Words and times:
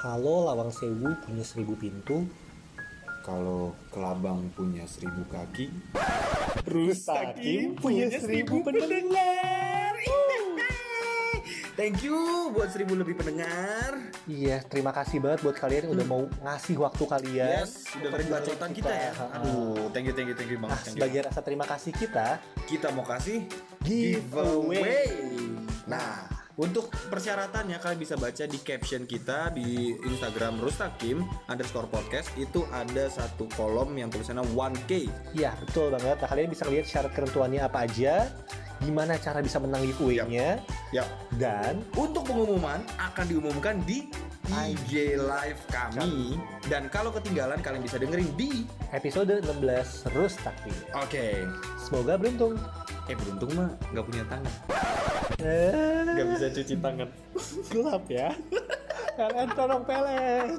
Kalau 0.00 0.48
Lawang 0.48 0.72
Sewu 0.72 1.12
punya 1.20 1.44
seribu 1.44 1.76
pintu, 1.76 2.24
Kalau 3.20 3.76
Kelabang 3.92 4.48
punya 4.56 4.88
seribu 4.88 5.28
kaki, 5.28 5.68
Rustakim 6.64 7.76
punya 7.76 8.08
seribu 8.08 8.64
pendengar. 8.64 9.92
Thank 11.76 12.00
you 12.00 12.16
buat 12.56 12.72
seribu 12.72 12.96
lebih 12.96 13.20
pendengar. 13.20 14.00
Iya, 14.24 14.64
terima 14.64 14.92
kasih 14.92 15.20
banget 15.20 15.44
buat 15.44 15.56
kalian 15.56 15.88
yang 15.88 15.92
udah 16.00 16.06
mau 16.08 16.22
ngasih 16.48 16.80
waktu 16.80 17.04
kalian. 17.04 17.60
Yes, 17.64 17.88
udah 17.96 18.10
bacotan 18.40 18.70
kita 18.72 18.88
ya. 18.92 19.12
Ha-ha. 19.12 19.36
Aduh, 19.40 19.88
thank 19.92 20.08
you, 20.08 20.16
thank 20.16 20.28
you, 20.28 20.36
thank 20.36 20.48
you 20.48 20.56
Nah, 20.56 20.72
banget. 20.72 20.80
thank 20.80 20.96
you. 20.96 21.00
sebagai 21.00 21.20
rasa 21.28 21.40
terima 21.44 21.64
kasih 21.68 21.92
kita, 21.92 22.28
kita 22.64 22.88
mau 22.92 23.04
kasih 23.04 23.44
giveaway. 23.84 25.08
Nah, 25.84 26.29
untuk 26.60 26.92
persyaratannya 27.08 27.80
kalian 27.80 28.00
bisa 28.00 28.20
baca 28.20 28.44
di 28.44 28.58
caption 28.60 29.08
kita 29.08 29.48
di 29.56 29.96
Instagram 29.96 30.60
Rustakim 30.60 31.24
underscore 31.48 31.88
podcast 31.88 32.28
itu 32.36 32.68
ada 32.68 33.08
satu 33.08 33.48
kolom 33.56 33.96
yang 33.96 34.12
tulisannya 34.12 34.44
1K. 34.52 35.08
Ya, 35.32 35.56
betul 35.56 35.88
banget. 35.88 36.20
Nah, 36.20 36.28
kalian 36.28 36.52
bisa 36.52 36.68
lihat 36.68 36.84
syarat 36.84 37.16
ketentuannya 37.16 37.64
apa 37.64 37.88
aja, 37.88 38.28
gimana 38.84 39.16
cara 39.16 39.40
bisa 39.40 39.56
menang 39.56 39.88
giveaway-nya, 39.88 40.60
Ya. 40.92 41.08
dan 41.40 41.80
Untuk 41.96 42.28
pengumuman 42.28 42.84
akan 43.00 43.24
diumumkan 43.24 43.80
di 43.88 44.12
IG 44.50 45.14
live 45.14 45.62
kami 45.70 46.34
dan 46.66 46.90
kalau 46.90 47.14
ketinggalan 47.14 47.62
kalian 47.62 47.86
bisa 47.86 48.02
dengerin 48.02 48.28
di 48.34 48.66
episode 48.90 49.38
16 49.46 50.10
Rustakim. 50.12 50.74
Oke. 50.98 51.46
Semoga 51.78 52.18
beruntung. 52.18 52.58
Eh 53.06 53.14
beruntung 53.14 53.54
mah 53.54 53.70
nggak 53.94 54.04
punya 54.04 54.24
tangan. 54.26 54.54
Nggak 55.38 56.26
bisa 56.34 56.46
cuci 56.50 56.74
tangan. 56.80 57.08
gelap 57.70 58.04
ya. 58.10 58.28
Kalian 59.14 59.48
tolong 59.54 59.82
pelet. 59.86 60.58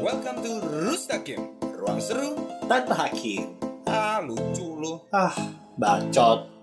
Welcome 0.00 0.38
to 0.40 0.52
Rustakim. 0.64 1.40
Ruang 1.76 2.00
seru. 2.00 2.38
Tanpa 2.64 3.08
hakim. 3.08 3.58
Ah 3.84 4.24
lucu 4.24 4.80
loh. 4.80 5.04
Ah, 5.12 5.34
bacot. 5.76 6.53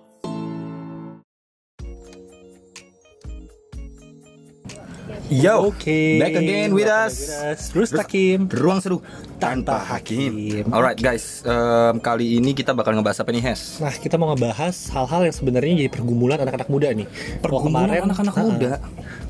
Yo, 5.31 5.71
Oke. 5.71 6.19
back 6.19 6.35
again 6.35 6.75
with 6.75 6.91
us. 6.91 7.15
back 7.23 7.55
with 7.55 7.55
us. 7.55 7.71
Rustakim. 7.71 8.51
Ruang 8.51 8.83
seru 8.83 8.99
Tanpa 9.39 9.79
hakim. 9.79 10.67
Alright 10.67 10.99
guys, 10.99 11.39
em, 11.41 11.97
kali 11.97 12.35
ini 12.35 12.51
kita 12.51 12.75
bakal 12.75 12.91
ngebahas 12.93 13.23
apa 13.23 13.31
nih 13.31 13.39
Hes? 13.41 13.79
Nah, 13.79 13.89
kita 13.89 14.19
mau 14.19 14.29
ngebahas 14.29 14.75
hal-hal 14.91 15.21
yang 15.23 15.33
sebenarnya 15.33 15.73
jadi 15.79 15.89
pergumulan 15.89 16.35
anak-anak 16.37 16.67
muda 16.67 16.91
nih. 16.91 17.07
Pergumulan 17.39 18.03
anak-anak 18.03 18.35
Nah, 18.35 18.43
muda? 18.43 18.71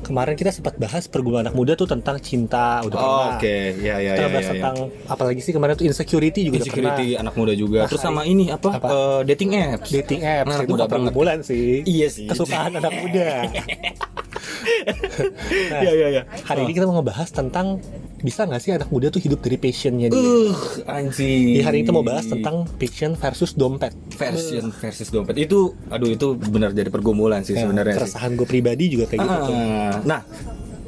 Kemarin 0.02 0.34
kita 0.34 0.50
sempat 0.50 0.74
bahas 0.74 1.06
pergumulan 1.06 1.46
anak 1.46 1.54
muda 1.54 1.72
tuh 1.72 1.86
tentang 1.86 2.18
cinta, 2.18 2.82
udah 2.82 2.96
pernah. 2.98 3.22
Oh, 3.22 3.28
Oke, 3.38 3.56
ya 3.78 3.96
ya 3.96 4.12
Kita 4.12 4.20
ya. 4.20 4.28
bahas 4.28 4.42
ya, 4.42 4.42
ya. 4.42 4.52
tentang 4.58 4.76
apalagi 5.06 5.40
sih 5.40 5.52
kemarin 5.54 5.74
tuh 5.78 5.86
insecurity 5.86 6.40
juga 6.42 6.56
Insecurity 6.58 7.06
pernah. 7.14 7.22
anak 7.22 7.34
muda 7.38 7.52
juga. 7.54 7.78
Nah, 7.78 7.88
Terus 7.88 8.02
sama 8.02 8.22
ini 8.26 8.44
apa? 8.50 8.68
Apa? 8.74 8.88
Eh, 8.90 9.20
dating 9.30 9.50
apps. 9.54 9.88
Dating 9.88 10.20
apps 10.26 10.50
Anak 10.50 10.66
itu 10.66 10.72
muda 10.74 10.84
pergumulan 10.90 11.38
sih. 11.40 11.86
Iya 11.86 12.10
sih. 12.10 12.26
Kesukaan 12.26 12.74
anak 12.74 12.90
muda. 12.90 13.28
Nah, 15.72 15.80
Iya 15.80 15.92
iya 15.92 16.08
iya. 16.10 16.22
Hari 16.42 16.64
ini 16.64 16.72
kita 16.72 16.84
mau 16.84 16.98
ngebahas 16.98 17.28
tentang 17.28 17.78
bisa 18.18 18.42
nggak 18.42 18.58
sih 18.58 18.70
anak 18.70 18.88
muda 18.88 19.08
tuh 19.08 19.18
hidup 19.18 19.38
dari 19.38 19.56
passionnya 19.56 20.06
dia? 20.06 20.16
Uh, 20.16 20.54
anjing. 20.86 21.52
Di 21.52 21.60
hari 21.60 21.76
ini 21.78 21.84
kita 21.84 21.92
mau 21.92 22.02
bahas 22.02 22.24
tentang 22.24 22.64
passion 22.72 23.14
versus 23.14 23.52
dompet. 23.52 23.92
version 24.12 24.70
versus 24.72 25.08
dompet 25.08 25.34
itu 25.36 25.74
aduh 25.88 26.06
itu 26.08 26.26
benar 26.36 26.70
jadi 26.70 26.88
pergumulan 26.88 27.40
sih 27.40 27.52
Ya, 27.52 27.62
sebenarnya 27.62 27.92
sih. 27.92 28.00
keresahan 28.00 28.30
gue 28.32 28.44
pribadi 28.44 28.84
juga 28.88 29.06
kayak 29.06 29.20
gitu 29.20 29.36
tuh. 29.42 29.54
Ah, 29.54 29.94
nah 30.04 30.20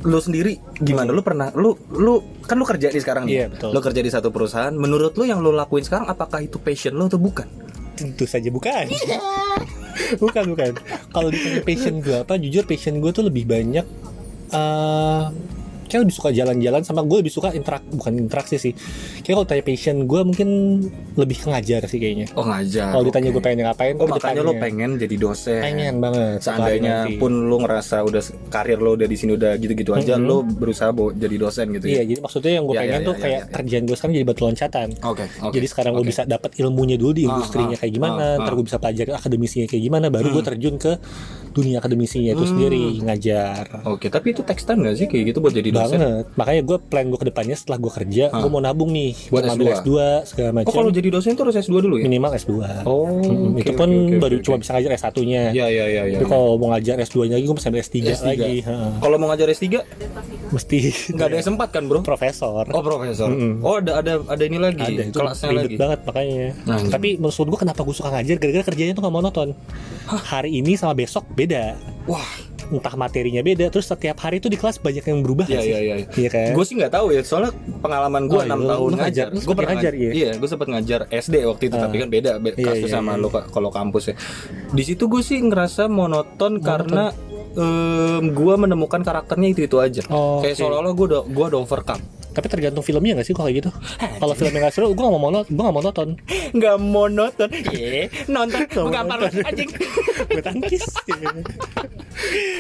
lu 0.03 0.19
sendiri 0.19 0.53
gimana 0.77 1.11
lu 1.11 1.21
pernah 1.21 1.49
lu 1.53 1.73
lu 1.91 2.19
kan 2.41 2.55
lu 2.55 2.63
kerja 2.63 2.89
di 2.89 3.01
sekarang 3.01 3.25
nih 3.25 3.35
Iya, 3.35 3.47
betul. 3.49 3.71
lu 3.71 3.81
kerja 3.81 4.01
di 4.01 4.11
satu 4.11 4.29
perusahaan 4.29 4.71
menurut 4.71 5.15
lu 5.15 5.25
yang 5.25 5.41
lu 5.41 5.51
lakuin 5.51 5.81
sekarang 5.81 6.07
apakah 6.07 6.39
itu 6.39 6.59
passion 6.59 6.93
lu 6.93 7.05
atau 7.05 7.17
bukan 7.17 7.49
Tentu 7.95 8.23
saja 8.25 8.47
bukan. 8.49 8.91
bukan 10.23 10.45
bukan. 10.55 10.73
Kalau 11.13 11.29
ditanya 11.31 11.61
passion 11.63 11.95
gue 12.03 12.17
apa, 12.23 12.35
jujur 12.39 12.65
passion 12.67 12.99
gue 12.99 13.11
tuh 13.15 13.25
lebih 13.27 13.45
banyak. 13.47 13.87
eh 14.55 15.25
kayak 15.85 16.01
lebih 16.03 16.15
suka 16.15 16.29
jalan-jalan 16.31 16.81
sama 16.81 17.01
gue 17.01 17.19
lebih 17.21 17.31
suka 17.31 17.49
interak 17.51 17.83
bukan 17.89 18.13
interaksi 18.19 18.57
sih. 18.57 18.73
Kayak 19.21 19.35
kalau 19.35 19.47
tanya 19.47 19.63
passion 19.63 19.97
gue 20.05 20.21
mungkin 20.23 20.49
lebih 21.15 21.37
ke 21.37 21.47
ngajar 21.47 21.83
sih 21.85 21.97
kayaknya. 21.97 22.27
oh 22.33 22.43
ngajar 22.43 22.91
Kalau 22.91 23.05
ditanya 23.05 23.29
oke. 23.29 23.35
gue 23.35 23.43
pengen 23.43 23.59
ngapain, 23.65 23.95
oh 23.95 24.07
makanya 24.07 24.41
depannya. 24.43 24.61
pengen 24.61 24.91
jadi 24.97 25.17
dosen 25.17 25.61
pengen 25.61 25.95
banget. 25.99 26.39
seandainya 26.41 26.95
nanti. 27.05 27.17
pun 27.17 27.33
lu 27.45 27.57
ngerasa 27.59 27.97
udah 28.01 28.23
karir 28.49 28.77
lu 28.77 28.91
udah 28.95 29.05
di 29.05 29.15
sini 29.15 29.33
udah 29.35 29.53
gitu-gitu 29.57 29.93
aja 29.93 30.15
Mhm. 30.15 30.25
lu 30.25 30.37
berusaha 30.45 30.91
bawa 30.91 31.11
jadi 31.13 31.37
dosen 31.37 31.67
gitu 31.73 31.85
Iya, 31.87 31.97
ya 31.97 32.05
jadi 32.07 32.21
maksudnya 32.21 32.53
yang 32.53 32.65
gue 32.65 32.75
Ya, 32.75 32.81
pengen 32.81 32.95
ya, 32.95 33.05
tuh 33.05 33.15
ya, 33.15 33.21
kayak 33.21 33.35
ya, 33.35 33.41
ya. 33.41 33.55
kerjaan 33.55 33.83
gue 33.85 33.97
sekarang 33.97 34.15
jadi 34.15 34.27
batu 34.27 34.43
loncatan. 34.43 34.89
oke 35.01 35.25
oke 35.41 35.55
Jadi 35.55 35.67
sekarang 35.67 35.93
gue 35.93 36.03
oke. 36.03 36.11
bisa 36.11 36.23
dapat 36.25 36.51
ilmunya 36.57 36.97
dulu 36.97 37.13
di 37.13 37.25
Ah, 37.25 37.31
industrinya 37.31 37.73
ah, 37.73 37.81
kayak 37.81 37.93
gimana, 37.93 38.25
ah, 38.27 38.39
ntar 38.39 38.49
ah. 38.49 38.57
gue 38.57 38.65
bisa 38.65 38.79
pelajari 38.79 39.11
akademisinya 39.11 39.67
kayak 39.67 39.83
gimana, 39.83 40.07
baru 40.09 40.27
gue 40.29 40.37
Hmm. 40.37 40.51
terjun 40.51 40.75
ke 40.77 40.93
dunia 41.51 41.77
akademisinya 41.77 42.33
itu 42.33 42.41
Hmm. 42.41 42.51
sendiri 42.51 42.83
ngajar. 43.01 43.65
oke 43.85 44.07
tapi 44.09 44.27
itu 44.31 44.43
time 44.45 44.81
gak 44.83 44.97
sih 44.97 45.07
kayak 45.07 45.25
gitu 45.29 45.39
buat 45.39 45.53
jadi 45.53 45.71
dosen 45.77 45.99
banget. 45.99 46.25
Makanya 46.35 46.63
gue 46.63 46.79
plan 46.81 47.05
gue 47.05 47.19
ke 47.19 47.27
depannya 47.27 47.55
setelah 47.55 47.79
gue 47.79 47.93
kerja 47.93 48.25
Ah. 48.27 48.41
gue 48.41 48.49
mau 48.49 48.61
nabung 48.61 48.91
nih. 48.91 49.13
Buat 49.29 49.43
ngambil 49.47 49.67
S2. 49.67 49.77
S2 49.77 49.91
segala 50.25 50.49
oh 50.49 50.55
macam 50.55 50.73
kalau 50.73 50.91
jadi 50.91 51.09
dosen 51.11 51.33
tuh 51.33 51.45
harus 51.45 51.57
S2 51.57 51.75
dulu 51.81 51.95
ya? 51.97 52.05
Minimal 52.05 52.31
S2 52.35 52.53
oh 52.85 53.03
Mm, 53.15 53.31
oke, 53.53 53.61
itu 53.61 53.73
pun 53.73 53.91
oke, 53.91 54.15
baru 54.19 54.37
oke, 54.37 54.45
cuma 54.45 54.57
bisa 54.59 54.71
ngajar 54.73 54.91
S1 54.95 55.17
nya 55.25 55.43
ya 55.51 55.67
ya 55.67 55.85
ya 55.87 56.03
ya. 56.07 56.17
Tapi 56.17 56.27
kalau 56.27 56.49
mau 56.55 56.69
ngajar 56.71 56.97
S2 57.01 57.17
nya 57.25 57.35
lagi 57.35 57.47
gue 57.47 57.57
bisa 57.57 57.69
ambil 57.69 57.81
S3, 57.81 57.95
S3. 58.05 58.25
lagi. 58.25 58.55
Kalau 58.97 59.17
mau 59.17 59.29
ngajar 59.29 59.47
S3 59.49 59.67
mesti. 60.51 60.79
Nggak 61.11 61.27
ada 61.27 61.37
S4 61.41 61.63
kan, 61.69 61.83
Bro? 61.85 62.01
profesor. 62.05 62.65
Oh, 62.69 62.81
profesor. 62.81 63.29
Mm-mm. 63.29 63.59
Oh, 63.61 63.77
ada 63.77 63.99
ada 63.99 64.13
ada 64.23 64.43
ini 64.43 64.57
lagi. 64.57 64.83
ada. 64.85 65.03
Itu 65.05 65.19
kelasnya 65.19 65.51
lagi. 65.53 65.75
banget 65.75 66.01
makanya. 66.05 66.47
Nah, 66.65 66.79
tapi 66.87 67.17
maksud 67.17 67.47
gue 67.47 67.59
kenapa 67.59 67.81
gue 67.81 67.93
suka 67.93 68.11
ngajar? 68.11 68.37
Gara-gara 68.37 68.65
kerjanya 68.65 68.93
tuh 68.93 69.03
gak 69.03 69.15
monoton. 69.15 69.49
Hari 70.05 70.51
ini 70.55 70.75
sama 70.75 70.93
besok 70.93 71.25
beda. 71.29 71.75
Wah, 72.05 72.23
entah 72.67 72.95
materinya 72.95 73.41
beda 73.41 73.69
terus 73.69 73.85
setiap 73.85 74.17
hari 74.19 74.39
tuh 74.39 74.47
di 74.47 74.57
kelas 74.57 74.79
banyak 74.79 75.03
yang 75.03 75.21
berubah 75.21 75.45
iya 75.45 75.61
iya 75.61 75.79
iya. 75.81 75.95
Iya 76.07 76.29
kan 76.29 76.53
Gue 76.53 76.65
sih 76.65 76.75
nggak 76.75 76.93
tahu 76.93 77.07
ya, 77.11 77.21
soalnya 77.21 77.53
pengalaman 77.79 78.25
gue 78.25 78.35
Oh, 78.35 78.43
iya, 78.43 78.51
6 78.51 78.57
lu- 78.57 78.69
tahun 78.69 78.89
lu 78.89 78.97
ngajar. 78.97 79.27
Gue 79.31 79.55
pernah 79.55 79.71
ngajar, 79.73 79.93
iya? 79.93 80.11
iya. 80.11 80.31
gue 80.35 80.47
sempat 80.47 80.69
ngajar 80.69 81.01
SD 81.09 81.35
waktu 81.45 81.63
itu, 81.67 81.77
Ah. 81.77 81.83
tapi 81.83 81.97
kan 81.99 82.09
beda 82.09 82.31
be- 82.37 82.55
Iya, 82.55 82.67
kasus 82.71 82.89
iya, 82.89 82.95
sama 82.95 83.13
iya. 83.13 83.21
lo 83.21 83.29
ka- 83.29 83.47
kalau 83.47 83.69
kampus 83.69 84.05
ya. 84.07 84.15
Di 84.71 84.83
situ 84.83 85.05
gue 85.05 85.21
sih 85.21 85.39
ngerasa 85.39 85.87
monoton, 85.87 86.59
karena 86.59 87.13
gue 88.25 88.55
menemukan 88.57 89.01
karakternya 89.01 89.49
itu 89.49 89.61
itu 89.63 89.77
aja. 89.77 90.03
Oh, 90.09 90.41
Kayak 90.41 90.55
oke. 90.55 90.61
seolah-olah 90.61 90.93
gue 90.93 91.07
udah 91.09 91.23
gue 91.25 91.45
udah 91.47 91.61
overcome. 91.61 92.03
tapi 92.31 92.51
tergantung 92.51 92.83
filmnya 92.83 93.15
gak 93.15 93.27
sih 93.27 93.31
kalau 93.31 93.47
kayak 93.47 93.63
gitu 93.63 93.71
kalau 94.19 94.35
filmnya 94.35 94.59
gak 94.61 94.75
seru 94.75 94.91
gue 94.91 94.99
gak 94.99 95.15
mau 95.15 95.23
monoton 95.23 95.55
gue 95.55 95.63
gak 95.63 95.71
mau 95.71 95.79
nonton 95.81 96.09
Nggak 96.51 96.77
monoton, 96.83 97.51
eh 97.71 98.11
nonton, 98.27 98.67
Nggak 98.67 98.91
gampang 98.91 99.19
monoton. 99.23 99.43
anjing. 99.47 99.71
gue 100.29 100.43
tangkis 100.43 100.83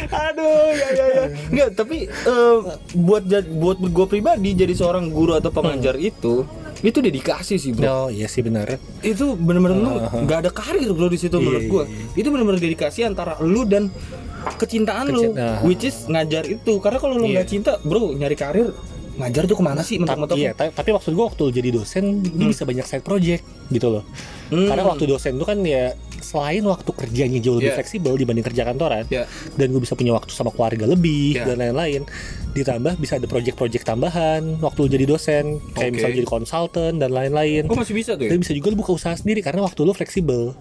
Aduh, 0.06 0.44
ya 0.70 0.88
ya 0.90 1.06
ya. 1.08 1.24
Enggak, 1.46 1.68
tapi 1.74 1.96
eh, 2.06 2.56
buat 2.94 3.24
buat 3.50 3.78
gue 3.80 4.06
pribadi 4.06 4.52
jadi 4.52 4.72
seorang 4.72 5.08
guru 5.08 5.34
atau 5.34 5.50
pengajar 5.50 5.96
itu 5.96 6.44
itu 6.80 6.98
dedikasi 6.98 7.56
sih, 7.56 7.72
Bro. 7.72 7.88
oh 7.88 8.08
iya 8.08 8.26
sih 8.26 8.40
benar 8.40 8.68
Itu 9.00 9.34
benar-benar 9.34 9.72
lu 9.74 9.90
Uh-huh. 9.94 10.20
nggak 10.20 10.38
ada 10.38 10.50
karir 10.50 10.90
bro 10.90 11.08
di 11.08 11.16
situ 11.16 11.32
Iya, 11.32 11.40
menurut 11.40 11.62
iya, 11.62 11.70
gue. 11.70 11.84
iya. 11.86 12.04
Itu 12.14 12.28
benar-benar 12.28 12.60
dedikasi 12.60 13.00
antara 13.02 13.40
lu 13.40 13.64
dan 13.64 13.88
kecintaan 14.54 15.08
lu, 15.08 15.22
Kecin- 15.24 15.34
nah. 15.34 15.58
which 15.62 15.80
is 15.82 16.04
ngajar 16.04 16.44
itu. 16.44 16.76
Karena 16.78 16.98
kalau 16.98 17.16
lu 17.16 17.24
Iya. 17.24 17.32
nggak 17.34 17.48
cinta, 17.48 17.72
bro, 17.80 18.12
nyari 18.12 18.34
karir 18.34 18.68
ngajar 19.14 19.46
tuh 19.46 19.54
ke 19.54 19.62
mana 19.62 19.80
sih 19.80 19.96
mentok-mentok? 19.96 20.34
iya 20.34 20.50
ta- 20.52 20.68
tapi 20.68 20.90
maksud 20.90 21.14
gue 21.14 21.24
waktu 21.24 21.40
lu 21.40 21.52
jadi 21.52 21.68
dosen 21.72 22.04
lu 22.26 22.50
bisa 22.50 22.66
banyak 22.66 22.82
side 22.82 23.00
project 23.00 23.40
gitu 23.68 23.86
loh 23.88 24.02
Hmm. 24.50 24.66
karena 24.66 24.82
waktu 24.84 25.06
dosen 25.06 25.38
itu 25.38 25.46
kan 25.46 25.62
ya 25.62 25.94
selain 26.24 26.64
waktu 26.64 26.88
kerjanya 26.90 27.38
jauh 27.38 27.56
lebih 27.56 27.70
Iya. 27.70 27.78
fleksibel 27.78 28.16
dibanding 28.16 28.42
kerja 28.42 28.64
kantoran 28.64 29.04
Ya. 29.06 29.28
dan 29.54 29.66
gue 29.68 29.78
bisa 29.78 29.92
punya 29.92 30.10
waktu 30.10 30.32
sama 30.32 30.48
keluarga 30.48 30.84
lebih 30.84 31.36
Iya. 31.36 31.44
dan 31.44 31.56
lain-lain 31.60 32.02
ditambah 32.54 32.96
bisa 32.96 33.18
ada 33.18 33.26
project-project 33.26 33.82
tambahan 33.82 34.58
waktu 34.58 34.78
lu 34.80 34.88
jadi 34.88 35.04
dosen 35.04 35.44
kayak 35.74 35.90
Oke. 35.90 35.94
misalnya 35.98 36.16
jadi 36.16 36.30
konsultan 36.30 36.92
dan 36.96 37.10
lain-lain 37.10 37.66
Oh 37.66 37.74
masih 37.74 37.92
bisa 37.92 38.14
tuh 38.14 38.24
ya? 38.24 38.30
dan 38.30 38.38
bisa 38.38 38.54
juga 38.54 38.70
lu 38.70 38.78
buka 38.78 38.94
usaha 38.94 39.12
sendiri 39.12 39.42
karena 39.42 39.60
waktu 39.60 39.82
lu 39.82 39.90
fleksibel 39.90 40.54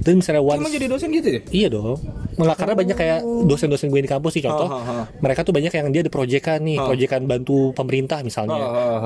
dan 0.00 0.20
misalnya 0.20 0.40
once 0.40 0.60
Emang 0.60 0.72
jadi 0.72 0.86
dosen 0.86 1.08
gitu 1.10 1.28
ya? 1.30 1.40
Iya 1.50 1.68
dong. 1.70 1.96
Malah 2.36 2.52
karena 2.54 2.74
banyak 2.74 2.92
kayak 2.92 3.18
dosen-dosen 3.46 3.88
gue 3.88 4.04
di 4.04 4.10
kampus 4.10 4.36
sih 4.36 4.44
contoh. 4.44 4.68
Ha, 4.68 4.76
ha. 4.76 4.96
Mereka 5.16 5.40
tuh 5.40 5.54
banyak 5.54 5.70
yang 5.70 5.88
dia 5.88 6.02
ada 6.02 6.12
proyekan 6.12 6.60
nih, 6.60 6.76
proyekan 6.76 7.24
bantu 7.24 7.72
pemerintah 7.72 8.20
misalnya. 8.20 8.58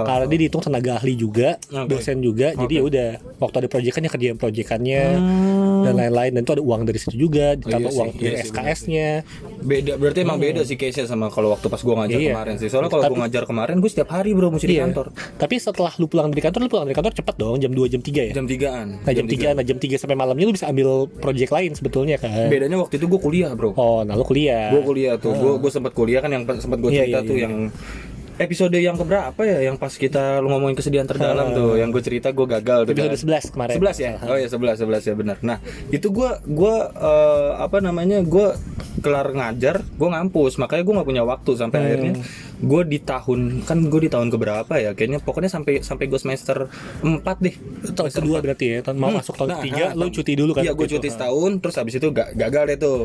Karena 0.03 0.27
dia 0.27 0.39
dihitung 0.41 0.59
tenaga 0.59 0.99
ahli 0.99 1.15
juga, 1.15 1.55
Oke. 1.63 1.87
dosen 1.87 2.19
juga. 2.19 2.51
Jadi 2.51 2.75
Oke. 2.75 2.75
ya 2.75 2.83
udah, 2.83 3.09
waktu 3.39 3.57
ada 3.61 3.69
proyekan 3.69 4.01
ya 4.01 4.11
kerjaan 4.11 4.37
proyekannya 4.37 5.03
Hmm. 5.19 5.85
dan 5.85 5.95
lain-lain 5.95 6.31
dan 6.35 6.43
itu 6.43 6.53
ada 6.53 6.65
uang 6.65 6.83
dari 6.83 6.99
situ 6.99 7.15
juga, 7.21 7.55
ditambah 7.55 7.79
iya 7.79 7.95
sih, 7.95 7.99
uang 8.01 8.09
iya 8.11 8.23
dari 8.25 8.37
SKS-nya. 8.43 9.11
Beda 9.59 9.99
berarti 9.99 10.23
emang 10.23 10.39
beda 10.39 10.63
sih 10.63 10.75
case-nya 10.75 11.05
sama 11.05 11.29
kalau 11.29 11.51
waktu 11.51 11.67
pas 11.67 11.83
gua 11.83 12.05
ngajar 12.05 12.19
Iya. 12.19 12.31
kemarin 12.33 12.55
sih. 12.57 12.69
Soalnya 12.71 12.89
kalau 12.89 13.03
gua 13.07 13.19
ngajar 13.27 13.43
kemarin 13.45 13.77
gua 13.79 13.91
setiap 13.91 14.11
hari 14.11 14.31
bro 14.33 14.49
mesti 14.49 14.65
di 14.65 14.79
Iya. 14.79 14.87
kantor. 14.87 15.07
Tapi 15.35 15.55
setelah 15.59 15.93
lu 15.97 16.07
pulang 16.07 16.31
dari 16.31 16.41
kantor, 16.41 16.61
lu 16.63 16.71
pulang 16.71 16.87
dari 16.87 16.95
kantor 16.95 17.13
cepet 17.13 17.35
dong, 17.35 17.57
jam 17.59 17.73
2 17.75 17.87
jam 17.87 18.01
3 18.01 18.23
ya. 18.25 18.33
Jam 18.33 18.47
3-an. 18.47 18.87
Nah 19.03 19.13
jam 19.13 19.27
3, 19.27 19.49
nah 19.53 19.65
jam 19.67 19.79
3 19.79 19.97
sampai 19.97 20.15
malamnya 20.15 20.47
lu 20.47 20.55
bisa 20.55 20.67
ambil 20.67 20.89
project 21.19 21.51
lain 21.51 21.71
sebetulnya 21.75 22.17
kan. 22.17 22.47
Bedanya 22.47 22.79
waktu 22.79 22.97
itu 22.97 23.07
gua 23.07 23.21
kuliah, 23.21 23.51
Bro. 23.53 23.75
Oh, 23.75 24.07
nah 24.07 24.15
lu 24.15 24.23
kuliah. 24.23 24.71
Gue 24.71 24.83
kuliah 24.85 25.15
tuh, 25.19 25.35
gue 25.35 25.53
gue 25.59 25.71
sempat 25.71 25.93
kuliah 25.93 26.23
kan 26.23 26.31
yang 26.31 26.47
sempat 26.57 26.79
gue 26.79 26.91
Iya, 26.91 27.03
cerita 27.05 27.19
iya, 27.19 27.29
tuh 27.29 27.37
iya. 27.37 27.45
yang 27.49 27.55
episode 28.39 28.75
yang 28.75 28.95
keberapa 28.95 29.41
ya 29.41 29.59
yang 29.61 29.75
pas 29.75 29.91
kita 29.91 30.39
lu 30.39 30.49
ngomongin 30.49 30.75
kesedihan 30.75 31.05
terdalam 31.05 31.51
tuh 31.51 31.75
yang 31.75 31.89
gue 31.89 31.99
cerita 31.99 32.31
gue 32.31 32.47
gagal 32.49 32.85
tuh 32.85 32.93
Episode 32.93 33.19
kan. 33.29 33.43
11 33.43 33.53
kemarin. 33.53 33.75
11 33.77 33.99
ya 33.99 34.13
oh 34.25 34.37
ya 34.37 34.49
11 34.49 34.79
11 34.81 35.05
ya 35.05 35.15
benar 35.15 35.37
nah 35.41 35.59
itu 35.89 36.07
gue 36.09 36.31
gue 36.45 36.75
eh, 36.95 37.51
apa 37.57 37.79
namanya 37.79 38.19
gue 38.21 38.49
kelar 38.99 39.29
ngajar 39.29 39.83
gue 39.83 40.09
ngampus 40.09 40.57
makanya 40.57 40.83
gue 40.83 40.95
nggak 40.95 41.09
punya 41.09 41.25
waktu 41.25 41.51
sampai 41.53 41.77
Hmm. 41.79 41.87
akhirnya 41.89 42.13
gue 42.59 42.83
di 42.85 42.99
tahun 42.99 43.63
kan 43.63 43.87
gue 43.87 44.01
di 44.01 44.11
tahun 44.11 44.29
keberapa 44.29 44.75
ya 44.75 44.91
kayaknya 44.91 45.19
pokoknya 45.19 45.47
sampai 45.47 45.79
sampai 45.79 46.07
gue 46.07 46.17
semester 46.17 46.67
4 47.01 47.23
deh 47.39 47.55
Tahun 47.89 48.11
kedua 48.11 48.39
berarti 48.39 48.67
ya, 48.69 48.79
tahun 48.81 48.97
mau 48.97 49.11
masuk 49.11 49.35
tahun 49.35 49.49
Nah, 49.49 49.59
ketiga, 49.61 49.85
ah, 49.85 49.93
lu 49.95 50.07
cuti 50.09 50.33
dulu 50.35 50.51
kan? 50.53 50.63
Iya, 50.63 50.73
gue 50.73 50.85
itu. 50.85 50.99
cuti 50.99 51.09
setahun, 51.09 51.51
terus 51.59 51.75
habis 51.75 51.95
itu 51.95 52.09
ga- 52.11 52.31
gagal 52.33 52.63
deh 52.67 52.77
tuh. 52.77 52.97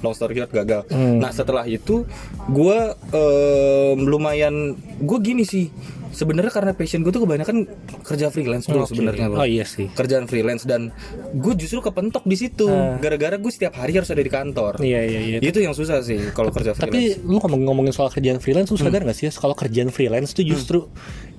Long 0.00 0.12
story 0.12 0.34
short 0.34 0.50
gagal. 0.50 0.88
Hmm. 0.88 1.20
Nah 1.20 1.30
setelah 1.30 1.64
itu, 1.64 2.08
gue 2.46 2.78
em, 3.12 3.98
lumayan, 4.02 4.72
gue 4.98 5.18
gini 5.20 5.44
sih. 5.44 5.68
Sebenarnya 6.12 6.52
karena 6.52 6.72
passion 6.72 7.00
gue 7.00 7.08
tuh 7.08 7.24
kebanyakan 7.24 7.64
kerja 8.04 8.28
freelance 8.28 8.68
bro 8.68 8.84
Oke. 8.84 8.92
sebenarnya 8.92 9.26
bro. 9.26 9.40
Oh 9.40 9.48
iya 9.48 9.64
sih. 9.64 9.88
Kerjaan 9.88 10.24
freelance 10.24 10.62
dan 10.62 10.92
gue 11.32 11.52
justru 11.56 11.80
kepentok 11.80 12.22
di 12.22 12.36
situ. 12.36 12.68
Ah. 12.68 13.00
Gara-gara 13.00 13.34
gue 13.34 13.48
setiap 13.48 13.74
hari 13.74 13.96
harus 13.96 14.08
ada 14.08 14.20
di 14.20 14.28
kantor. 14.28 14.78
Iya 14.78 15.00
iya 15.02 15.20
iya. 15.20 15.38
Itu 15.40 15.58
yang 15.58 15.72
susah 15.72 16.00
sih 16.00 16.30
kalau 16.30 16.52
kerja 16.52 16.72
freelance. 16.72 16.84
Tapi 16.84 17.24
lu 17.24 17.40
ngomong 17.40 17.60
ngomongin 17.64 17.90
soal 17.90 18.08
kerjaan 18.08 18.38
freelance, 18.38 18.68
lu 18.68 18.76
Hmm. 18.76 18.86
sadar 18.86 19.02
gak 19.02 19.16
sih 19.16 19.26
kalau 19.32 19.56
kerjaan 19.56 19.88
freelance 19.88 20.30
tuh 20.30 20.44
justru 20.44 20.84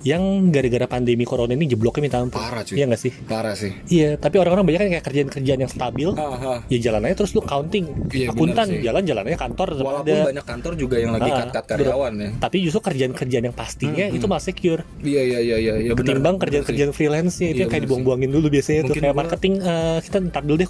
yang 0.04 0.22
gara-gara 0.48 0.86
pandemi 0.86 1.24
corona 1.24 1.50
ini 1.50 1.64
jebloknya 1.66 2.02
minta 2.02 2.18
ampun. 2.18 2.36
Parah, 2.36 2.60
cuy. 2.60 2.76
Iya 2.76 2.84
gak 2.86 3.00
sih? 3.00 3.12
Parah 3.24 3.54
sih. 3.54 3.72
Iya, 3.88 4.14
tapi 4.14 4.36
orang-orang 4.36 4.64
banyak 4.64 4.78
kan 4.78 4.88
kayak 4.90 5.04
kerjaan-kerjaan 5.04 5.58
yang 5.58 5.70
stabil. 5.70 6.08
Aha. 6.12 6.60
Ya 6.66 6.78
jalan 6.82 7.00
aja 7.02 7.16
terus 7.16 7.32
lu 7.32 7.40
counting. 7.40 7.88
Iya, 8.08 8.28
Akuntan 8.28 8.68
jalan-jalannya 8.76 9.34
kantor 9.34 9.68
Walaupun 9.74 10.04
ada. 10.06 10.28
banyak 10.28 10.44
kantor 10.44 10.72
juga 10.76 10.96
yang 10.98 11.10
lagi 11.10 11.30
cut-cut 11.30 11.64
karyawan 11.66 12.12
ya. 12.14 12.30
Tapi 12.38 12.56
justru 12.60 12.80
kerjaan-kerjaan 12.82 13.44
yang 13.44 13.56
pastinya 13.56 14.04
itu 14.06 14.24
malah 14.24 14.44
secure. 14.44 14.84
Iya 15.00 15.22
iya 15.24 15.38
iya 15.40 15.56
iya 15.58 15.74
iya 15.80 15.92
benar. 15.92 16.14
Ketimbang 16.14 16.36
kerjaan-kerjaan 16.38 16.92
freelance-nya 16.92 17.46
itu 17.46 17.54
Iya, 17.54 17.60
yang 17.60 17.70
kayak 17.70 17.82
dibuang-buangin 17.84 18.28
dulu 18.28 18.46
biasanya 18.50 18.80
tuh 18.82 18.86
Mungkin 18.90 19.00
kayak 19.00 19.10
gua- 19.10 19.22
marketing 19.24 19.54
eh, 19.58 19.98
kita 20.00 20.16
ntar 20.26 20.42
dulu 20.42 20.56
deh 20.56 20.68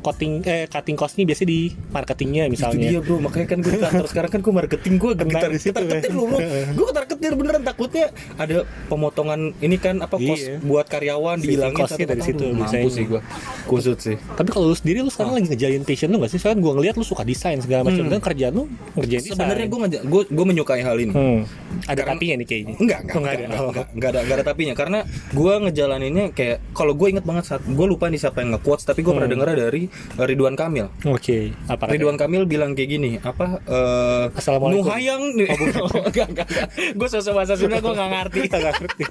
cutting 0.00 0.32
eh 0.44 0.64
cutting 0.66 0.94
cost-nya 0.94 1.24
biasanya 1.24 1.48
di 1.48 1.60
marketingnya 1.88 2.42
Itu 2.44 2.52
misalnya. 2.54 2.88
dia 2.90 3.00
bro, 3.00 3.16
makanya 3.18 3.46
kan 3.46 3.58
gue 3.58 3.72
kantor 3.74 4.06
sekarang 4.06 4.30
kan 4.30 4.40
gue 4.40 4.52
marketing 4.54 4.94
gue 4.94 5.10
getar 5.24 5.48
di 5.48 5.58
situ, 5.58 5.80
ya. 5.80 6.00
loh 6.10 6.26
bro, 6.26 6.38
gue 6.70 6.84
ketar 6.86 7.04
ketir 7.06 7.32
beneran 7.32 7.62
takutnya 7.62 8.06
ada 8.34 8.68
pemotongan 8.84 9.40
ini 9.58 9.76
kan 9.76 9.98
apa 9.98 10.14
kos 10.14 10.36
Iya. 10.36 10.60
buat 10.60 10.84
karyawan 10.84 11.38
dihilangin 11.38 11.74
cost-nya 11.74 12.06
dari 12.06 12.22
situ 12.22 12.44
Mampus 12.46 12.60
biasanya. 12.70 12.90
sih 12.90 13.04
gue, 13.06 13.20
kusut 13.64 13.98
sih. 13.98 14.16
Tapi 14.30 14.48
kalau 14.48 14.66
lu 14.66 14.76
sendiri 14.76 15.00
lu 15.00 15.08
sekarang 15.08 15.32
lagi 15.32 15.48
ngejalin 15.48 15.82
passion 15.82 16.08
lu 16.08 16.18
gak 16.18 16.28
sih? 16.28 16.38
Soalnya 16.38 16.60
gue 16.60 16.72
ngeliat 16.74 16.94
lu 16.94 17.02
suka 17.02 17.22
desain 17.22 17.56
segala 17.56 17.82
macam 17.82 18.04
dan 18.04 18.20
kerjaan 18.20 18.52
lu 18.52 18.64
ngerjain. 18.94 19.22
Sebenarnya 19.26 19.66
gue 19.66 19.78
ngajak, 19.80 20.02
gue 20.04 20.22
gue 20.26 20.44
menyukai 20.46 20.80
hal 20.80 20.96
ini. 20.96 21.12
hmm. 21.12 21.40
ada 21.84 21.96
Karena- 21.96 22.14
tapinya 22.14 22.34
nih 22.36 22.46
kayaknya. 22.46 22.74
Enggak, 22.76 22.98
enggak, 23.02 23.14
Oh, 23.14 23.20
enggak, 23.20 23.34
ada. 23.34 23.44
enggak, 23.44 23.58
Oh. 23.58 23.68
enggak, 23.68 23.86
enggak 23.90 24.08
ada, 24.08 24.20
enggak 24.20 24.36
ada 24.36 24.44
tapinya 24.46 24.74
karena 24.74 24.98
gue 25.32 25.52
ngejalaninnya 25.60 26.26
kayak 26.30 26.56
kalau 26.70 26.92
gue 26.92 27.08
inget 27.08 27.24
banget 27.24 27.44
saat 27.44 27.62
gue 27.62 27.86
lupa 27.86 28.06
nih 28.06 28.20
siapa 28.20 28.38
yang 28.38 28.54
nge-quotes 28.54 28.84
tapi 28.84 29.00
pernah 29.02 29.24
Hmm. 29.24 29.32
denger 29.34 29.48
dari 29.60 29.82
uh, 30.14 30.24
Ridwan 30.24 30.54
Kamil. 30.54 30.86
Oke, 31.04 31.50
apa 31.64 31.82
katanya? 31.82 31.92
Ridwan 31.94 32.16
Kamil 32.16 32.42
bilang 32.44 32.70
kayak 32.72 32.90
gini, 32.90 33.10
apa 33.18 33.58
eh 33.64 34.24
Assalamualaikum. 34.34 34.86
Nuhayang 34.86 35.22
nih. 35.34 35.48
enggak, 36.08 36.26
enggak, 36.30 36.46
enggak. 36.46 36.66
Gue 36.94 37.08
sosok 37.08 37.32
bahasa 37.34 37.54
Sunda 37.54 37.78
gue 37.78 37.90
enggak 37.90 38.10
ngerti. 38.12 38.40
Nggak 38.64 38.74
ngerti. 38.80 39.04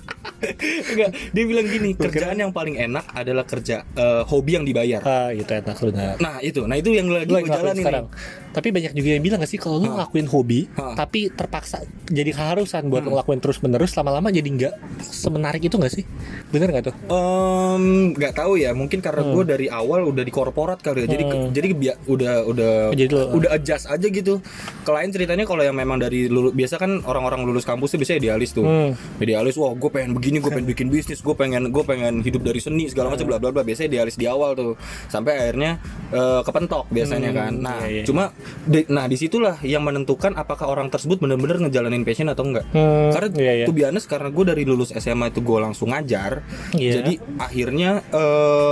enggak, 0.86 1.10
dia 1.32 1.44
bilang 1.48 1.66
gini, 1.66 1.90
kerjaan 1.94 2.36
yang 2.36 2.52
paling 2.52 2.76
enak 2.76 3.06
adalah 3.10 3.46
kerja 3.46 3.88
eh, 3.88 4.22
hobi 4.26 4.52
yang 4.54 4.66
dibayar. 4.66 5.00
Ah, 5.00 5.30
itu 5.32 5.48
enak 5.48 5.78
lu 5.80 5.90
nah. 5.94 6.42
Itu. 6.42 6.66
Nah, 6.66 6.76
itu 6.76 6.90
yang 6.92 7.08
lagi 7.08 7.30
gue 7.30 7.40
jalanin 7.44 7.80
sekarang. 7.80 8.06
nih. 8.08 8.42
Tapi 8.54 8.68
banyak 8.70 8.92
juga 8.94 9.10
yang 9.10 9.24
bilang 9.24 9.40
gak 9.40 9.50
sih 9.50 9.58
kalau 9.58 9.78
lu 9.78 9.90
ngelakuin 9.90 10.28
hobi, 10.28 10.70
Hah. 10.72 10.94
tapi 10.96 11.26
terpaksa 11.28 11.82
jadi 12.06 12.30
keharusan 12.30 12.86
buat 12.86 13.02
Hmm. 13.02 13.10
ngelakuin 13.12 13.40
terus 13.40 13.58
menerus, 13.60 13.92
lama-lama 13.94 14.30
jadi 14.30 14.46
nggak 14.46 14.74
semenarik 15.02 15.58
itu 15.60 15.74
gak 15.76 15.90
sih? 15.92 16.06
Bener 16.50 16.70
gak 16.70 16.92
tuh? 16.92 16.96
Em, 17.08 17.84
nggak 18.14 18.34
tahu 18.36 18.54
ya, 18.56 18.70
mungkin 18.72 19.02
karena 19.02 19.26
gue 19.26 19.44
dari 19.44 19.68
awal 19.68 20.06
udah 20.06 20.22
di 20.22 20.30
korporat 20.30 20.78
kali 20.80 21.04
ya. 21.04 21.08
Jadi 21.10 21.24
Hmm. 21.26 21.50
jadi 21.50 21.68
udah 22.06 22.36
udah 22.46 22.74
Jadi 22.94 23.10
lu- 23.10 23.32
udah 23.34 23.50
adjust 23.52 23.86
aja 23.86 24.06
gitu. 24.06 24.38
Klien 24.84 25.10
ceritanya 25.10 25.44
kalau 25.44 25.62
yang 25.62 25.74
memang 25.74 25.98
dari 25.98 26.28
lulu, 26.28 26.52
biasa 26.52 26.78
kan 26.78 27.02
orang-orang 27.02 27.42
lulus 27.44 27.64
kampus 27.64 27.90
tuh 27.90 28.00
biasanya 28.00 28.20
idealis 28.22 28.54
tuh. 28.54 28.64
Hmm. 28.64 28.94
Idealis, 29.18 29.43
wah 29.54 29.74
gue 29.74 29.90
pengen 29.90 30.12
begini, 30.14 30.40
gue 30.40 30.48
pengen 30.50 30.64
bikin 30.66 30.88
bisnis, 30.88 31.20
gue 31.20 31.34
pengen 31.34 31.68
gue 31.68 31.84
pengen 31.84 32.22
hidup 32.22 32.40
dari 32.42 32.58
seni 32.58 32.88
segala 32.88 33.12
macam 33.12 33.26
bla 33.26 33.36
bla 33.36 33.50
bla. 33.50 33.62
Biasanya 33.62 33.92
idealis 33.92 34.16
di 34.16 34.24
awal 34.26 34.54
tuh. 34.54 34.80
Sampai 35.06 35.36
akhirnya 35.38 35.84
eh, 36.10 36.42
kepentok 36.42 36.88
biasanya 36.88 37.30
Hmm, 37.30 37.38
kan. 37.38 37.52
Nah, 37.56 37.80
iya, 37.84 38.00
iya. 38.00 38.04
cuma 38.04 38.32
di- 38.64 38.88
nah 38.88 39.04
di 39.04 39.16
situlah 39.16 39.60
yang 39.62 39.82
menentukan 39.82 40.32
apakah 40.34 40.66
orang 40.66 40.88
tersebut 40.88 41.18
benar-benar 41.18 41.60
ngejalanin 41.60 42.02
passion 42.02 42.28
atau 42.28 42.44
enggak. 42.44 42.64
Hmm, 42.70 43.12
Karena 43.12 43.28
iya, 43.36 43.54
iya. 43.54 43.66
tuh 43.66 43.74
biasa 43.74 44.08
karena 44.08 44.30
gue 44.30 44.46
dari 44.46 44.64
lulus 44.64 44.94
SMA 44.94 45.28
itu 45.28 45.40
gue 45.40 45.60
langsung 45.60 45.90
ngajar. 45.90 46.40
Iya. 46.72 47.02
Jadi 47.02 47.14
akhirnya 47.38 48.00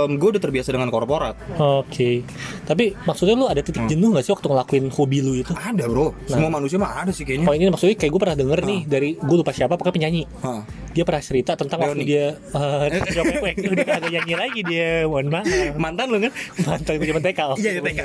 gue 0.08 0.28
udah 0.30 0.40
terbiasa 0.40 0.70
dengan 0.70 0.88
korporat. 0.88 1.36
Oke. 1.56 2.22
Tapi 2.62 2.94
maksudnya 3.02 3.34
lu 3.34 3.44
ada 3.44 3.58
Hmm. 3.58 3.68
titik 3.68 3.84
jenuh 3.88 4.10
gak 4.12 4.22
sih 4.22 4.32
waktu 4.32 4.46
ngelakuin 4.46 4.86
hobi 4.88 5.18
lu 5.18 5.32
itu? 5.36 5.52
Ada 5.52 5.84
bro, 5.84 6.14
semua 6.24 6.48
manusia 6.48 6.76
mah 6.76 6.92
ada 6.98 7.10
sih 7.10 7.22
kayaknya. 7.22 7.46
Oh 7.46 7.52
ini 7.52 7.68
maksudnya 7.68 7.94
kayak 7.94 8.10
gue 8.10 8.20
pernah 8.20 8.36
denger 8.36 8.58
nih 8.60 8.80
dari 8.84 9.08
gue 9.14 9.36
lupa 9.36 9.50
siapa 9.50 9.74
pokoknya 9.74 9.94
penyanyi. 9.96 10.22
Hah. 10.40 10.61
Dia 10.92 11.02
pernah 11.08 11.22
cerita 11.24 11.52
tentang 11.56 11.78
waktu 11.80 12.04
Leoni. 12.04 12.08
dia 12.08 12.26
eh 12.36 13.00
Trio 13.08 13.22
Pepek 13.24 13.54
udah 13.72 13.86
kagak 13.86 14.10
nyanyi 14.12 14.34
lagi 14.36 14.60
dia, 14.64 15.08
mohon 15.08 15.28
maaf. 15.32 15.48
Mantan 15.76 16.06
lo 16.12 16.18
kan? 16.20 16.32
Mantan 16.68 16.92
gue 17.00 17.06
zaman 17.08 17.22
TK. 17.24 17.40
Iya, 17.58 17.70
TK. 17.80 18.00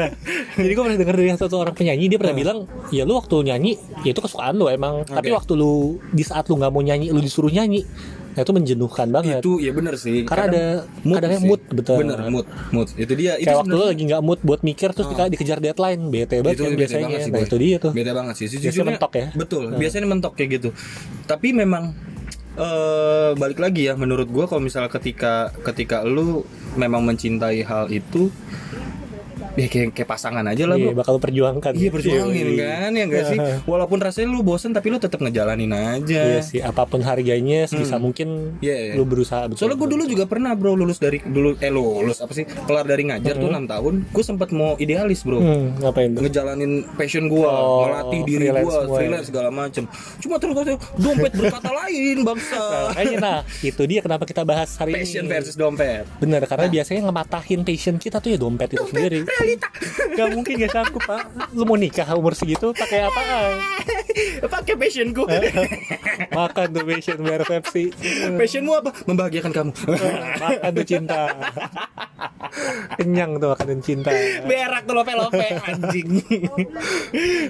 nah, 0.00 0.10
jadi 0.56 0.72
gue 0.72 0.82
pernah 0.82 0.98
denger 0.98 1.16
dari 1.20 1.30
satu 1.36 1.60
orang 1.60 1.76
penyanyi 1.76 2.08
dia 2.08 2.16
pernah 2.16 2.32
bilang, 2.32 2.58
ya 2.88 3.04
lu 3.04 3.20
waktu 3.20 3.52
nyanyi, 3.52 3.76
ya 4.00 4.16
itu 4.16 4.20
kesukaan 4.24 4.56
lu 4.56 4.72
emang. 4.72 5.04
Tapi 5.04 5.28
Oke. 5.28 5.36
waktu 5.36 5.52
lu 5.60 6.00
di 6.08 6.24
saat 6.24 6.48
lu 6.48 6.56
nggak 6.56 6.72
mau 6.72 6.80
nyanyi, 6.80 7.12
lu 7.12 7.20
disuruh 7.20 7.52
nyanyi, 7.52 7.84
nah 8.30 8.40
itu 8.40 8.52
menjenuhkan 8.52 9.08
banget. 9.08 9.40
Itu 9.40 9.58
ya 9.58 9.70
bener 9.70 9.94
sih. 9.94 10.22
Karena 10.22 10.46
Kadang 10.46 10.54
ada- 10.54 11.14
kadangnya 11.18 11.40
sih. 11.40 11.48
mood, 11.48 11.60
betul. 11.68 11.96
Bener 11.98 12.18
mood, 12.26 12.46
mood. 12.70 12.88
Itu 12.94 13.12
dia. 13.12 13.32
Itu 13.34 13.44
Kayak 13.44 13.58
waktu 13.60 13.74
lu 13.74 13.84
lagi 13.84 14.02
nggak 14.06 14.22
mood 14.22 14.40
buat 14.40 14.60
mikir 14.60 14.88
terus 14.90 15.08
dika- 15.08 15.26
dikejar 15.28 15.58
deadline, 15.58 16.00
bete 16.08 16.36
banget 16.38 16.52
itu 16.52 16.62
kan 16.62 16.70
bete 16.70 16.78
biasanya. 16.80 17.04
banget 17.04 17.20
sih, 17.20 17.28
nah 17.28 17.36
Boy. 17.36 17.46
itu 17.46 17.56
dia 17.58 17.76
tuh. 17.76 17.92
Bete 17.92 18.10
banget 18.12 18.34
sih. 18.34 18.46
Biasanya 18.46 18.62
Sejujurnya 18.62 18.88
mentok 18.92 19.12
ya? 19.12 19.26
Betul. 19.34 19.64
Biasanya 19.74 20.06
mentok 20.06 20.32
kayak 20.34 20.50
gitu. 20.52 20.68
Tapi 21.24 21.48
memang 21.52 21.84
eh 22.52 23.30
balik 23.34 23.58
lagi 23.58 23.86
ya 23.86 23.94
menurut 23.94 24.26
gua 24.26 24.44
kalau 24.44 24.60
misalnya 24.60 24.90
ketika 24.90 25.34
ketika 25.64 26.02
lu 26.02 26.42
memang 26.74 27.02
mencintai 27.02 27.62
hal 27.62 27.86
itu 27.88 28.28
ya 29.52 29.66
kayak, 29.66 29.92
kayak 29.92 30.08
pasangan 30.08 30.44
aja 30.44 30.64
lah 30.64 30.76
Iya, 30.76 30.84
bro 30.86 30.96
bakal 30.96 31.14
perjuangkan. 31.16 31.72
Iya 31.72 31.88
perjuangin 31.88 32.46
Iya. 32.48 32.56
kan 32.60 32.90
ya 32.92 33.04
enggak 33.04 33.24
sih 33.26 33.38
Walaupun 33.64 33.98
rasanya 33.98 34.28
lu 34.28 34.40
bosen 34.40 34.70
tapi 34.70 34.88
lu 34.88 34.96
tetap 34.96 35.18
ngejalanin 35.18 35.70
aja 35.70 36.20
Iya 36.28 36.40
sih, 36.40 36.60
apa 36.60 36.84
pun 36.84 37.00
harganya 37.00 37.64
sebisa 37.64 37.96
mungkin 37.96 38.58
Iya, 38.58 38.76
iya. 38.76 38.92
lu 38.94 39.02
berusaha 39.02 39.46
betul. 39.46 39.58
Soalnya 39.60 39.76
gue 39.76 39.88
dulu 39.90 40.02
juga 40.06 40.24
pernah 40.24 40.52
bro 40.52 40.72
lulus 40.72 40.96
dari 40.96 41.18
dulu 41.20 41.56
eh 41.56 41.68
lulus 41.68 42.18
apa 42.18 42.32
sih 42.32 42.44
kelar 42.46 42.84
dari 42.84 43.04
ngajar 43.04 43.34
tuh 43.34 43.48
enam 43.48 43.64
tahun 43.64 43.94
gue 44.06 44.22
sempat 44.22 44.48
mau 44.50 44.74
idealis 44.76 45.22
bro 45.22 45.38
Hmm, 45.40 45.72
ngapain 45.78 46.10
tuh? 46.10 46.22
ngejalanin 46.22 46.72
passion 46.92 47.26
gua 47.26 47.48
Oh, 47.50 47.84
melatih 47.84 48.20
diri 48.22 48.46
freelance 48.46 48.68
semua 48.68 48.84
ya. 48.84 48.96
freelance 48.96 49.26
segala 49.26 49.48
macem 49.50 49.84
cuma 50.18 50.36
terus 50.36 50.54
dompet 50.94 51.32
berkata 51.32 51.70
lain 51.70 52.16
bangsa 52.20 52.62
Makanya 52.90 53.16
nah, 53.18 53.38
itu 53.60 53.82
dia 53.84 54.00
kenapa 54.00 54.24
kita 54.24 54.42
bahas 54.42 54.74
hari 54.74 54.92
passion 54.94 55.24
ini. 55.24 55.30
versus 55.30 55.54
dompet 55.54 56.04
Bener, 56.16 56.42
karena 56.44 56.66
biasanya 56.66 57.00
ngematahin 57.02 57.60
passion 57.60 57.96
kita 57.96 58.18
tuh 58.18 58.30
ya 58.30 58.38
dompet 58.38 58.68
itu 58.70 58.84
sendiri. 58.84 59.18
Realita 59.40 59.68
Gak 60.10 60.28
mungkin 60.36 60.52
gak 60.60 60.72
sanggup 60.74 61.02
pak. 61.08 61.22
Lu 61.56 61.64
mau 61.64 61.76
nikah 61.80 62.06
umur 62.12 62.36
segitu 62.36 62.76
pakai 62.76 63.08
apaan? 63.08 63.56
pakai 64.52 64.74
passion 64.76 65.16
gua 65.16 65.26
Makan 66.30 66.66
tuh 66.76 66.84
passion 66.84 67.16
biar 67.24 67.40
resepsi. 67.40 67.90
passionmu 68.36 68.72
apa 68.76 68.90
membahagiakan 69.08 69.52
kamu 69.54 69.72
Makan 70.36 70.70
tuh 70.76 70.86
cinta. 70.86 71.22
Kenyang 72.98 73.36
tuh 73.36 73.48
makan 73.48 73.66
dan 73.68 73.80
cinta. 73.80 74.10
berak 74.42 74.82
tuh 74.84 74.94
lope 74.94 75.12
lope 75.12 75.46
anjing 75.68 76.08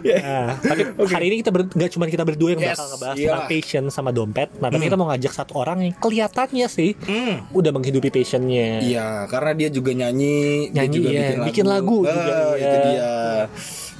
Ya. 0.00 0.16
Nah, 0.21 0.49
tapi 0.57 0.83
hari 1.07 1.25
ini 1.28 1.37
kita 1.40 1.50
ber, 1.50 1.69
gak 1.69 1.90
cuma 1.90 2.07
kita 2.07 2.23
berdua 2.23 2.52
yang 2.52 2.61
Yes, 2.62 2.75
bakal 2.75 2.87
ngebahas 2.90 3.16
iya. 3.16 3.26
tentang 3.26 3.45
passion 3.47 3.85
sama 3.88 4.11
dompet. 4.11 4.49
Nah, 4.57 4.69
tapi 4.69 4.83
kita 4.83 4.97
mau 4.97 5.09
ngajak 5.09 5.33
satu 5.35 5.52
orang 5.57 5.78
yang 5.83 5.95
kelihatannya 5.97 6.66
sih 6.66 6.90
Hmm. 7.00 7.45
udah 7.50 7.71
menghidupi 7.71 8.09
passionnya. 8.09 8.80
Iya, 8.80 9.09
karena 9.26 9.52
dia 9.54 9.69
juga 9.69 9.90
nyanyi, 9.92 10.71
Nyanyi, 10.71 10.75
dia 10.75 10.87
juga 10.87 11.09
iya. 11.11 11.28
bikin 11.42 11.66
lagu, 11.66 11.99
Bikin 12.02 12.16
lagu 12.16 12.30
Ah, 12.30 12.54
juga, 12.54 12.57
itu 12.57 12.76
dia. 12.87 13.12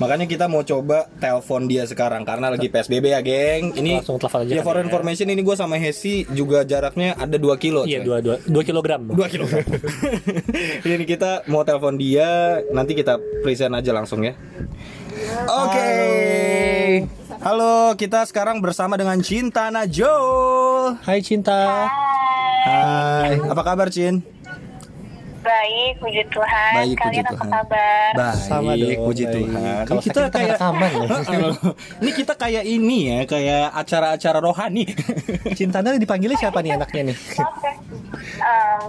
Makanya 0.01 0.25
kita 0.25 0.49
mau 0.49 0.65
coba 0.65 1.13
telepon 1.21 1.69
dia 1.69 1.85
sekarang 1.85 2.25
karena 2.25 2.49
lagi 2.49 2.73
PSBB 2.73 3.13
ya, 3.13 3.21
geng. 3.21 3.77
Ini 3.77 4.01
Langsung 4.01 4.17
telepon 4.17 4.41
aja 4.43 4.53
Ya, 4.57 4.63
for 4.65 4.73
kali 4.73 4.81
ya. 4.81 4.87
information 4.89 5.29
ini 5.29 5.45
gue 5.45 5.53
sama 5.53 5.77
Hesi 5.77 6.25
juga 6.33 6.65
jaraknya 6.65 7.13
ada 7.15 7.37
2 7.37 7.53
kilo. 7.61 7.85
Iya 7.85 8.01
coy. 8.01 8.07
dua 8.09 8.19
dua 8.19 8.37
dua 8.41 8.63
kilogram. 8.65 9.05
Dua 9.07 9.29
kilo. 9.29 9.45
ini 10.89 11.05
kita 11.05 11.45
mau 11.47 11.61
telepon 11.63 12.01
dia, 12.01 12.25
nanti 12.73 12.97
kita 12.97 13.21
present 13.45 13.77
aja 13.77 13.93
langsung 13.93 14.25
ya. 14.25 14.33
Oke. 15.47 15.91
Halo, 17.39 17.93
kita 17.93 18.25
sekarang 18.25 18.65
bersama 18.65 18.97
dengan 18.97 19.21
Cinta 19.21 19.69
Najol. 19.69 20.97
Hai 21.05 21.21
cinta. 21.21 21.89
Hai, 22.61 23.37
apa 23.37 23.63
kabar 23.63 23.89
Cin? 23.89 24.25
Baik, 25.41 25.93
puji 25.99 26.23
Tuhan. 26.29 26.73
Baik, 26.77 26.89
puji 26.93 27.01
Kalian 27.01 27.25
apa 27.25 27.33
Tuhan. 27.33 27.49
kabar? 27.51 28.11
Baik, 28.13 28.37
Sama 28.39 28.73
dong, 28.75 29.01
puji 29.03 29.25
baik. 29.25 29.35
Tuhan. 29.35 29.83
Kalau 29.83 30.01
Ini 30.01 30.05
kita 30.05 30.21
kita 30.21 30.29
kayak 30.31 30.51
rekaman 30.55 30.91
loh. 31.01 31.09
ini 31.99 32.11
kita 32.13 32.35
kayak 32.35 32.65
ini 32.67 32.99
ya, 33.03 33.19
kayak 33.25 33.65
acara-acara 33.73 34.39
rohani. 34.39 34.85
Cintanya 35.59 35.97
dipanggilnya 35.97 36.37
siapa 36.37 36.61
nih 36.61 36.77
anaknya 36.77 37.03
nih? 37.09 37.17
Oke. 37.37 37.71
Em, 38.41 38.83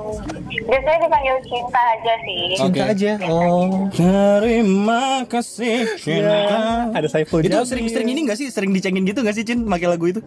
biasanya 0.65 0.99
dipanggil 1.01 1.35
cinta 1.43 1.81
aja 1.89 2.13
sih. 2.21 2.43
Cinta 2.53 2.67
Oke. 2.67 2.91
aja. 2.91 3.11
Oh. 3.25 3.87
Terima 3.89 5.03
kasih 5.25 5.75
cinta. 5.97 6.35
Ya, 6.35 6.51
ada 6.89 7.07
Saiful 7.07 7.39
Itu 7.41 7.63
sering-sering 7.63 8.07
ini 8.07 8.27
gak 8.27 8.35
sih? 8.35 8.47
Sering 8.47 8.71
dicengin 8.71 9.03
gitu 9.03 9.23
gak 9.23 9.33
sih 9.33 9.43
Cin? 9.43 9.63
Pakai 9.63 9.87
lagu 9.87 10.03
itu? 10.03 10.19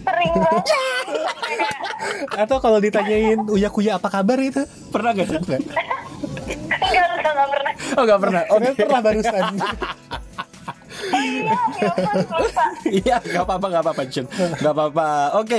Sering 0.00 0.32
banget. 0.34 0.64
Atau 2.36 2.60
kalau 2.60 2.76
ditanyain 2.78 3.40
Uya 3.46 3.68
Kuya 3.68 3.96
apa 3.96 4.08
kabar 4.10 4.36
itu? 4.38 4.64
Pernah 4.88 5.10
gak 5.12 5.26
Cin? 5.26 5.42
Enggak, 5.66 7.06
enggak, 7.10 7.32
enggak 7.32 7.48
pernah. 7.50 7.72
Oh 7.96 8.02
gak 8.04 8.20
pernah. 8.20 8.42
Oke, 8.52 8.68
pernah 8.76 9.00
barusan. 9.02 9.44
Oh 11.06 11.22
iya, 11.22 11.42
ya 11.46 11.56
ampun, 11.60 12.18
lupa. 12.40 12.64
Iya, 12.88 13.16
gak 13.22 13.42
apa-apa, 13.46 13.66
gak 13.68 13.82
apa-apa, 13.84 14.02
Cin. 14.08 14.24
Gak 14.58 14.72
apa-apa. 14.72 15.08
Oke, 15.38 15.58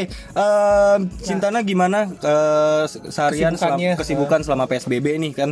Cintana 1.22 1.60
gimana 1.62 2.10
eh, 2.10 2.84
seharian 3.10 3.54
selama, 3.56 3.78
Kesibukannya. 3.78 3.92
kesibukan 3.96 4.40
selama 4.44 4.64
PSBB 4.68 5.06
nih 5.18 5.32
kan? 5.34 5.50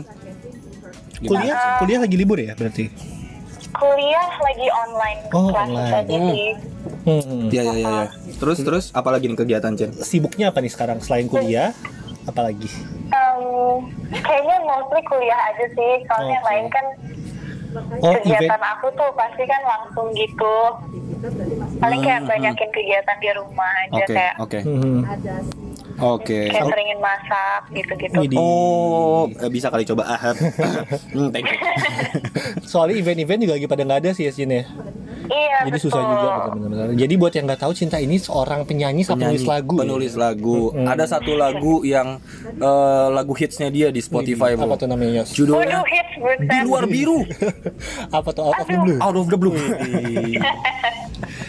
Gimana? 1.16 1.32
kuliah 1.32 1.56
kuliah 1.80 2.00
lagi 2.04 2.16
libur 2.20 2.38
ya 2.38 2.52
berarti? 2.60 2.92
Kuliah 3.72 4.30
lagi 4.40 4.68
online. 4.68 5.20
Oh, 5.32 5.48
Kelas 5.52 5.68
online. 5.68 5.94
aja 5.96 6.18
sih. 6.32 6.50
Hmm. 7.06 7.48
Iya, 7.50 7.64
iya, 7.64 7.74
iya. 7.76 7.88
Ya. 7.88 8.06
Terus, 8.36 8.58
terus, 8.64 8.86
apa 8.92 9.10
lagi 9.12 9.26
nih 9.32 9.38
kegiatan, 9.38 9.72
Cin? 9.76 9.92
Sibuknya 9.96 10.52
apa 10.52 10.60
nih 10.60 10.72
sekarang 10.74 11.00
selain 11.00 11.28
kuliah? 11.28 11.72
Apalagi? 12.26 12.68
Kayaknya 14.16 14.58
mostly 14.64 15.02
kuliah 15.04 15.42
aja 15.50 15.66
sih. 15.68 15.94
Soalnya 16.06 16.34
yang 16.34 16.44
Oke. 16.44 16.52
lain 16.52 16.68
kan 16.70 16.86
Oh, 17.76 18.16
kegiatan 18.16 18.56
event. 18.56 18.72
aku 18.72 18.88
tuh 18.96 19.10
pasti 19.14 19.44
kan 19.44 19.60
langsung 19.62 20.08
gitu. 20.16 20.58
Paling 21.76 22.00
kayak 22.00 22.22
Hmm, 22.24 22.30
banyakin 22.30 22.70
kegiatan 22.72 23.18
di 23.20 23.30
rumah 23.36 23.68
aja 23.84 23.96
Oke, 23.98 24.16
kayak 24.16 24.34
oke, 24.38 24.60
Hmm. 24.64 25.00
oke. 25.98 26.40
kayak 26.48 26.66
seringin 26.66 27.00
masak 27.02 27.62
gitu-gitu. 27.74 28.16
Oh, 28.36 29.28
eh, 29.28 29.52
bisa 29.52 29.68
kali 29.68 29.84
coba 29.84 30.08
ahad. 30.08 30.40
hmm, 31.16 31.30
thank 31.36 31.50
you. 31.50 31.58
Soalnya 32.72 32.96
event-event 32.96 33.44
juga 33.44 33.54
lagi 33.58 33.68
pada 33.68 33.84
nggak 33.84 34.00
ada 34.00 34.12
sih 34.14 34.24
ya 34.24 34.32
Cin 34.32 34.56
ya. 34.56 34.64
Iya, 35.26 35.58
Jadi 35.64 35.72
betul. 35.72 35.86
susah 35.88 36.02
juga 36.02 36.28
benar-benar. 36.52 36.86
Jadi 36.94 37.14
buat 37.16 37.34
yang 37.34 37.46
nggak 37.46 37.62
tahu 37.62 37.74
Cinta 37.74 37.98
ini 37.98 38.16
seorang 38.16 38.62
penyanyi 38.64 39.02
sama 39.02 39.26
penulis 39.26 39.44
lagu. 39.44 39.74
ya? 39.74 39.82
penulis 39.82 40.14
lagu. 40.16 40.58
Ada 40.76 41.06
satu 41.10 41.32
lagu 41.34 41.82
yang 41.82 42.18
eh, 42.48 43.08
lagu 43.10 43.34
hitsnya 43.34 43.68
dia 43.68 43.90
di 43.90 44.00
Spotify, 44.00 44.54
Widih, 44.54 44.64
Apa 44.64 44.76
tuh 44.76 44.88
namanya 44.88 45.22
Yos? 45.22 45.30
Judulnya 45.32 45.82
Waduh, 45.82 45.86
hits 45.86 46.14
di 46.42 46.58
luar 46.62 46.84
biru. 46.86 47.20
Apa 48.18 48.30
tuh 48.32 48.44
Out 48.46 48.58
of 48.58 48.68
the 48.68 48.78
Blue? 48.78 48.98
Out 48.98 49.16
of 49.16 49.28
the 49.28 49.38
blue. 49.38 49.56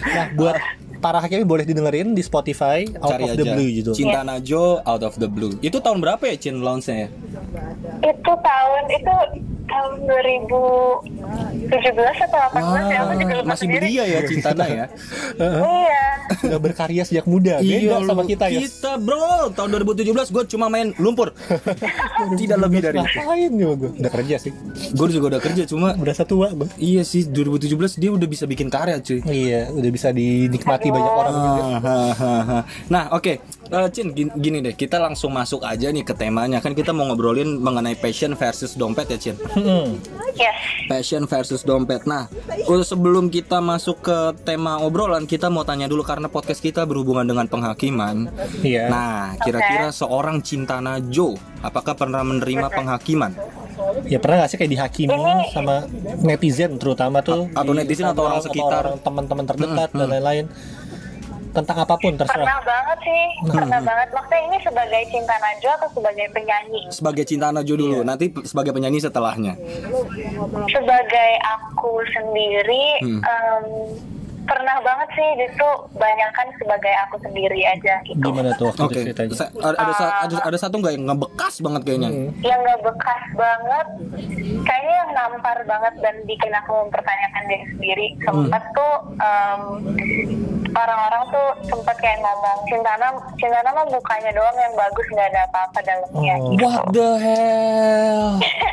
Nah, 0.06 0.26
buat 0.34 0.56
para 0.96 1.20
hakim 1.20 1.44
boleh 1.44 1.62
didengerin 1.62 2.12
di 2.12 2.22
Spotify 2.22 2.82
Out 2.96 3.10
Cari 3.12 3.24
of 3.24 3.36
the 3.36 3.44
aja. 3.44 3.52
Blue 3.52 3.68
gitu. 3.70 3.90
Cinta 3.92 4.20
Najo 4.22 4.80
Out 4.80 5.02
of 5.04 5.14
the 5.16 5.28
Blue. 5.28 5.52
Itu 5.60 5.78
tahun 5.78 6.00
berapa 6.00 6.22
ya 6.24 6.36
Cin 6.36 6.58
launchnya 6.58 7.06
ya? 7.06 7.08
Itu 8.02 8.32
tahun 8.32 8.82
itu 8.90 9.14
tahun 9.66 9.92
2017 10.06 11.66
atau 12.26 12.38
18 12.54 12.92
ya 12.92 12.98
aku 13.02 13.14
juga 13.18 13.34
lupa 13.36 13.48
masih 13.52 13.66
sendiri. 13.66 13.86
belia 13.90 14.04
ya 14.06 14.20
Cintana 14.24 14.64
ya. 14.66 14.84
Iya. 15.36 16.06
Udah 16.46 16.60
berkarya 16.60 17.02
sejak 17.04 17.26
muda. 17.28 17.60
Beda 17.60 18.00
sama 18.02 18.24
kita 18.24 18.48
ya. 18.48 18.60
Kita 18.64 18.96
bro, 18.98 19.52
tahun 19.52 19.68
2017 19.84 20.34
gue 20.34 20.44
cuma 20.56 20.66
main 20.72 20.94
lumpur. 20.96 21.32
Tidak 22.40 22.58
lebih 22.58 22.80
dari 22.82 22.98
itu. 22.98 23.18
Ngapain 23.20 23.50
juga 23.52 23.74
gue? 23.76 23.90
Udah 24.00 24.12
kerja 24.12 24.36
sih. 24.40 24.52
Gue 24.94 25.06
juga 25.12 25.26
udah 25.36 25.42
kerja 25.42 25.62
cuma 25.68 25.88
Berasa 25.96 26.22
tua 26.24 26.52
gue. 26.54 26.68
Iya 26.78 27.02
sih 27.02 27.26
2017 27.28 28.00
dia 28.00 28.10
udah 28.14 28.28
bisa 28.28 28.44
bikin 28.46 28.68
karya 28.70 28.98
cuy. 29.02 29.20
Iya, 29.26 29.70
udah 29.74 29.90
bisa 29.90 30.08
dinikmati 30.10 30.88
banyak 30.92 31.12
orang 31.12 31.34
juga. 31.34 31.62
Hahaha. 31.82 32.58
Nah, 32.88 33.04
oke. 33.12 33.32
Eh, 33.66 33.88
Cin, 33.90 34.14
gini, 34.14 34.30
gini 34.34 34.58
deh, 34.60 34.72
kita 34.72 34.96
langsung 34.96 35.30
masuk 35.30 35.62
aja 35.62 35.90
nih 35.90 36.02
ke 36.02 36.12
temanya. 36.12 36.58
Kan 36.58 36.72
kita 36.72 36.90
mau 36.90 37.06
ngobrolin 37.06 37.58
mengenai 37.58 37.94
passion 37.94 38.32
versus 38.32 38.74
dompet 38.74 39.10
ya, 39.10 39.18
Cin. 39.18 39.36
Hmm. 39.52 39.98
Yes. 40.32 40.56
Passion 40.86 41.24
versus 41.24 41.62
dompet. 41.62 42.04
Nah, 42.04 42.30
uh, 42.64 42.84
sebelum 42.84 43.26
kita 43.26 43.58
masuk 43.58 44.00
ke 44.00 44.16
tema 44.42 44.78
obrolan, 44.78 45.24
kita 45.24 45.48
mau 45.48 45.62
tanya 45.62 45.86
dulu 45.86 46.02
karena 46.02 46.26
podcast 46.26 46.60
kita 46.60 46.84
berhubungan 46.84 47.26
dengan 47.26 47.46
penghakiman. 47.46 48.30
Iya. 48.60 48.86
Nah, 48.86 49.34
kira-kira 49.40 49.90
seorang 49.90 50.40
Cinta 50.40 50.78
Najo, 50.78 51.34
apakah 51.60 51.96
pernah 51.96 52.22
menerima 52.22 52.70
penghakiman? 52.70 53.34
Ya 54.08 54.16
pernah 54.18 54.44
gak 54.44 54.50
sih 54.50 54.58
kayak 54.58 54.72
dihakimi 54.72 55.14
Ini- 55.14 55.52
sama 55.52 55.84
netizen 56.20 56.80
terutama 56.80 57.20
tuh 57.20 57.46
A- 57.52 57.60
atau 57.60 57.72
di 57.72 57.78
netizen 57.84 58.08
atau 58.08 58.24
orang 58.24 58.42
sekitar. 58.42 58.82
orang 58.82 58.96
teman-teman 59.04 59.44
terdekat 59.44 59.88
dan 59.92 60.06
lain-lain 60.08 60.44
tentang 61.56 61.76
apa 61.80 61.94
pun 61.96 62.12
terserah. 62.12 62.36
Pernah 62.36 62.60
banget 62.62 62.98
sih, 63.00 63.24
pernah 63.48 63.80
banget. 63.80 64.08
Maksudnya 64.12 64.40
ini 64.42 64.56
sebagai 64.60 65.02
cinta 65.08 65.34
Najwa 65.36 65.72
atau 65.74 65.88
sebagai 65.90 66.26
penyanyi? 66.30 66.82
Sebagai 66.90 67.24
Cinta 67.24 67.48
Najo 67.48 67.74
dulu, 67.74 67.98
nanti 68.02 68.28
p- 68.28 68.44
sebagai 68.44 68.70
penyanyi 68.70 69.00
setelahnya. 69.00 69.56
Sebagai 70.68 71.30
aku 71.40 71.92
sendiri, 72.08 72.86
Hmm. 73.00 73.20
em, 73.20 73.64
pernah 74.44 74.78
banget 74.78 75.08
sih 75.12 75.28
justru 75.36 75.66
banyakkan 75.92 76.46
sebagai 76.54 76.94
aku 77.02 77.18
sendiri 77.18 77.66
aja 77.66 77.98
gitu. 78.04 78.20
Gimana 78.22 78.54
tuh 78.54 78.70
waktu 78.70 78.78
Oke, 78.80 78.92
itu 78.92 79.00
ceritanya? 79.10 79.34
Sa- 79.34 79.50
ada, 79.50 79.74
ada, 79.74 79.92
sa- 79.92 80.16
ada, 80.22 80.34
ada 80.38 80.58
satu 80.60 80.74
nggak 80.76 80.94
yang 80.94 81.04
ngebekas 81.04 81.54
banget 81.58 81.82
kayaknya? 81.82 82.10
Hmm. 82.10 82.30
Yang 82.40 82.60
nggak 82.62 82.80
bekas 82.84 83.22
banget, 83.34 83.86
kayaknya 84.62 84.94
yang 84.94 85.10
nampar 85.12 85.58
banget 85.64 85.94
dan 85.98 86.14
bikin 86.22 86.52
aku 86.54 86.72
mempertanyakan 86.78 87.42
diri 87.44 87.64
sendiri. 87.68 88.06
Sempat 88.22 88.62
tuh 88.70 88.94
em, 89.18 89.60
orang-orang 90.76 91.22
tuh 91.32 91.46
sempat 91.72 91.96
kayak 91.98 92.18
ngomong 92.20 92.58
Cintana, 92.68 93.06
Cintana 93.40 93.68
mah 93.72 93.86
mukanya 93.88 94.30
doang 94.36 94.56
yang 94.60 94.74
bagus 94.76 95.06
nggak 95.10 95.28
ada 95.32 95.40
apa-apa 95.48 95.78
dalamnya. 95.82 96.34
Oh. 96.36 96.50
gitu. 96.52 96.64
What 96.64 96.82
the 96.92 97.10
hell? 97.18 98.26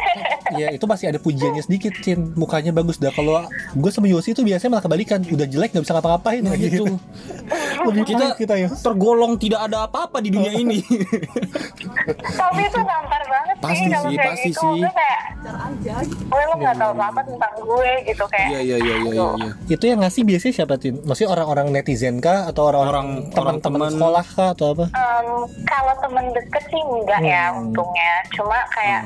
Ya 0.53 0.69
itu 0.69 0.85
masih 0.85 1.09
ada 1.09 1.17
pujiannya 1.17 1.65
sedikit 1.65 1.97
Cin 2.05 2.35
Mukanya 2.37 2.69
bagus 2.69 3.01
dah 3.01 3.09
Kalau 3.09 3.41
gue 3.73 3.89
sama 3.89 4.05
Yosi 4.05 4.37
itu 4.37 4.45
biasanya 4.45 4.77
malah 4.77 4.85
kebalikan 4.85 5.25
Udah 5.25 5.49
jelek 5.49 5.73
gak 5.73 5.81
bisa 5.81 5.93
ngapa-ngapain 5.97 6.45
Nah, 6.45 6.53
gitu 6.53 6.85
gitu. 6.85 6.95
Lebih 7.89 8.03
Kita, 8.05 8.25
kita 8.37 8.55
ya 8.59 8.69
tergolong 8.69 9.35
tidak 9.39 9.65
ada 9.67 9.87
apa-apa 9.87 10.21
di 10.23 10.29
dunia 10.31 10.53
ini. 10.55 10.79
Tapi 12.39 12.61
itu 12.67 12.79
nampar 12.83 13.21
banget 13.27 13.55
Pasti 13.59 13.87
sih 13.87 13.95
sih, 13.95 14.15
kayak 14.15 14.31
pasti 14.35 14.49
gitu. 14.51 14.59
sih. 14.59 14.79
Gue 14.83 14.91
kayak, 14.91 15.21
gue 16.07 16.43
lo 16.43 16.53
nggak 16.59 16.75
tahu 16.79 16.91
apa-apa 16.95 17.21
tentang 17.27 17.53
gue 17.63 17.91
gitu 18.07 18.23
kayak. 18.27 18.47
Iya 18.51 18.59
iya 18.59 18.77
iya 18.79 18.95
iya 18.95 19.11
iya. 19.11 19.27
iya. 19.39 19.51
Itu 19.71 19.83
yang 19.87 19.99
ngasih 20.03 20.21
biasanya 20.27 20.53
siapa 20.53 20.75
Cin? 20.79 20.95
Maksudnya 21.03 21.29
orang-orang 21.31 21.65
netizen 21.71 21.92
kah? 22.17 22.47
Atau 22.47 22.63
orang-orang 22.65 23.07
Orang- 23.29 23.31
orang 23.31 23.57
teman-teman 23.57 23.79
teman. 23.79 23.91
sekolah 23.95 24.25
kah? 24.27 24.49
Atau 24.51 24.67
apa? 24.71 24.85
Em, 24.87 25.27
kalau 25.63 25.93
temen 25.99 26.25
deket 26.31 26.63
sih 26.65 26.81
enggak 26.81 27.21
ya 27.21 27.43
Hmm. 27.47 27.59
untungnya. 27.63 28.13
Cuma 28.31 28.57
kayak 28.69 29.03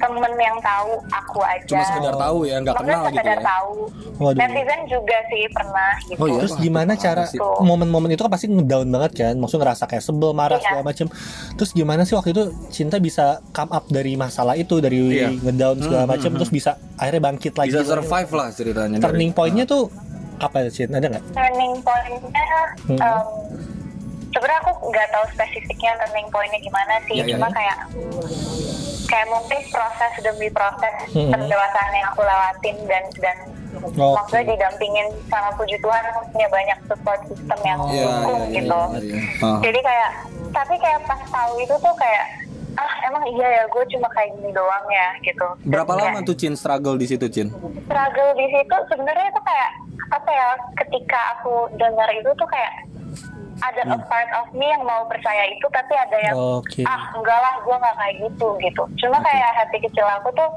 temen 0.00 0.32
yang 0.34 0.56
tahu 0.58 0.90
aku 1.10 1.40
aja. 1.42 1.66
Cuma 1.66 1.84
sekedar 1.84 2.14
tahu 2.16 2.38
ya, 2.42 2.56
nggak 2.58 2.72
Maksudnya 2.72 2.88
kenal 2.90 3.04
gitu 3.04 3.12
sekedar 3.12 3.36
ya. 3.36 3.44
tahu. 3.44 3.72
Waduh. 4.18 4.38
Netizen 4.38 4.80
juga 4.86 5.16
sih 5.26 5.42
pernah 5.50 5.90
gitu. 6.02 6.16
Oh 6.16 6.26
iya? 6.26 6.38
Terus 6.40 6.52
Wah, 6.52 6.62
gimana 6.62 6.90
itu 6.90 7.02
cara 7.02 7.22
momen-momen 7.60 8.08
itu 8.10 8.22
kan 8.22 8.32
pasti 8.32 8.46
ngedown 8.48 8.88
banget 8.88 9.12
kan, 9.14 9.34
maksudnya 9.36 9.60
ngerasa 9.62 9.84
kayak 9.86 10.00
sebel, 10.00 10.30
marah 10.32 10.56
Iya. 10.56 10.64
segala 10.66 10.82
macem. 10.82 11.06
Terus 11.54 11.70
gimana 11.70 12.02
sih 12.02 12.14
waktu 12.14 12.30
itu 12.30 12.42
Cinta 12.70 12.96
bisa 12.96 13.24
come 13.50 13.70
up 13.70 13.84
dari 13.86 14.12
masalah 14.14 14.56
itu, 14.56 14.80
dari 14.80 15.20
Iya. 15.20 15.36
ngedown 15.36 15.76
segala 15.78 16.02
Hmm, 16.02 16.10
macem, 16.10 16.30
hmm, 16.30 16.38
terus 16.38 16.50
bisa 16.50 16.70
akhirnya 16.96 17.22
bangkit 17.22 17.52
lagi. 17.54 17.68
Bisa 17.70 17.84
survive 17.86 18.30
lah 18.32 18.48
ceritanya. 18.50 18.96
Turning 18.98 19.30
pointnya 19.30 19.64
tuh 19.66 19.92
apa 20.40 20.56
ya 20.58 20.68
Cin? 20.68 20.90
Ada 20.90 21.06
nggak? 21.06 21.24
Turning 21.30 21.72
point-nya 21.80 22.44
Hmm. 22.82 22.96
em, 22.96 23.20
sebenarnya 24.30 24.60
aku 24.62 24.72
nggak 24.88 25.08
tahu 25.10 25.24
spesifiknya 25.30 25.92
turning 25.98 26.28
point-nya 26.28 26.58
gimana 26.58 26.94
sih. 27.04 27.14
Iya, 27.14 27.24
iya, 27.24 27.32
Cuma 27.36 27.46
iya. 27.46 27.54
kayak 27.54 27.76
kayak 29.06 29.26
mungkin 29.28 29.58
proses 29.68 30.12
demi 30.20 30.48
proses 30.48 30.94
Hmm. 31.10 31.30
pendewasaan 31.30 31.90
yang 31.92 32.06
aku 32.08 32.22
lewatin 32.22 32.76
dan 32.86 33.04
dan 33.18 33.36
Oke. 33.80 33.98
maksudnya 33.98 34.44
didampingin 34.50 35.06
sama 35.26 35.50
puji 35.54 35.76
Tuhan 35.78 36.02
aku 36.06 36.20
punya 36.30 36.48
banyak 36.48 36.78
support 36.86 37.20
system 37.26 37.58
yang 37.60 37.78
Iya, 37.86 38.06
dukung 38.06 38.40
iya, 38.40 38.46
iya, 38.46 38.56
gitu. 38.56 38.80
iya, 38.80 39.00
iya. 39.02 39.20
Ah. 39.42 39.58
Jadi 39.60 39.78
kayak 39.80 40.10
tapi 40.50 40.74
kayak 40.76 41.00
pas 41.04 41.20
tahu 41.22 41.52
itu 41.58 41.74
tuh 41.76 41.94
kayak 41.94 42.24
ah 42.80 42.92
emang 43.04 43.24
iya 43.28 43.48
ya 43.52 43.64
gue 43.66 43.84
cuma 43.88 44.08
kayak 44.10 44.32
gini 44.32 44.50
doang 44.50 44.86
ya 44.88 45.08
gitu 45.20 45.46
Dan 45.58 45.68
Berapa 45.68 45.92
kayak 45.92 46.04
lama 46.06 46.18
tuh 46.22 46.34
Cin 46.34 46.54
struggle 46.54 46.96
di 46.96 47.06
situ 47.06 47.26
Cin? 47.28 47.48
struggle 47.84 48.30
di 48.34 48.46
situ 48.48 48.76
sebenarnya 48.88 49.26
itu 49.26 49.40
kayak 49.42 49.70
apa 50.10 50.30
ya 50.30 50.48
ketika 50.76 51.20
aku 51.34 51.52
dengar 51.76 52.08
itu 52.10 52.30
tuh 52.34 52.48
kayak 52.48 52.72
ada 53.60 53.82
a 53.84 53.98
part 54.02 54.30
of 54.34 54.48
me 54.50 54.64
yang 54.64 54.80
mau 54.82 55.04
percaya 55.04 55.44
itu 55.46 55.66
tapi 55.68 55.92
ada 55.92 56.16
yang 56.18 56.34
Oke. 56.56 56.80
ah 56.82 57.12
enggak 57.12 57.36
lah 57.36 57.54
gue 57.60 57.76
nggak 57.76 57.94
kayak 57.94 58.14
gitu 58.22 58.48
gitu 58.58 58.82
cuma 58.98 59.20
kayak 59.20 59.52
hati 59.54 59.76
kecil 59.78 60.08
aku 60.10 60.32
tuh 60.32 60.48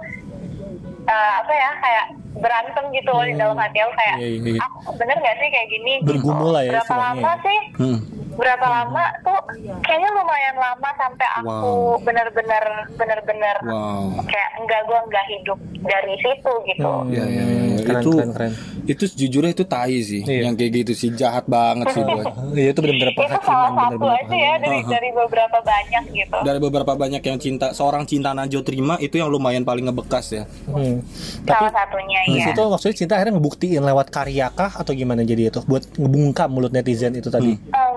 eh, 1.03 1.34
apa 1.36 1.51
ya 1.51 1.70
kayak 1.77 2.06
berantem 2.34 2.86
gitu 2.92 3.12
loh 3.12 3.22
di 3.22 3.36
dalam 3.36 3.53
hati 3.53 3.77
aku 3.77 3.94
kayak 3.94 4.15
Iya, 4.18 4.27
iya, 4.32 4.50
iya. 4.50 4.60
aku 4.63 4.89
bener 4.96 5.18
gak 5.18 5.36
sih 5.38 5.48
kayak 5.48 5.68
gini 5.70 5.92
gitu. 6.00 6.08
Bergumul 6.10 6.50
lah 6.50 6.63
ya 6.63 6.72
berapa 6.74 6.96
lama 6.96 7.22
ya. 7.30 7.34
sih 7.39 7.60
Hmm. 7.75 8.00
Berapa 8.34 8.66
lama 8.66 9.04
tuh 9.20 9.40
kayaknya 9.80 10.10
lumayan 10.12 10.56
lama 10.56 10.90
sampai 10.94 11.28
aku 11.36 11.52
Wow. 11.54 12.02
bener-bener 12.02 12.63
bener-bener 12.94 13.56
Wow. 13.63 14.18
kayak 14.24 14.50
enggak 14.58 14.82
gue 14.84 15.00
enggak 15.02 15.25
hidup 15.30 15.60
dari 15.82 16.13
situ 16.18 16.54
gitu 16.66 16.92
Hmm, 16.94 17.10
Ya, 17.10 17.25
ya, 17.25 17.44
ya. 17.44 17.56
Keren, 17.84 18.00
itu 18.00 18.12
keren, 18.13 18.32
keren. 18.32 18.52
itu 18.86 19.04
sejujurnya 19.06 19.52
itu 19.52 19.66
tai 19.66 19.98
sih, 20.00 20.22
Iya. 20.22 20.42
yang 20.46 20.56
kayak 20.56 20.72
gitu 20.78 20.94
sih 20.94 21.10
jahat 21.12 21.44
banget 21.46 21.92
sih 21.92 22.02
gue. 22.02 22.24
Iya 22.56 22.70
itu 22.72 22.80
benar-benar 22.80 23.12
itu 23.12 23.38
salah 23.42 23.72
satu 23.72 23.98
benar-benar 23.98 24.24
aja 24.24 24.36
ya 24.38 24.54
dari 24.58 24.80
dari 24.86 25.10
beberapa 25.12 25.58
banyak 25.60 26.04
gitu 26.12 26.38
Dari 26.40 26.60
beberapa 26.60 26.94
banyak 26.94 27.22
yang 27.22 27.38
cinta 27.38 27.68
seorang 27.72 28.04
cinta 28.04 28.32
Najo 28.32 28.60
terima 28.62 28.96
itu 28.98 29.16
yang 29.16 29.28
lumayan 29.28 29.62
paling 29.62 29.84
ngebekas 29.84 30.25
ya. 30.34 30.44
Hmm. 30.66 31.04
Tapi 31.44 31.54
salah 31.62 31.74
satunya 31.75 32.20
di 32.24 32.34
ya 32.36 32.46
situ 32.48 32.62
maksudnya 32.63 32.96
cinta 32.96 33.13
akhirnya 33.16 33.34
ngebuktiin 33.36 33.84
lewat 33.84 34.08
karya 34.10 34.48
kah 34.50 34.72
atau 34.74 34.92
gimana 34.92 35.22
jadi 35.22 35.50
itu 35.50 35.60
buat 35.63 35.84
ngebungkam 35.94 36.48
mulut 36.48 36.72
netizen 36.72 37.13
itu 37.13 37.28
tadi. 37.28 37.58
Em, 37.58 37.92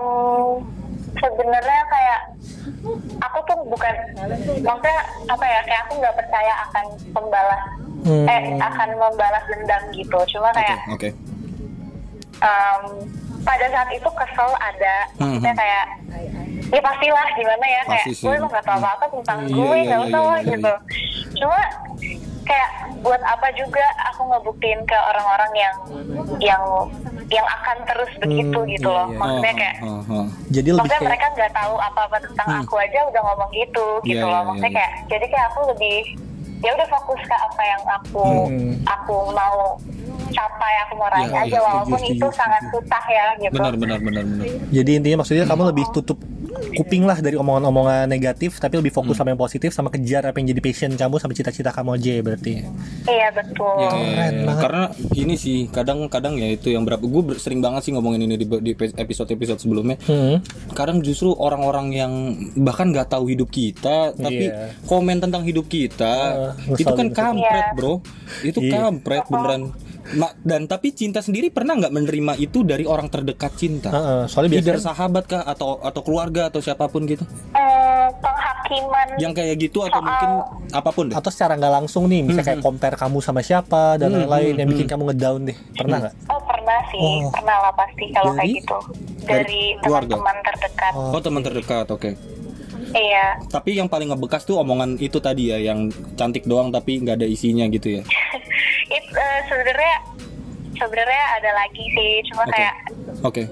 sebenarnya 1.17 1.81
kayak 1.87 2.19
aku 3.19 3.37
tuh 3.43 3.57
bukan 3.65 3.93
maksudnya 4.59 4.97
apa 5.27 5.45
ya 5.45 5.59
kayak 5.63 5.81
aku 5.83 5.93
nggak 5.97 6.15
percaya 6.15 6.53
akan 6.63 6.85
pembalas 7.11 7.63
Hmm. 7.99 8.23
eh 8.23 8.39
akan 8.55 8.89
membalas 8.95 9.43
dendam 9.47 9.83
gitu 9.91 10.15
cuma 10.29 10.47
kayak 10.53 10.79
oke. 10.87 11.09
em, 12.39 12.81
pada 13.41 13.65
saat 13.67 13.89
itu 13.89 14.07
kesel 14.07 14.47
ada 14.55 14.95
Hmm, 15.13 15.35
maksudnya 15.35 15.53
kayak 15.53 15.85
ya 16.67 16.79
pastilah 16.79 17.27
gimana 17.33 17.65
ya 17.65 17.81
kayak 17.83 18.05
Pasti 18.05 18.13
sih. 18.13 18.23
gue 18.23 18.33
emang 18.33 18.47
gak 18.49 18.63
tahu 18.63 18.77
apa 18.77 18.89
apa 18.93 19.05
tentang 19.09 19.39
Iya, 19.41 19.51
gue 19.51 19.65
iya, 19.67 19.83
nggak 19.83 19.99
iya, 19.99 20.07
usah 20.07 20.21
iya, 20.21 20.31
iya, 20.31 20.47
gitu 20.47 20.73
cuma 21.35 21.59
kayak 22.47 22.69
buat 23.03 23.21
apa 23.21 23.47
juga 23.53 23.83
aku 24.07 24.21
ngebuktiin 24.25 24.81
ke 24.87 24.97
orang-orang 24.97 25.51
yang 25.53 25.75
yang 26.39 26.63
yang 27.27 27.43
akan 27.43 27.77
terus 27.83 28.11
begitu 28.23 28.59
gitu 28.71 28.87
iya, 28.87 28.95
loh 28.95 29.07
iya. 29.11 29.19
maksudnya 29.19 29.51
Oh, 29.51 29.59
kayak 29.59 29.75
oh, 29.83 29.91
oh, 29.91 30.01
oh. 30.15 30.25
Jadi 30.47 30.69
lebih 30.71 30.79
maksudnya 30.79 30.97
kayak 30.97 31.09
mereka 31.11 31.25
nggak 31.35 31.51
tahu 31.53 31.73
apa-apa 31.77 32.17
tentang 32.23 32.47
Hmm. 32.47 32.61
aku 32.63 32.75
aja 32.79 32.99
udah 33.11 33.21
ngomong 33.21 33.51
gitu 33.51 33.87
gitu 34.07 34.23
Iya, 34.23 34.31
loh 34.31 34.39
iya, 34.39 34.47
maksudnya 34.47 34.71
iya. 34.71 34.77
kayak 34.79 34.91
jadi 35.11 35.25
kayak 35.27 35.45
aku 35.51 35.59
lebih 35.75 35.97
ya 36.59 36.71
udah 36.71 36.87
fokus 36.87 37.21
ke 37.21 37.35
apa 37.35 37.61
yang 37.63 37.81
aku 37.87 38.25
Hmm. 38.47 38.73
aku 38.83 39.15
mau 39.29 39.77
capai 40.27 40.73
aku 40.81 40.93
mau 40.95 41.07
raih 41.07 41.25
Iya, 41.25 41.39
aja 41.41 41.49
iya, 41.49 41.59
walaupun 41.61 41.97
setuju, 41.97 42.13
itu 42.13 42.25
setuju, 42.25 42.35
sangat 42.35 42.63
susah 42.67 43.03
ya 43.07 43.25
gitu 43.37 43.53
Benar, 43.53 43.73
benar, 43.75 43.99
benar, 43.99 44.23
benar. 44.23 44.45
jadi 44.69 44.91
intinya 44.93 45.17
maksudnya 45.19 45.45
kamu 45.45 45.63
lebih 45.67 45.85
tutup 45.91 46.17
kuping 46.73 47.05
lah 47.05 47.17
dari 47.17 47.35
omongan-omongan 47.35 48.05
negatif 48.07 48.57
tapi 48.57 48.75
lebih 48.75 48.89
fokus 48.89 49.13
sama 49.15 49.29
yang 49.29 49.37
positif 49.37 49.69
sama 49.71 49.87
kejar 49.87 50.25
apa 50.25 50.35
yang 50.35 50.49
jadi 50.49 50.61
passion 50.63 50.91
kamu 50.91 51.15
sama 51.15 51.31
cita-cita 51.31 51.69
kamu 51.69 51.89
aja 51.93 52.11
ya 52.11 52.21
berarti. 52.23 52.53
iya 53.05 53.27
betul 53.29 53.77
Ya, 53.77 53.89
Keren 53.93 54.35
banget. 54.43 54.57
karena 54.57 54.83
ini 55.13 55.33
sih 55.35 55.57
kadang-kadang 55.67 56.33
ya 56.35 56.49
itu 56.49 56.67
yang 56.69 56.81
berapa 56.81 56.99
gue 56.99 57.37
sering 57.37 57.61
banget 57.61 57.81
sih 57.83 57.93
ngomongin 57.93 58.25
ini 58.25 58.35
di, 58.35 58.45
di 58.47 58.71
episode-episode 58.73 59.59
sebelumnya. 59.59 60.01
Hmm. 60.03 60.41
Kadang 60.71 60.99
justru 60.99 61.29
orang-orang 61.31 61.87
yang 61.91 62.11
bahkan 62.57 62.89
nggak 62.89 63.05
tahu 63.07 63.29
hidup 63.29 63.47
kita 63.47 64.13
tapi 64.13 64.49
Iya. 64.49 64.73
komen 64.83 65.17
tentang 65.19 65.43
hidup 65.43 65.65
kita 65.65 66.13
Uh, 66.29 66.46
itu 66.73 66.87
kan 66.89 67.07
kampret 67.09 67.65
Iya. 67.65 67.73
bro. 67.73 67.93
Itu 68.41 68.59
Iya. 68.59 68.71
kampret 68.81 69.23
beneran. 69.25 69.61
Ma- 70.09 70.31
dan 70.39 70.63
tapi 70.65 70.91
cinta 70.91 71.19
sendiri 71.19 71.49
pernah 71.49 71.75
nggak 71.75 71.91
menerima 71.91 72.33
itu 72.37 72.63
dari 72.63 72.83
orang 72.83 73.07
terdekat 73.07 73.51
cinta? 73.53 73.91
Heeh, 73.91 74.21
soalnya 74.25 74.55
Either 74.55 74.75
biasanya 74.75 74.87
sahabat 74.87 75.23
kah 75.25 75.43
atau 75.43 75.83
atau 75.83 75.99
keluarga 76.01 76.47
atau 76.47 76.59
siapa 76.59 76.87
pun 76.87 77.03
gitu? 77.03 77.27
Eh, 77.51 78.07
penghakiman 78.17 79.07
yang 79.17 79.35
kayak 79.35 79.59
gitu 79.59 79.83
atau 79.83 79.91
Soal- 79.93 80.07
mungkin 80.07 80.29
apa 80.71 80.89
pun 80.89 81.03
deh? 81.05 81.15
Atau 81.15 81.27
secara 81.27 81.53
nggak 81.53 81.73
langsung 81.73 82.07
nih 82.07 82.23
misalnya 82.23 82.47
kayak 82.47 82.63
compare 82.63 82.95
kamu 82.95 83.19
sama 83.19 83.41
siapa 83.41 83.95
dan 83.95 84.07
Hmm, 84.09 84.23
lain-lain 84.23 84.47
hmm, 84.49 84.59
yang 84.59 84.69
bikin 84.69 84.85
hmm. 84.85 84.93
kamu 84.93 85.03
ngedown 85.11 85.41
deh. 85.43 85.57
Pernah 85.75 85.97
nggak? 85.99 86.13
Oh 86.25 86.41
pernah 86.41 86.79
sih. 86.87 86.99
Oh. 87.01 87.27
pernah 87.27 87.55
lah 87.59 87.73
pasti 87.75 88.03
kalau 88.09 88.31
Dari? 88.31 88.39
kayak 88.39 88.51
gitu. 88.55 88.77
Dari 89.19 89.61
dari 89.75 89.75
teman-teman 89.83 90.35
terdekat. 90.41 90.91
Oh. 90.95 91.11
oh 91.11 91.19
teman 91.19 91.41
terdekat 91.41 91.85
oke 91.89 92.09
iya 92.97 93.25
Tapi 93.47 93.77
yang 93.77 93.87
paling 93.87 94.09
ngebekas 94.09 94.43
tuh 94.43 94.59
omongan 94.59 94.97
itu 94.97 95.17
tadi 95.17 95.49
ya, 95.49 95.57
yang 95.61 95.87
cantik 96.17 96.43
doang 96.43 96.69
tapi 96.69 96.99
nggak 96.99 97.21
ada 97.21 97.27
isinya 97.27 97.65
gitu 97.69 98.01
ya. 98.01 98.03
It, 98.95 99.05
eh, 99.07 99.39
sebenarnya 99.45 99.95
sebenarnya 100.73 101.23
ada 101.41 101.51
lagi 101.53 101.83
sih 101.91 102.11
cuma 102.31 102.43
Oke. 102.45 102.53
kayak 102.53 102.73
Oke. 103.25 103.43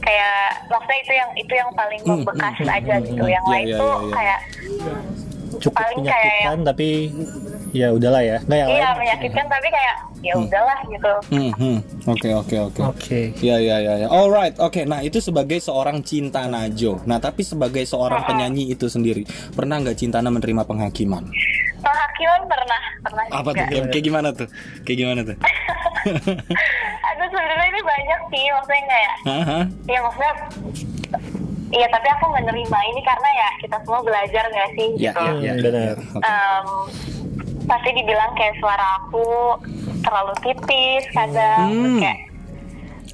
kayak 0.00 0.36
maksudnya 0.66 0.98
itu 0.98 1.12
yang 1.12 1.30
itu 1.36 1.52
yang 1.52 1.70
paling 1.76 2.00
Hmm, 2.00 2.24
membekas 2.24 2.54
hmm, 2.56 2.72
aja 2.72 2.94
hmm, 2.96 3.06
gitu 3.06 3.24
hmm. 3.24 3.34
yang 3.36 3.44
Iya, 3.44 3.52
lain 3.52 3.66
iya, 3.66 3.76
tuh 3.76 3.84
iya, 3.92 4.00
iya. 4.00 4.12
kayak 4.16 4.38
cukup 5.60 5.76
Paling 5.76 5.98
kayak 6.00 6.24
menyakitkan 6.24 6.58
tapi 6.64 6.88
ya 7.70 7.88
udahlah 7.88 8.18
ya 8.18 8.36
nggak 8.42 8.58
yang 8.58 8.68
iya 8.68 8.82
lain 8.84 8.98
menyakitkan 8.98 9.46
tapi 9.46 9.68
kayak 9.68 9.94
ya 10.20 10.32
Hmm. 10.32 10.44
udahlah 10.44 10.78
gitu 10.84 11.12
Hmm, 11.30 11.52
hmm. 11.54 11.76
Oke, 12.06 12.28
oke, 12.30 12.56
oke. 12.60 12.80
oke 12.84 13.20
Ya, 13.40 13.56
ya, 13.56 13.76
ya, 13.78 13.94
ya. 13.96 14.08
Alright, 14.08 14.52
oke. 14.58 14.84
Nah, 14.84 15.00
itu 15.00 15.16
sebagai 15.18 15.56
seorang 15.58 16.02
cinta 16.02 16.44
Najo. 16.44 17.00
Nah, 17.02 17.16
tapi 17.16 17.40
sebagai 17.40 17.80
seorang 17.82 18.20
penyanyi 18.22 18.68
itu 18.68 18.84
sendiri, 18.86 19.24
pernah 19.50 19.78
nggak 19.78 19.96
Cintana 19.96 20.28
menerima 20.28 20.62
penghakiman? 20.62 21.24
penghakiman 21.80 22.40
pernah 22.44 22.80
pernah 23.00 23.24
Apa 23.32 23.50
tuh? 23.50 23.56
juga 23.56 23.72
Kayak, 23.72 23.88
kayak 23.90 24.04
gimana 24.04 24.28
tuh? 24.30 24.48
Kayak 24.84 24.98
gimana 24.98 25.20
tuh? 25.24 25.36
aduh 27.08 27.26
sebenarnya 27.26 27.66
ini 27.66 27.80
banyak 27.82 28.20
sih 28.28 28.44
maksudnya 28.50 28.82
kayak 28.86 29.14
Hah? 29.24 29.64
ya 29.86 29.98
maksudnya 29.98 30.32
Iya 31.70 31.86
tapi 31.86 32.08
aku 32.10 32.26
menerima 32.28 32.78
ini 32.84 33.00
karena 33.00 33.28
ya 33.32 33.48
kita 33.56 33.76
semua 33.80 34.02
belajar 34.02 34.42
nggak 34.44 34.68
sih 34.74 34.88
Ya, 34.98 35.14
gitu. 35.14 35.22
ya, 35.40 35.52
ya. 35.54 35.62
Benar. 35.62 35.96
Pasti 37.70 37.90
dibilang 37.92 38.34
kayak 38.34 38.58
suara 38.58 38.98
aku 38.98 39.26
terlalu 40.00 40.34
tipis 40.42 41.04
kadang 41.10 41.70
Hmm. 41.70 41.98
kayak 41.98 42.18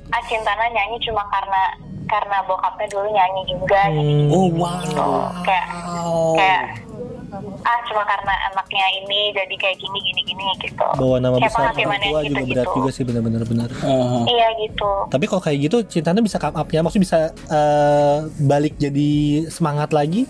ah 0.08 0.22
Cintana 0.24 0.64
nyanyi 0.66 0.96
cuma 1.02 1.20
karena 1.26 1.62
karena 2.06 2.38
bokapnya 2.42 2.86
dulu 2.88 3.08
nyanyi 3.10 3.42
juga 3.46 3.80
jadi 3.86 4.00
Hmm. 4.16 4.32
Oh, 4.32 4.46
gitu 4.48 4.96
wow. 4.96 5.28
kayak 5.42 5.66
kayak 6.32 6.62
ah 7.60 7.78
cuma 7.84 8.00
karena 8.00 8.32
anaknya 8.48 8.86
ini 8.96 9.34
jadi 9.34 9.54
kayak 9.56 9.76
gini 9.76 9.98
gini 10.00 10.20
gini 10.24 10.44
gitu 10.62 10.86
bawa 10.94 11.18
nama 11.18 11.36
kayak 11.36 11.50
besar 11.50 11.62
orang 11.66 11.74
tua 11.74 11.90
juga 11.98 12.22
gitu-gitu. 12.22 12.48
berat 12.48 12.68
juga 12.72 12.90
sih 12.90 13.02
benar-benar 13.04 13.42
benar 13.44 13.68
Aha. 13.76 14.18
iya 14.24 14.48
gitu 14.56 14.90
tapi 15.10 15.24
kalau 15.26 15.42
kayak 15.42 15.58
gitu 15.60 15.76
cintanya 15.84 16.22
bisa 16.22 16.38
come 16.38 16.54
up 16.54 16.68
ya 16.70 16.80
maksudnya 16.80 17.04
bisa 17.04 17.18
eh, 17.50 18.16
balik 18.40 18.78
jadi 18.78 19.10
semangat 19.48 19.90
lagi 19.90 20.24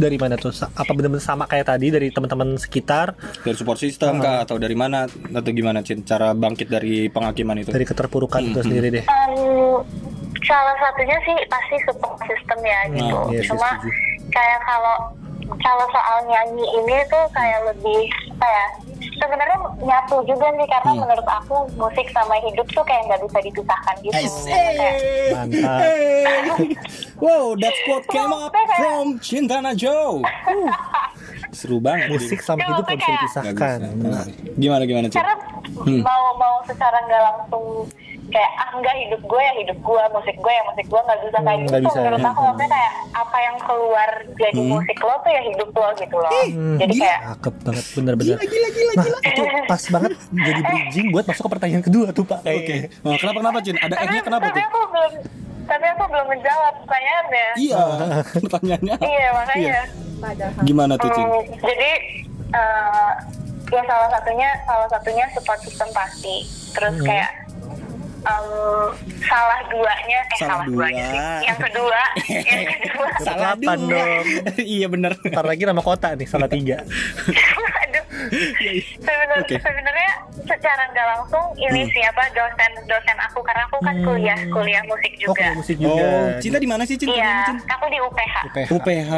dari 0.00 0.16
mana 0.16 0.34
tuh? 0.34 0.48
Apa 0.50 0.90
benar-benar 0.90 1.20
sama 1.20 1.44
kayak 1.44 1.68
tadi 1.68 1.92
dari 1.92 2.08
teman-teman 2.08 2.56
sekitar? 2.56 3.12
Dari 3.38 3.52
support 3.52 3.76
system 3.76 4.16
kah 4.16 4.42
atau 4.42 4.56
dari 4.56 4.72
mana? 4.72 5.04
Atau 5.06 5.52
gimana 5.52 5.80
Cin? 5.80 6.02
Cara 6.02 6.32
bangkit 6.32 6.66
dari 6.66 7.06
penghakiman 7.06 7.60
itu? 7.60 7.70
dari 7.70 7.84
keterpurukan 7.84 8.40
itu 8.42 8.56
Hmm, 8.56 8.66
sendiri 8.66 8.88
deh. 8.90 9.04
Em, 9.04 9.34
salah 10.40 10.74
satunya 10.74 11.20
sih 11.20 11.36
pasti 11.46 11.76
support 11.84 12.16
system 12.22 12.58
ya 12.60 12.80
gitu. 12.90 13.18
iya 13.30 13.40
Cuma 13.46 13.70
kayak 14.28 14.60
kalau 14.62 14.96
kalau 15.58 15.86
soal 15.90 16.18
nyanyi 16.24 16.64
ini 16.74 16.96
tuh 17.06 17.24
kayak 17.30 17.60
lebih 17.68 18.00
apa 18.32 18.46
ya? 18.48 18.66
Sebenarnya 19.30 19.58
nyatu 19.80 20.16
juga 20.26 20.46
sih 20.50 20.66
karena 20.66 20.90
Hmm. 20.90 21.00
menurut 21.00 21.22
aku 21.24 21.56
musik 21.76 22.06
sama 22.10 22.34
hidup 22.40 22.66
tuh 22.68 22.82
kayak 22.82 23.06
nggak 23.06 23.20
bisa 23.22 23.38
dipisahkan 23.40 23.94
gitu. 24.00 24.18
Kayak, 24.42 24.94
mantap 25.30 25.80
wow, 27.22 27.54
that 27.54 27.76
quote 27.84 28.06
came 28.08 28.26
up 28.28 28.50
kayak- 28.50 28.74
from 28.76 29.06
Cinta 29.20 29.62
Najo. 29.62 30.18
Uh, 30.18 30.26
Seru 31.52 31.78
banget. 31.78 32.10
musik 32.10 32.40
sama 32.40 32.58
hidup 32.60 32.82
nggak 32.84 32.96
bisa 32.96 33.06
kayak- 33.06 33.14
dipisahkan 33.16 33.78
bisa. 33.96 34.22
Gimana 34.56 34.82
gimana 34.84 35.06
Cin? 35.06 35.18
karena 35.20 35.34
Hmm. 35.76 36.02
mau 36.02 36.24
mau 36.34 36.56
secara 36.64 36.98
nggak 37.00 37.22
langsung 37.22 37.86
kayak 38.30 38.50
ah 38.56 38.70
enggak 38.72 38.94
hidup 38.96 39.20
gue 39.20 39.40
ya 39.40 39.52
hidup 39.56 39.78
gue 39.80 40.02
musik 40.10 40.36
gue 40.36 40.52
ya 40.52 40.62
musik 40.64 40.86
gue 40.86 41.00
nggak 41.00 41.18
bisa 41.20 41.38
kayak 41.40 41.50
Hmm, 41.50 41.66
gitu 41.66 41.76
bisa, 41.80 41.98
menurut 42.00 42.16
ya. 42.16 42.28
aku 42.28 42.40
maksudnya 42.40 42.68
kayak 42.70 42.92
apa 43.12 43.36
yang 43.38 43.56
keluar 43.60 44.10
jadi 44.32 44.54
Hmm. 44.56 44.70
musik 44.70 44.98
lo 45.00 45.14
tuh 45.16 45.30
ya 45.30 45.42
hidup 45.44 45.70
lo 45.72 45.88
gitu 45.92 46.16
loh 46.16 46.32
Hmm, 46.46 46.76
jadi 46.78 46.94
kayak 46.96 47.18
cakep 47.20 47.54
banget 47.60 47.84
bener-bener 47.92 48.36
nah 48.90 49.06
itu 49.22 49.42
pas 49.66 49.82
banget 49.88 50.12
jadi 50.30 50.60
bridging 50.62 51.06
buat 51.10 51.24
masuk 51.24 51.42
ke 51.42 51.50
pertanyaan 51.50 51.82
kedua 51.82 52.06
tuh 52.10 52.24
pak 52.24 52.38
Oke. 52.40 52.48
kayaknya 52.48 52.88
Nah, 53.00 53.16
kenapa 53.16 53.38
kenapa 53.40 53.58
Cin? 53.60 53.76
Ada 53.76 53.86
tapi, 53.90 54.02
egg-nya 54.04 54.22
kenapa 54.22 54.44
tapi 54.44 54.52
tuh? 54.52 54.64
aku 54.64 54.80
belum 54.88 55.12
tapi 55.62 55.86
aku 55.86 56.02
belum 56.06 56.26
menjawab 56.28 56.74
pertanyaannya 56.80 57.46
Iya, 57.56 57.80
pertanyaannya. 58.40 58.96
iya 59.00 59.28
makanya 59.32 59.80
Gimana 60.62 60.92
tuh 60.94 61.08
Cin? 61.10 61.24
Hmm, 61.24 61.42
jadi 61.60 61.90
eh, 62.50 63.10
ya 63.70 63.82
salah 63.84 64.08
satunya 64.10 64.48
salah 64.64 64.88
satunya 64.88 65.24
support 65.30 65.60
system 65.60 65.88
pasti 65.90 66.36
terus 66.70 66.94
Hmm. 66.96 67.06
kayak 67.06 67.30
em, 68.20 68.46
salah 69.22 69.60
duanya 69.66 70.18
eh 70.20 70.38
Salah 70.38 70.50
salah, 70.54 70.66
duanya 70.66 71.02
dua. 71.02 71.10
sih. 71.10 71.20
yang 71.42 71.58
kedua 71.58 72.00
yang 72.50 72.64
kedua 72.68 73.06
Salah 73.20 73.52
dua. 73.54 73.74
dong. 73.76 74.24
iya 74.76 74.86
bener. 74.86 75.12
Ntar 75.22 75.44
lagi 75.44 75.62
nama 75.62 75.80
kota 75.80 76.12
nih, 76.12 76.24
salah 76.24 76.46
tiga. 76.46 76.84
aduh 77.80 78.04
Sebenar- 78.98 79.40
Oke. 79.40 79.56
sebenarnya 79.56 80.10
secara 80.42 80.82
nggak 80.86 81.06
langsung 81.08 81.44
ini 81.56 81.80
Hmm. 81.80 81.90
siapa 81.90 82.22
dosen 82.30 82.70
dosen 82.84 83.16
aku 83.18 83.40
karena 83.40 83.62
aku 83.64 83.78
kan 83.80 83.94
kuliah 83.98 84.38
kuliah 84.46 84.82
musik 84.84 85.12
Oh, 85.16 85.20
juga 85.22 85.36
kayak 85.38 85.54
musik 85.56 85.76
juga. 85.76 86.02
Oh, 86.04 86.26
cinta 86.38 86.58
di 86.58 86.68
mana 86.68 86.82
sih 86.84 86.96
cinta? 86.96 87.14
iya 87.14 87.48
aku 87.48 87.84
di 87.86 87.98
UPH 87.98 88.34
UPH. 88.44 88.68
UPH. 88.70 89.12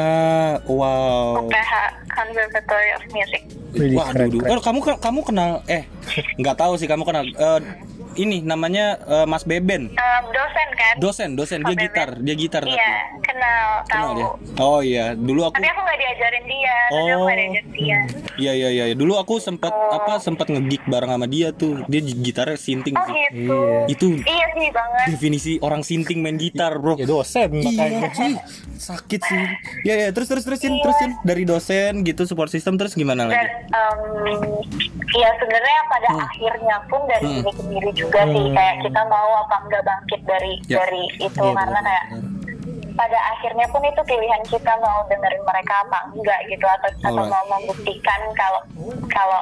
Wow. 0.69 1.43
UPH 1.43 1.73
Conservatory 2.07 2.89
of 2.93 3.03
Music 3.09 3.41
keren. 3.73 4.29
Oh, 4.45 4.61
kamu 4.61 4.79
kamu 4.95 5.19
kenal 5.25 5.51
eh 5.67 5.83
nggak 6.37 6.55
tahu 6.55 6.77
sih 6.77 6.85
kamu 6.85 7.03
kenal 7.03 7.25
eh, 7.25 7.59
ini 8.15 8.37
namanya 8.39 8.85
eh, 8.99 9.25
Mas 9.25 9.43
Beben. 9.43 9.89
Em, 9.89 10.23
dosen 10.27 10.67
kan 10.73 10.93
Dosen, 10.95 11.29
dosen 11.33 11.59
dia 11.59 11.71
Beben. 11.71 11.83
gitar, 11.83 12.09
dia 12.17 12.35
gitar 12.35 12.61
tapi. 12.61 12.73
iya 12.73 12.93
kenal 13.19 13.67
Kenal 13.83 14.03
tahu 14.03 14.13
dia. 14.13 14.27
Oh 14.57 14.79
iya, 14.79 15.05
dulu 15.13 15.41
aku 15.43 15.53
tapi 15.53 15.65
aku 15.65 15.81
nggak 15.81 15.99
diajarin 15.99 16.45
dia 16.45 16.75
tapi 16.83 16.99
aku 17.03 17.13
Oh. 17.13 17.23
nggak 17.23 17.37
diajarin 17.37 17.67
dia 17.71 17.99
Iya 18.33 18.51
iya 18.51 18.69
iya, 18.71 18.93
dulu 18.93 19.13
aku 19.15 19.37
sempat 19.37 19.69
apa 19.69 20.17
sempat 20.17 20.47
ngegig 20.47 20.81
bareng 20.83 21.11
sama 21.11 21.27
dia 21.27 21.49
tuh. 21.51 21.85
Dia 21.85 22.01
gi- 22.01 22.17
gitarnya 22.19 22.55
sinting 22.55 22.93
oh 22.93 23.05
sih. 23.05 23.13
gitu 23.13 23.53
Iya. 23.53 23.85
Itu 23.87 24.05
iya 24.23 24.45
sih 24.51 24.69
banget 24.69 25.05
definisi 25.11 25.51
orang 25.59 25.81
sinting 25.81 26.19
main 26.19 26.35
gitar, 26.35 26.73
Bro. 26.75 26.95
Ya 26.95 27.05
dosen 27.05 27.49
makanya. 27.55 27.99
Iya, 27.99 28.09
cuy. 28.11 28.33
Sakit 28.75 29.21
sih. 29.21 29.43
Ya 29.83 29.95
ya, 29.97 30.07
terus 30.09 30.27
terus 30.27 30.43
terusin 30.43 30.75
terusin 30.75 31.13
dari 31.21 31.43
dosen 31.43 32.01
gitu 32.01 32.23
support 32.23 32.49
system 32.49 32.75
terus 32.75 32.93
gimana 32.93 33.23
dan 33.23 33.31
lagi? 33.31 33.47
em, 33.69 33.99
ya 35.13 35.29
sebenarnya 35.35 35.79
pada 35.87 36.07
Hmm. 36.09 36.21
akhirnya 36.21 36.75
pun 36.83 37.01
dari 37.05 37.23
Hmm. 37.23 37.35
diri 37.39 37.51
sendiri 37.53 37.89
juga 37.93 38.02
sih 38.05 38.43
Hmm. 38.43 38.53
kayak 38.53 38.75
kita 38.81 39.01
mau 39.05 39.29
apa 39.39 39.55
enggak 39.61 39.83
bangkit 39.83 40.21
dari 40.23 40.53
Ya. 40.65 40.77
dari 40.79 41.03
itu 41.17 41.39
Iya, 41.39 41.53
karena 41.53 41.79
benar, 41.79 41.87
kayak 41.87 42.05
pada 42.93 43.19
akhirnya 43.31 43.65
pun 43.69 43.81
itu 43.81 44.01
pilihan 44.03 44.43
kita 44.45 44.73
mau 44.77 45.01
dengerin 45.07 45.43
mereka 45.43 45.73
apa 45.81 45.97
enggak 46.09 46.39
gitu 46.45 46.65
atau 46.67 46.89
atau 46.99 47.09
Alright. 47.15 47.31
mau 47.31 47.43
membuktikan 47.51 48.21
kalau 48.33 48.61
kalau 49.09 49.41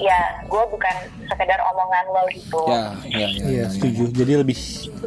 ya 0.00 0.16
gue 0.42 0.62
bukan 0.66 0.94
sekedar 1.26 1.60
omongan 1.62 2.04
lo 2.08 2.24
gitu 2.26 2.60
Ya, 2.66 2.82
ya, 3.04 3.18
ya. 3.20 3.28
Iya, 3.28 3.28
ya, 3.28 3.48
ya. 3.52 3.64
setuju. 3.68 4.04
Jadi 4.10 4.32
lebih 4.34 4.56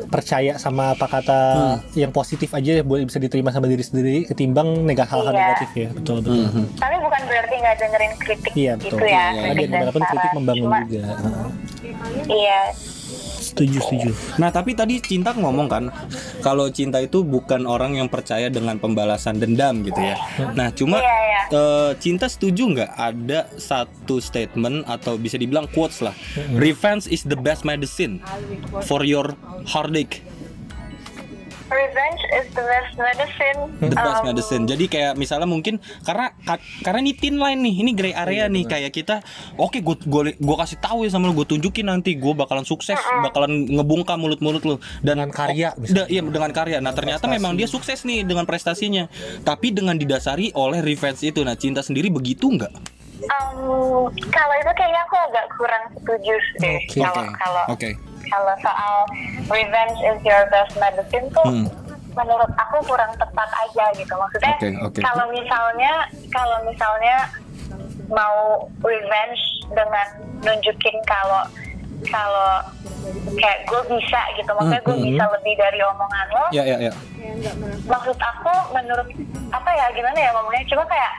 percaya 0.08 0.56
sama 0.56 0.94
apa 0.94 1.06
kata 1.08 1.40
Hmm. 1.54 1.78
yang 1.94 2.12
positif 2.12 2.50
aja 2.52 2.72
ya, 2.76 2.84
boleh 2.84 3.04
bisa 3.04 3.18
diterima 3.18 3.50
sama 3.50 3.66
diri 3.66 3.82
sendiri 3.82 4.24
ketimbang 4.24 4.86
nega 4.86 5.04
hal-hal 5.04 5.30
Iya. 5.30 5.42
negatif 5.44 5.70
ya. 5.74 5.90
Betul 5.92 6.16
betul. 6.22 6.46
Mhm. 6.46 6.64
tapi 6.76 6.96
bukan 7.00 7.22
berarti 7.24 7.54
nggak 7.56 7.76
dengerin 7.76 8.14
kritik 8.18 8.54
Iya 8.54 8.74
gitu 8.78 8.96
betul. 8.96 9.08
ya 9.08 9.10
Iya, 9.10 9.22
Karena 9.34 9.42
kritik 9.52 9.70
biar 9.74 9.82
dan 9.90 10.04
kritik 10.06 10.32
membangun 10.34 10.64
Cuma, 10.64 10.78
juga. 10.84 11.02
Iya 12.26 12.60
Setuju 13.54 13.78
setuju. 13.86 14.10
Nah 14.42 14.50
tapi 14.50 14.74
tadi 14.74 14.98
cinta 14.98 15.30
ngomong 15.38 15.70
kan 15.70 15.94
kalau 16.42 16.74
cinta 16.74 16.98
itu 16.98 17.22
bukan 17.22 17.70
orang 17.70 17.94
yang 17.94 18.10
percaya 18.10 18.50
dengan 18.50 18.82
pembalasan 18.82 19.38
dendam 19.38 19.86
gitu 19.86 20.02
ya. 20.02 20.18
Nah 20.58 20.74
cuma 20.74 20.98
Iya, 20.98 21.16
iya. 21.22 21.42
eh, 21.54 21.92
cinta 22.02 22.26
setuju 22.26 22.66
nggak 22.74 22.92
ada 22.98 23.46
satu 23.62 24.18
statement 24.18 24.90
atau 24.90 25.22
bisa 25.22 25.38
dibilang 25.38 25.70
quotes 25.70 26.02
lah. 26.02 26.18
Revenge 26.58 27.06
is 27.06 27.22
the 27.22 27.38
best 27.38 27.62
medicine 27.62 28.18
for 28.90 29.06
your 29.06 29.38
heartache. 29.70 30.26
Revenge 31.74 32.22
is 32.32 32.48
the 32.52 32.62
best 32.62 32.94
medicine 32.96 33.60
The 33.84 33.94
best 33.94 34.22
Um, 34.22 34.26
medicine. 34.26 34.64
Jadi 34.64 34.86
kayak 34.88 35.14
misalnya 35.14 35.46
mungkin 35.46 35.78
karena 36.02 36.32
ka- 36.40 36.58
karena 36.82 37.00
ini 37.00 37.14
thin 37.14 37.36
line 37.36 37.60
nih, 37.60 37.76
ini 37.80 37.92
gray 37.92 38.14
area 38.14 38.46
nih 38.46 38.64
kayak 38.64 38.92
kita 38.92 39.20
oke 39.56 39.76
gue 39.76 39.96
gue 40.00 40.22
gue 40.34 40.56
kasih 40.58 40.78
tahu 40.78 41.04
ya 41.04 41.10
sama 41.10 41.28
lu, 41.28 41.36
gue 41.36 41.48
tunjukin 41.48 41.86
nanti 41.86 42.14
gue 42.14 42.34
bakalan 42.34 42.64
sukses, 42.64 42.96
bakalan 43.22 43.66
ngebungkam 43.68 44.16
mulut-mulut 44.16 44.64
lu 44.64 44.76
dan 45.00 45.18
Dengan 45.18 45.30
karya, 45.30 45.70
oh, 45.70 45.80
misalnya. 45.80 46.00
da- 46.00 46.10
iya 46.10 46.22
dengan 46.22 46.52
karya. 46.52 46.78
Nah, 46.78 46.92
ternyata 46.92 47.26
Prestasi. 47.26 47.36
memang 47.36 47.52
dia 47.54 47.66
sukses 47.66 48.00
nih 48.04 48.22
dengan 48.22 48.44
prestasinya. 48.44 49.10
Tapi 49.42 49.70
dengan 49.70 49.96
didasari 49.96 50.54
oleh 50.54 50.80
revenge 50.80 51.22
itu. 51.22 51.42
Nah, 51.42 51.54
cinta 51.54 51.80
sendiri 51.80 52.08
begitu 52.08 52.48
nggak? 52.48 52.72
Um, 53.24 54.10
kalau 54.28 54.54
itu 54.54 54.72
kayaknya 54.74 55.00
aku 55.02 55.16
agak 55.16 55.46
kurang 55.56 55.84
setuju 55.94 56.36
deh. 56.60 56.80
Oke. 56.84 57.00
Kalau 57.00 57.24
Oke. 57.24 57.36
kalau 57.38 57.64
Oke. 57.70 57.90
Kalau 58.34 58.54
soal 58.60 58.96
revenge 59.48 59.98
is 60.02 60.18
your 60.26 60.44
best 60.50 60.74
medicine 60.76 61.30
tuh, 61.30 61.46
Hmm. 61.46 61.68
menurut 62.14 62.50
aku 62.56 62.82
kurang 62.84 63.14
tepat 63.16 63.50
aja 63.60 63.86
gitu. 63.94 64.10
Maksudnya 64.12 64.54
Oke, 64.58 64.70
oke. 64.82 65.00
kalau 65.02 65.26
misalnya 65.30 65.94
kalau 66.30 66.58
misalnya 66.66 67.30
mau 68.10 68.38
revenge 68.82 69.42
dengan 69.70 70.08
nunjukin 70.42 70.98
kalau 71.06 71.46
kalau 72.06 72.60
kayak 73.34 73.64
gue 73.64 73.82
bisa 73.90 74.22
gitu, 74.36 74.50
maksudnya 74.52 74.82
gue 74.82 74.96
Hmm, 74.96 75.08
bisa 75.08 75.24
lebih 75.32 75.54
dari 75.56 75.80
omongan 75.82 76.28
lo. 76.30 76.46
Ya, 76.52 76.64
ya, 76.64 76.78
ya. 76.82 76.94
Maksud 77.86 78.18
aku 78.18 78.54
menurut 78.72 79.08
apa 79.50 79.70
ya 79.72 79.86
gimana 79.92 80.18
ya 80.18 80.30
ngomongnya 80.34 80.64
cuma 80.68 80.84
kayak 80.86 81.14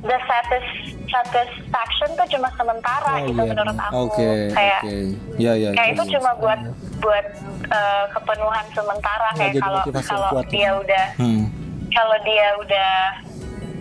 the 0.00 0.16
satis 0.24 0.66
satisfaction 1.08 2.08
tuh 2.14 2.26
cuma 2.28 2.48
sementara 2.52 3.12
Oh, 3.16 3.24
gitu 3.24 3.40
iya, 3.40 3.50
menurut 3.50 3.76
aku 3.76 3.92
Oke, 4.06 4.30
kayak 4.52 4.80
oke. 4.80 4.96
Ya, 5.36 5.52
ya. 5.54 5.70
kayak 5.72 5.88
ya, 5.88 5.94
itu 5.94 6.02
ya. 6.04 6.10
cuma 6.14 6.30
buat 6.36 6.60
buat 6.98 7.26
uh, 7.68 8.04
kepenuhan 8.12 8.64
sementara 8.70 9.28
kayak 9.34 9.54
kalau 9.56 9.80
kalau 10.04 10.42
dia 10.46 10.70
udah 10.72 11.04
Hmm. 11.16 11.44
kalau 11.88 12.16
dia 12.22 12.46
udah 12.56 12.92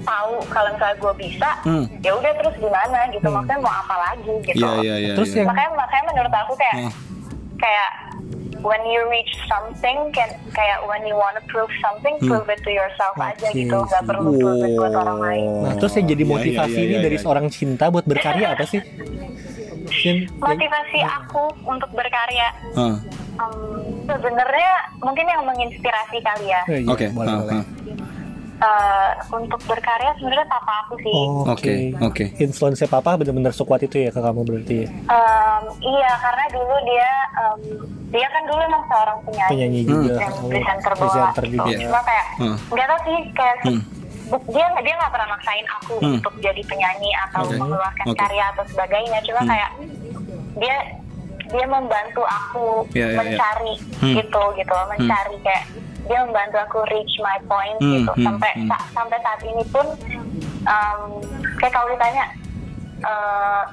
tahu 0.02 0.32
kalau 0.48 0.70
misalnya 0.72 0.98
gue 0.98 1.14
bisa 1.20 1.50
Hmm. 1.62 1.86
ya 2.00 2.12
udah 2.14 2.32
terus 2.34 2.56
gimana 2.58 2.98
gitu 3.10 3.28
maksudnya 3.28 3.60
mau 3.60 3.74
apa 3.76 3.96
lagi 4.02 4.34
gitu 4.42 4.58
Iya, 4.58 4.72
iya, 4.80 4.96
iya. 4.98 5.14
Terus 5.14 5.30
yang- 5.36 5.46
makanya 5.46 5.72
makanya 5.76 6.06
menurut 6.08 6.34
aku 6.34 6.54
kayak 6.56 6.76
Hmm. 6.80 6.92
kayak 7.58 7.90
when 8.68 8.82
you 8.86 9.00
reach 9.08 9.32
something 9.48 9.98
kan 10.12 10.28
kayak 10.52 10.84
when 10.84 11.00
you 11.04 11.16
wanna 11.16 11.40
prove 11.48 11.72
something 11.80 12.12
Hmm. 12.18 12.28
prove 12.30 12.48
it 12.48 12.60
to 12.62 12.70
yourself 12.70 13.16
aja 13.16 13.48
Oke, 13.48 13.64
gitu 13.64 13.78
nggak 13.78 14.04
perlu 14.04 14.30
prove 14.34 14.62
it 14.62 14.72
buat 14.76 14.94
orang 14.94 15.20
lain 15.22 15.50
Nah, 15.58 15.74
terus 15.76 15.94
yang 15.96 16.08
jadi 16.08 16.24
Iya, 16.24 16.32
motivasi 16.34 16.68
iya, 16.70 16.78
iya, 16.78 16.86
ini 16.86 16.96
iya, 16.96 17.04
dari 17.04 17.16
iya. 17.16 17.24
seorang 17.24 17.46
cinta 17.48 17.86
buat 17.88 18.04
berkarya 18.04 18.48
apa 18.52 18.66
sih? 18.66 18.82
Motivasi 20.38 21.00
aku 21.02 21.44
untuk 21.64 21.90
berkarya 21.92 22.48
Hah. 22.74 22.96
em, 23.38 23.54
sebenarnya 24.06 24.72
mungkin 25.00 25.26
yang 25.26 25.44
menginspirasi 25.44 26.18
kali 26.20 26.46
ya 26.48 26.62
iya, 26.68 26.90
Oke. 26.90 27.08
boleh, 27.10 27.28
hah, 27.28 27.40
boleh. 27.40 27.64
Eh, 28.58 29.10
untuk 29.30 29.62
berkarya 29.64 30.18
sebenarnya 30.18 30.50
papa 30.50 30.74
aku 30.82 30.98
sih 30.98 31.14
Oh, 31.14 31.46
Oke, 31.46 31.94
oke. 31.96 32.26
Influence 32.42 32.82
papa 32.90 33.14
benar-benar 33.14 33.54
sekuat 33.54 33.86
itu 33.86 34.00
ya 34.00 34.10
ke 34.10 34.18
kamu 34.18 34.42
berarti 34.42 34.76
ya? 34.82 34.88
Em, 34.90 35.64
iya 35.80 36.12
karena 36.18 36.46
dulu 36.50 36.76
dia 36.82 37.12
em, 37.38 37.60
dia 38.10 38.26
kan 38.26 38.42
dulu 38.44 38.58
emang 38.60 38.84
seorang 38.90 39.18
penyanyi, 39.22 39.52
Penyanyi 39.54 39.82
juga. 39.86 40.14
dan 40.18 40.32
Oh, 40.34 40.50
presenter 40.50 40.94
bola 40.96 41.06
presenter 41.06 41.44
gitu. 41.46 41.62
juga. 41.62 41.78
cuma 41.86 42.00
kayak 42.02 42.26
Hmm. 42.34 42.58
nggak 42.68 42.88
tahu 42.88 43.00
sih 43.06 43.18
kayak 43.32 43.56
Hmm. 43.62 43.82
dia 44.50 44.66
dia 44.80 44.94
nggak 44.98 45.12
pernah 45.14 45.28
maksain 45.30 45.68
aku 45.72 45.94
Hmm. 45.96 46.14
untuk 46.18 46.34
jadi 46.40 46.62
penyanyi 46.66 47.12
atau 47.24 47.42
Oke. 47.46 47.56
mengeluarkan 47.56 48.06
Oke. 48.10 48.18
karya 48.18 48.44
atau 48.52 48.64
sebagainya 48.68 49.20
cuma 49.22 49.42
Hmm. 49.46 49.50
kayak 49.50 49.70
dia 50.58 50.76
dia 51.48 51.66
membantu 51.66 52.26
aku 52.26 52.68
Iya, 52.90 52.98
iya, 52.98 53.08
iya. 53.08 53.18
mencari 53.22 53.74
Hmm. 54.02 54.16
gitu 54.18 54.44
gitu 54.58 54.74
mencari 54.90 55.36
kayak 55.40 55.64
dia 56.08 56.20
membantu 56.22 56.58
aku 56.58 56.80
reach 56.88 57.14
my 57.20 57.38
point 57.46 57.78
Hmm, 57.78 57.94
gitu 57.94 58.12
hmm, 58.14 58.26
sampai 58.26 58.52
hmm. 58.56 58.68
sa- 58.68 58.88
sampai 58.92 59.18
saat 59.20 59.42
ini 59.42 59.64
pun 59.68 59.86
em, 60.64 61.00
kayak 61.58 61.72
kalau 61.72 61.88
ditanya 61.88 62.26
eh, 63.00 63.64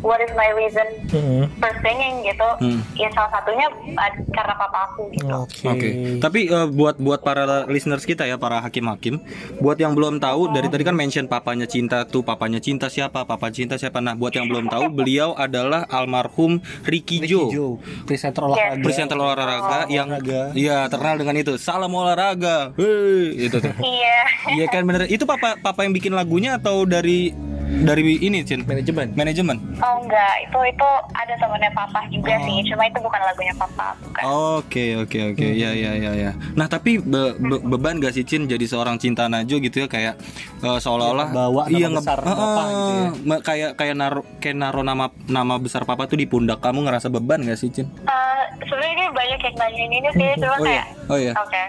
what 0.00 0.18
is 0.18 0.30
my 0.32 0.50
reason 0.52 0.86
Mhm. 1.08 1.44
for 1.56 1.72
singing 1.80 2.22
gitu 2.22 2.48
Hmm. 2.58 2.80
ya 2.94 3.08
salah 3.10 3.30
satunya 3.32 3.66
uh, 3.92 4.10
karena 4.28 4.54
papa 4.54 4.78
aku 4.88 5.02
gitu 5.10 5.26
Oke. 5.28 5.64
Oke. 5.64 5.88
Tapi 6.18 6.40
eh, 6.46 6.66
buat 6.68 6.98
buat 6.98 7.20
para 7.20 7.44
listeners 7.64 8.02
kita 8.02 8.24
ya, 8.24 8.36
para 8.36 8.58
hakim-hakim, 8.60 9.20
buat 9.58 9.76
yang 9.76 9.92
belum 9.92 10.18
tahu 10.18 10.50
dari 10.50 10.66
tadi 10.66 10.82
kan 10.82 10.92
mention 10.92 11.24
papanya 11.24 11.64
cinta 11.64 12.04
tuh, 12.04 12.20
papanya 12.20 12.58
cinta 12.58 12.86
siapa, 12.86 13.22
papa 13.22 13.48
cinta 13.48 13.74
siapa. 13.74 13.98
Nah, 13.98 14.12
buat 14.12 14.30
yang 14.30 14.46
belum 14.46 14.66
tahu, 14.66 14.90
beliau 14.90 15.32
adalah 15.32 15.86
almarhum 15.88 16.58
Ricky 16.82 17.18
Ricky 17.18 17.28
Jo. 17.28 17.42
Joe, 17.48 17.72
presenter 18.04 18.42
olahraga. 18.42 18.82
Presenter 18.82 19.16
olahraga 19.16 19.78
yang 19.88 20.08
Olahraga. 20.08 20.40
iya 20.54 20.86
terkenal 20.86 21.16
dengan 21.16 21.34
itu. 21.36 21.52
Salam 21.56 21.90
olahraga. 21.90 22.72
Hei, 22.74 23.46
itu 23.46 23.56
tuh. 23.56 23.72
iya 23.94 24.18
Iya 24.50 24.66
kan 24.66 24.82
bener. 24.82 25.06
Itu 25.06 25.24
papa 25.24 25.56
papa 25.56 25.80
yang 25.82 25.92
bikin 25.92 26.12
lagunya 26.12 26.56
atau 26.56 26.82
dari 26.82 27.32
dari 27.68 28.16
ini, 28.18 28.40
Cin? 28.40 28.64
Manajemen. 28.64 29.12
Manajemen. 29.12 29.56
oh 29.78 29.94
enggak 29.98 30.34
itu 30.40 30.58
itu 30.66 30.88
ada 31.12 31.34
temennya 31.34 31.70
papa 31.70 32.00
juga 32.08 32.30
Oh. 32.30 32.42
sih 32.42 32.56
cuma 32.66 32.82
itu 32.84 32.98
bukan 32.98 33.20
lagunya 33.20 33.54
papa 33.54 33.92
bukan 34.00 34.22
Oke 34.58 34.86
oke 34.96 35.18
oke 35.32 35.46
ya 35.48 35.70
ya 35.70 35.92
ya 35.92 36.12
ya. 36.12 36.30
Nah 36.52 36.66
tapi 36.66 36.98
be- 36.98 37.34
be- 37.34 37.62
beban 37.62 37.98
gak 37.98 38.10
sih 38.10 38.22
Cin 38.22 38.44
jadi 38.44 38.62
seorang 38.62 38.96
cinta 38.96 39.26
Najwa 39.26 39.58
gitu 39.60 39.76
ya 39.78 39.86
kayak 39.86 40.14
eh, 40.58 40.78
seolah-olah 40.78 41.28
Bawa 41.28 41.62
nama 41.66 41.88
nge- 41.88 41.98
besar 41.98 42.18
eh, 42.18 42.26
bapak 42.26 42.64
gitu 42.66 42.90
ya. 42.90 43.36
kayak 43.40 43.70
kayak 43.74 43.94
naro 43.94 44.20
kayak 44.38 44.56
naro 44.56 44.80
nama 44.80 45.04
nama 45.24 45.54
besar 45.56 45.82
papa 45.82 46.04
tuh 46.04 46.16
di 46.16 46.24
pundak 46.24 46.58
kamu 46.58 46.82
ngerasa 46.82 47.08
beban 47.08 47.42
gak 47.42 47.56
sih 47.56 47.68
Cin? 47.68 47.86
Eh, 47.86 48.42
sebenarnya 48.60 48.92
ini 48.94 49.04
banyak 49.10 49.40
yang 49.40 49.56
nanyain 49.56 49.92
ini 49.92 50.08
sih 50.10 50.28
cuma 50.36 50.50
Oh 50.50 50.58
iya 50.58 50.64
kayak 50.64 50.86
oh 51.06 51.18
iya. 51.18 51.32
oke 51.34 51.62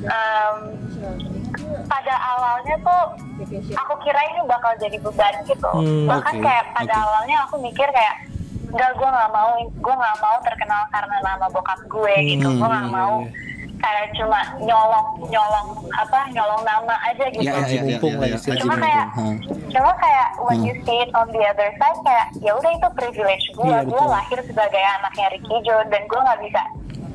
Em, 0.00 0.56
pada 1.90 2.14
awalnya 2.14 2.74
tuh 2.78 3.02
aku 3.74 3.92
kira 4.00 4.20
ini 4.24 4.40
bakal 4.44 4.72
jadi 4.76 4.96
beban 4.96 5.34
gitu 5.44 5.70
Hmm, 5.72 6.06
bahkan 6.06 6.34
oke, 6.34 6.44
kayak 6.44 6.64
pada 6.72 6.92
oke. 6.92 7.02
awalnya 7.02 7.36
aku 7.42 7.54
mikir 7.58 7.88
kayak 7.88 8.14
enggak 8.64 8.90
gue 8.94 9.08
nggak 9.08 9.30
mau 9.30 9.50
gue 9.58 9.94
nggak 9.96 10.18
mau 10.18 10.36
terkenal 10.40 10.82
karena 10.88 11.16
nama 11.20 11.46
bokap 11.48 11.80
gue 11.84 12.14
gitu 12.24 12.46
Hmm, 12.46 12.56
gue 12.56 12.68
nggak 12.68 12.86
iya, 12.86 12.94
mau 12.94 13.12
iya. 13.18 13.30
kayak 13.80 14.06
cuma 14.12 14.38
nyolong 14.60 15.06
nyolong 15.26 15.66
apa 15.90 16.18
nyolong 16.30 16.62
nama 16.62 16.94
aja 17.02 17.24
gitu 17.28 17.42
Ya, 17.42 17.56
ya, 17.56 17.64
ya, 17.64 17.72
ya, 17.72 17.82
mumpung 17.82 18.14
ya, 18.14 18.22
ya, 18.22 18.36
istilahnya. 18.36 18.60
Cuma 18.60 18.74
kayak- 18.76 19.08
mumpung. 19.10 19.34
cuma 19.70 19.90
kayak 19.96 20.28
when 20.38 20.58
you 20.60 20.74
see 20.80 20.98
it 20.98 21.10
on 21.12 21.26
the 21.28 21.42
other 21.42 21.70
side 21.74 21.98
kayak 22.00 22.26
ya 22.38 22.52
udah 22.52 22.70
itu 22.70 22.88
privilege 22.92 23.46
gue 23.50 23.66
Iya, 23.66 23.82
gue 23.82 24.02
lahir 24.06 24.38
sebagai 24.44 24.82
anaknya 24.94 25.26
Ricky 25.32 25.56
Joe 25.60 25.82
dan 25.84 26.02
gue 26.04 26.20
nggak 26.20 26.40
bisa 26.40 26.62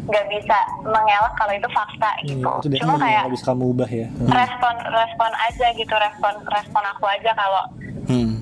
nggak 0.06 0.26
bisa 0.28 0.58
mengelak 0.82 1.34
kalau 1.34 1.50
itu 1.52 1.68
fakta 1.68 2.10
gitu 2.22 2.46
Iya, 2.64 2.70
itu 2.72 2.78
cuma 2.80 2.96
kayak 2.96 3.24
bisa 3.28 3.44
kamu 3.48 3.64
ubah 3.68 3.90
ya. 3.90 4.08
respon 4.28 4.76
respon 4.86 5.32
aja 5.40 5.68
gitu 5.74 5.94
respon 5.94 6.34
respon 6.48 6.84
aku 6.88 7.06
aja 7.06 7.32
kalau 7.34 7.64
Hmm. 8.06 8.38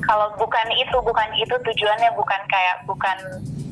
kalau 0.00 0.30
bukan 0.36 0.66
itu 0.72 0.94
bukan 0.96 1.26
itu 1.34 1.50
tujuannya 1.50 2.10
bukan 2.12 2.40
kayak 2.46 2.78
bukan 2.84 3.18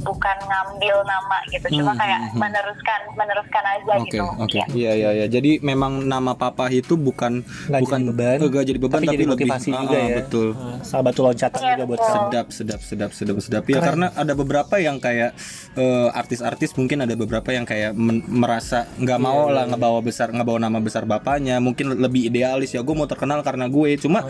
bukan 0.07 0.37
ngambil 0.40 0.97
nama 1.03 1.37
gitu 1.49 1.66
cuma 1.75 1.92
Hmm, 1.92 1.99
kayak 1.99 2.19
hmm, 2.21 2.31
hmm. 2.31 2.40
meneruskan 2.40 3.01
meneruskan 3.12 3.64
aja 3.66 3.92
Oke, 3.97 4.05
gitu 4.09 4.23
oke. 4.23 4.57
Ya. 4.57 4.66
Iya, 4.69 4.92
iya, 4.95 5.11
iya. 5.12 5.27
Jadi 5.27 5.59
memang 5.61 6.05
nama 6.05 6.33
papa 6.33 6.71
itu 6.71 6.95
bukan 6.97 7.42
Nggak 7.42 7.81
bukan 7.83 7.99
jadi 7.99 8.09
beban, 8.09 8.37
eh, 8.37 8.47
nggak 8.47 8.64
jadi 8.64 8.79
beban 8.79 8.95
tapi, 8.95 9.03
tapi, 9.03 9.12
jadi 9.12 9.25
lebih 9.25 9.35
motivasi 9.35 9.69
Ah, 9.69 9.81
juga 9.81 9.97
ah, 9.97 10.05
ya. 10.05 10.16
Betul. 10.16 10.49
Ah, 10.53 10.77
Salah 10.81 11.05
batu 11.05 11.21
loncatan 11.21 11.59
Iya, 11.59 11.71
juga 11.73 11.85
buat 11.85 11.99
betul. 11.99 12.14
Sedap, 12.16 12.47
sedap, 12.49 12.81
sedap, 12.81 13.11
sedap, 13.12 13.37
sedap. 13.40 13.64
Ya 13.64 13.75
Keren. 13.75 13.85
karena 13.85 14.07
ada 14.12 14.33
beberapa 14.33 14.75
yang 14.79 14.97
kayak 14.97 15.31
eh, 15.75 16.09
artis-artis 16.12 16.71
mungkin 16.73 16.99
ada 17.01 17.14
beberapa 17.14 17.49
yang 17.49 17.64
kayak 17.64 17.90
men- 17.92 18.23
merasa 18.25 18.87
nggak 18.97 19.19
Iya, 19.19 19.27
mau 19.27 19.49
lah 19.49 19.64
ngebawa 19.66 20.01
besar 20.01 20.31
ngebawa 20.31 20.59
nama 20.59 20.79
besar 20.79 21.03
bapaknya. 21.05 21.59
Mungkin 21.59 21.97
lebih 21.97 22.29
idealis 22.29 22.71
ya. 22.71 22.81
Gue 22.81 22.95
mau 22.95 23.05
terkenal 23.05 23.42
karena 23.42 23.66
gue. 23.66 23.97
Cuma 23.97 24.23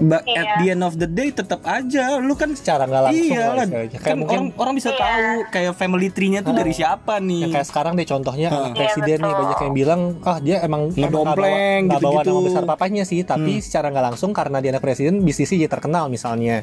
ba- 0.00 0.24
Iya. 0.24 0.40
at 0.40 0.48
the 0.58 0.66
end 0.68 0.82
of 0.82 0.94
the 0.96 1.06
day 1.06 1.28
tetap 1.30 1.60
aja 1.62 2.16
lu 2.16 2.32
kan 2.32 2.52
Secara 2.52 2.84
nggak 2.84 3.02
langsung 3.02 3.30
iya 3.30 3.44
lah. 3.50 3.66
Kayak 3.66 4.00
Kan 4.00 4.16
mungkin 4.18 4.40
orang 4.48 4.60
orang 4.60 4.74
bisa 4.74 4.90
Iya. 4.90 4.98
tahu 4.98 5.09
kayak 5.46 5.72
family 5.72 6.08
tree-nya 6.08 6.40
tuh 6.40 6.52
dari 6.52 6.70
siapa 6.70 7.18
nih. 7.18 7.40
Ya, 7.42 7.48
kayak 7.52 7.66
sekarang 7.66 7.92
deh 7.94 8.04
contohnya 8.04 8.48
anak 8.48 8.70
Iya, 8.70 8.78
presiden 8.80 9.18
nih 9.18 9.26
betul. 9.26 9.40
banyak 9.40 9.58
yang 9.60 9.74
bilang 9.74 10.00
ah 10.22 10.38
dia 10.38 10.56
emang 10.60 10.82
Ngedompleng, 10.90 11.80
nggak 11.86 12.00
bawa 12.00 12.20
nama 12.20 12.40
besar 12.42 12.62
papanya 12.64 13.02
sih 13.02 13.20
tapi 13.22 13.58
secara 13.58 13.88
nggak 13.88 14.06
langsung 14.08 14.30
karena 14.30 14.58
dia 14.58 14.70
anak 14.70 14.80
presiden 14.80 15.20
bisnisnya 15.20 15.60
jadi 15.60 15.72
terkenal 15.72 16.06
misalnya 16.06 16.62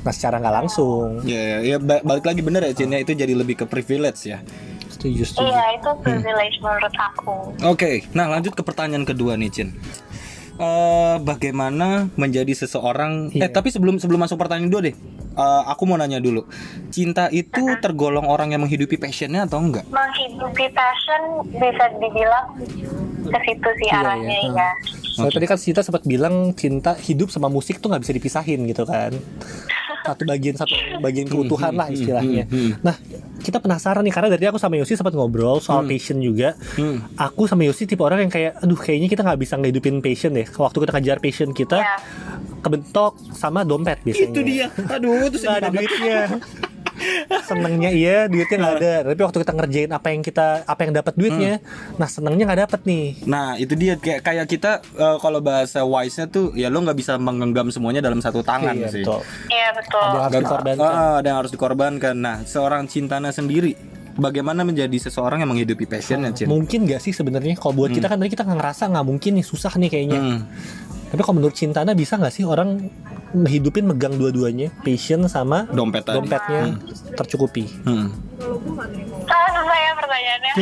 nah 0.00 0.10
secara 0.10 0.36
nggak 0.36 0.54
langsung 0.56 1.20
Ya, 1.22 1.38
ya, 1.56 1.58
ya 1.66 1.76
ba- 1.78 2.00
balik 2.00 2.24
lagi 2.24 2.40
bener 2.40 2.62
ya 2.62 2.72
Cin 2.72 2.88
ya 2.88 2.98
itu 2.98 3.12
jadi 3.12 3.32
lebih 3.32 3.56
ke 3.56 3.66
privilege 3.66 4.26
ya. 4.26 4.40
setuju 4.88 5.22
setuju 5.24 5.46
iya 5.46 5.64
itu 5.74 5.90
privilege 6.00 6.56
menurut 6.58 6.94
aku 6.94 7.36
Oke, 7.64 8.08
nah 8.10 8.26
lanjut 8.26 8.52
ke 8.52 8.62
pertanyaan 8.62 9.04
kedua 9.04 9.34
nih 9.34 9.50
Cin. 9.50 9.68
Eh, 10.56 11.16
bagaimana 11.20 12.08
menjadi 12.16 12.48
seseorang? 12.56 13.28
Iya. 13.28 13.44
Eh 13.44 13.50
tapi 13.50 13.68
sebelum 13.68 14.00
sebelum 14.00 14.16
masuk 14.18 14.40
pertanyaan 14.40 14.72
dua 14.72 14.80
deh, 14.82 14.96
eh, 15.36 15.62
aku 15.68 15.82
mau 15.84 16.00
nanya 16.00 16.18
dulu. 16.18 16.48
Cinta 16.88 17.28
itu 17.28 17.62
tergolong 17.84 18.26
orang 18.26 18.56
yang 18.56 18.64
menghidupi 18.64 18.96
passionnya 18.96 19.44
atau 19.44 19.60
enggak? 19.60 19.84
menghidupi 19.88 20.66
passion 20.72 21.22
bisa 21.52 21.84
dibilang 22.00 22.46
ke 23.26 23.38
situ 23.44 23.68
sih 23.82 23.88
Iya, 23.90 24.00
arahnya 24.02 24.36
iya. 24.42 24.52
ya 24.54 24.70
Soalnya 25.16 25.32
tadi 25.40 25.46
kan 25.48 25.58
Sita 25.58 25.80
sempat 25.80 26.04
bilang 26.04 26.52
cinta 26.52 26.92
hidup 26.92 27.32
sama 27.32 27.48
musik 27.48 27.80
tuh 27.80 27.88
nggak 27.88 28.04
bisa 28.04 28.12
dipisahin 28.12 28.68
gitu 28.68 28.84
kan. 28.84 29.16
Satu 30.12 30.22
bagian 30.26 30.54
satu 30.54 30.74
bagian 31.02 31.26
keutuhan 31.26 31.72
lah 31.74 31.88
istilahnya. 31.90 32.44
hmm, 32.46 32.54
hmm. 32.54 32.70
Nah, 32.86 32.94
kita 33.42 33.58
penasaran 33.58 34.02
nih 34.06 34.14
karena 34.14 34.28
dari 34.30 34.44
aku 34.46 34.58
sama 34.58 34.78
Yosi 34.78 34.94
sempat 34.94 35.14
ngobrol 35.14 35.58
soal 35.58 35.86
passion 35.86 36.22
juga. 36.22 36.54
Hmm. 36.78 37.02
Aku 37.18 37.50
sama 37.50 37.66
Yosi 37.66 37.84
tipe 37.90 38.02
orang 38.02 38.26
yang 38.26 38.32
kayak 38.32 38.62
aduh 38.62 38.78
kayaknya 38.78 39.08
kita 39.10 39.22
nggak 39.26 39.40
bisa 39.42 39.54
ngehidupin 39.58 39.98
passion 39.98 40.32
deh. 40.34 40.46
Waktu 40.46 40.76
kita 40.82 40.92
kejar 41.02 41.18
passion 41.18 41.50
kita 41.50 41.78
ya 41.82 41.96
kebentok 42.66 43.14
sama 43.30 43.62
dompet 43.62 44.02
biasanya. 44.02 44.34
Itu 44.34 44.40
dia. 44.42 44.66
Aduh, 44.90 45.30
itu 45.30 45.46
ada 45.46 45.70
duitnya. 45.70 46.18
senengnya 47.42 47.90
iya 47.90 48.26
duitnya 48.26 48.56
nggak 48.56 48.74
ada 48.76 48.94
tapi 49.06 49.20
waktu 49.20 49.38
kita 49.40 49.52
ngerjain 49.54 49.90
apa 49.90 50.08
yang 50.08 50.20
kita 50.20 50.46
apa 50.62 50.80
yang 50.80 50.92
dapat 50.92 51.14
duitnya 51.14 51.52
nah 51.94 52.06
senengnya 52.06 52.44
nggak 52.44 52.60
dapat 52.64 52.80
nih 52.82 53.06
Nah 53.26 53.54
itu 53.54 53.72
dia 53.72 53.94
kayak 53.94 54.20
kayak 54.20 54.46
kita 54.46 54.70
eh, 54.92 55.16
kalau 55.18 55.40
bahasa 55.40 55.82
wise-nya 55.82 56.26
tuh 56.26 56.52
ya 56.52 56.66
lo 56.66 56.80
nggak 56.80 56.96
bisa 56.96 57.16
menggenggam 57.16 57.68
semuanya 57.68 58.00
dalam 58.00 58.18
satu 58.18 58.40
tangan 58.40 58.74
Iya, 58.74 58.88
sih. 58.88 59.02
betul. 59.02 59.20
iya 59.48 59.68
betul 59.70 60.00
ada 60.02 60.14
yang 60.14 60.22
harus 60.22 60.32
Gak- 60.32 60.42
dikorbankan 60.42 60.86
Ah, 60.86 61.14
ada 61.14 61.26
yang 61.26 61.38
harus 61.38 61.52
dikorbankan. 61.52 62.14
Nah, 62.16 62.36
seorang 62.42 62.82
Cintana 62.86 63.28
sendiri 63.30 63.72
bagaimana 64.14 64.62
menjadi 64.62 64.96
seseorang 64.98 65.38
yang 65.38 65.50
menghidupi 65.50 65.84
passionnya, 65.84 66.32
Cin? 66.32 66.46
mungkin 66.46 66.84
gak 66.84 66.98
sih 66.98 67.12
sebenarnya 67.12 67.54
kalau 67.54 67.76
buat 67.76 67.90
kita 67.90 68.06
kan 68.06 68.16
tadi 68.16 68.30
kita 68.30 68.42
nggak 68.42 68.58
ngerasa 68.58 68.82
nggak 68.88 69.04
mungkin 69.04 69.30
nih 69.34 69.44
susah 69.44 69.72
nih 69.74 69.88
kayaknya 69.88 70.18
Hmm. 70.18 70.40
Tapi 71.06 71.20
kalau 71.20 71.36
menurut 71.36 71.54
Cintana 71.54 71.92
bisa 71.92 72.14
nggak 72.14 72.30
sih 72.30 72.42
orang 72.42 72.90
ngehidupin 73.32 73.84
megang 73.84 74.14
dua-duanya 74.14 74.70
passion 74.80 75.26
sama 75.26 75.66
Dompet 75.68 76.02
tadi. 76.02 76.16
dompetnya 76.16 76.62
tercukupi 77.12 77.64
Hmm. 77.82 78.10
ah 79.26 79.48
susah 79.48 79.78
ya 79.78 79.92
pertanyaannya 79.94 80.52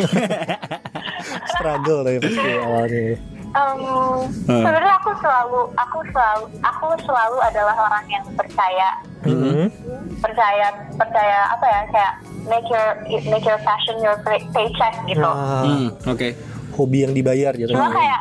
struggle 1.50 2.00
tapi 2.02 2.18
pasti 2.20 2.50
awalnya 2.56 3.16
Em, 3.54 3.78
Hmm. 3.78 4.66
sebenarnya 4.66 4.94
aku 4.98 5.14
selalu 5.16 5.60
aku 5.78 5.98
selalu 6.10 6.44
aku 6.58 6.86
selalu 7.00 7.36
adalah 7.40 7.76
orang 7.80 8.04
yang 8.08 8.24
percaya 8.34 8.88
Mhm. 9.22 9.70
percaya 10.18 10.66
percaya 10.92 11.38
apa 11.48 11.62
ya 11.64 11.80
kayak 11.86 12.12
make 12.44 12.66
your 12.66 12.86
make 13.24 13.46
your 13.46 13.60
passion 13.62 13.94
your 14.00 14.18
pay- 14.20 14.42
paycheck 14.50 14.90
gitu 15.06 15.22
Nah, 15.22 15.62
Hmm, 15.62 15.86
Oke. 16.04 16.34
hobi 16.72 17.06
yang 17.06 17.14
dibayar 17.14 17.54
gitu 17.54 17.70
cuma 17.70 17.94
kayak 17.94 18.20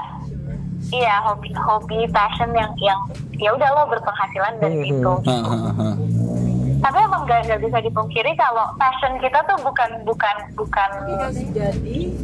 iya 0.94 1.18
hobi 1.24 1.50
hobi 1.52 2.00
passion 2.08 2.54
yang 2.54 2.70
yang 2.80 3.00
ya 3.36 3.50
udah 3.50 3.70
lo 3.72 3.84
berpenghasilan 3.88 4.54
dari 4.58 4.78
Mhm. 4.80 4.92
itu 4.94 5.14
ah, 5.26 5.42
ah. 5.74 5.96
tapi 6.80 6.98
emang 7.00 7.24
gak, 7.24 7.48
gak 7.48 7.60
bisa 7.60 7.80
dipungkiri 7.80 8.36
kalau 8.36 8.68
passion 8.76 9.16
kita 9.18 9.40
tuh 9.44 9.58
bukan 9.58 9.90
bukan 10.04 10.36
bukan 10.54 10.90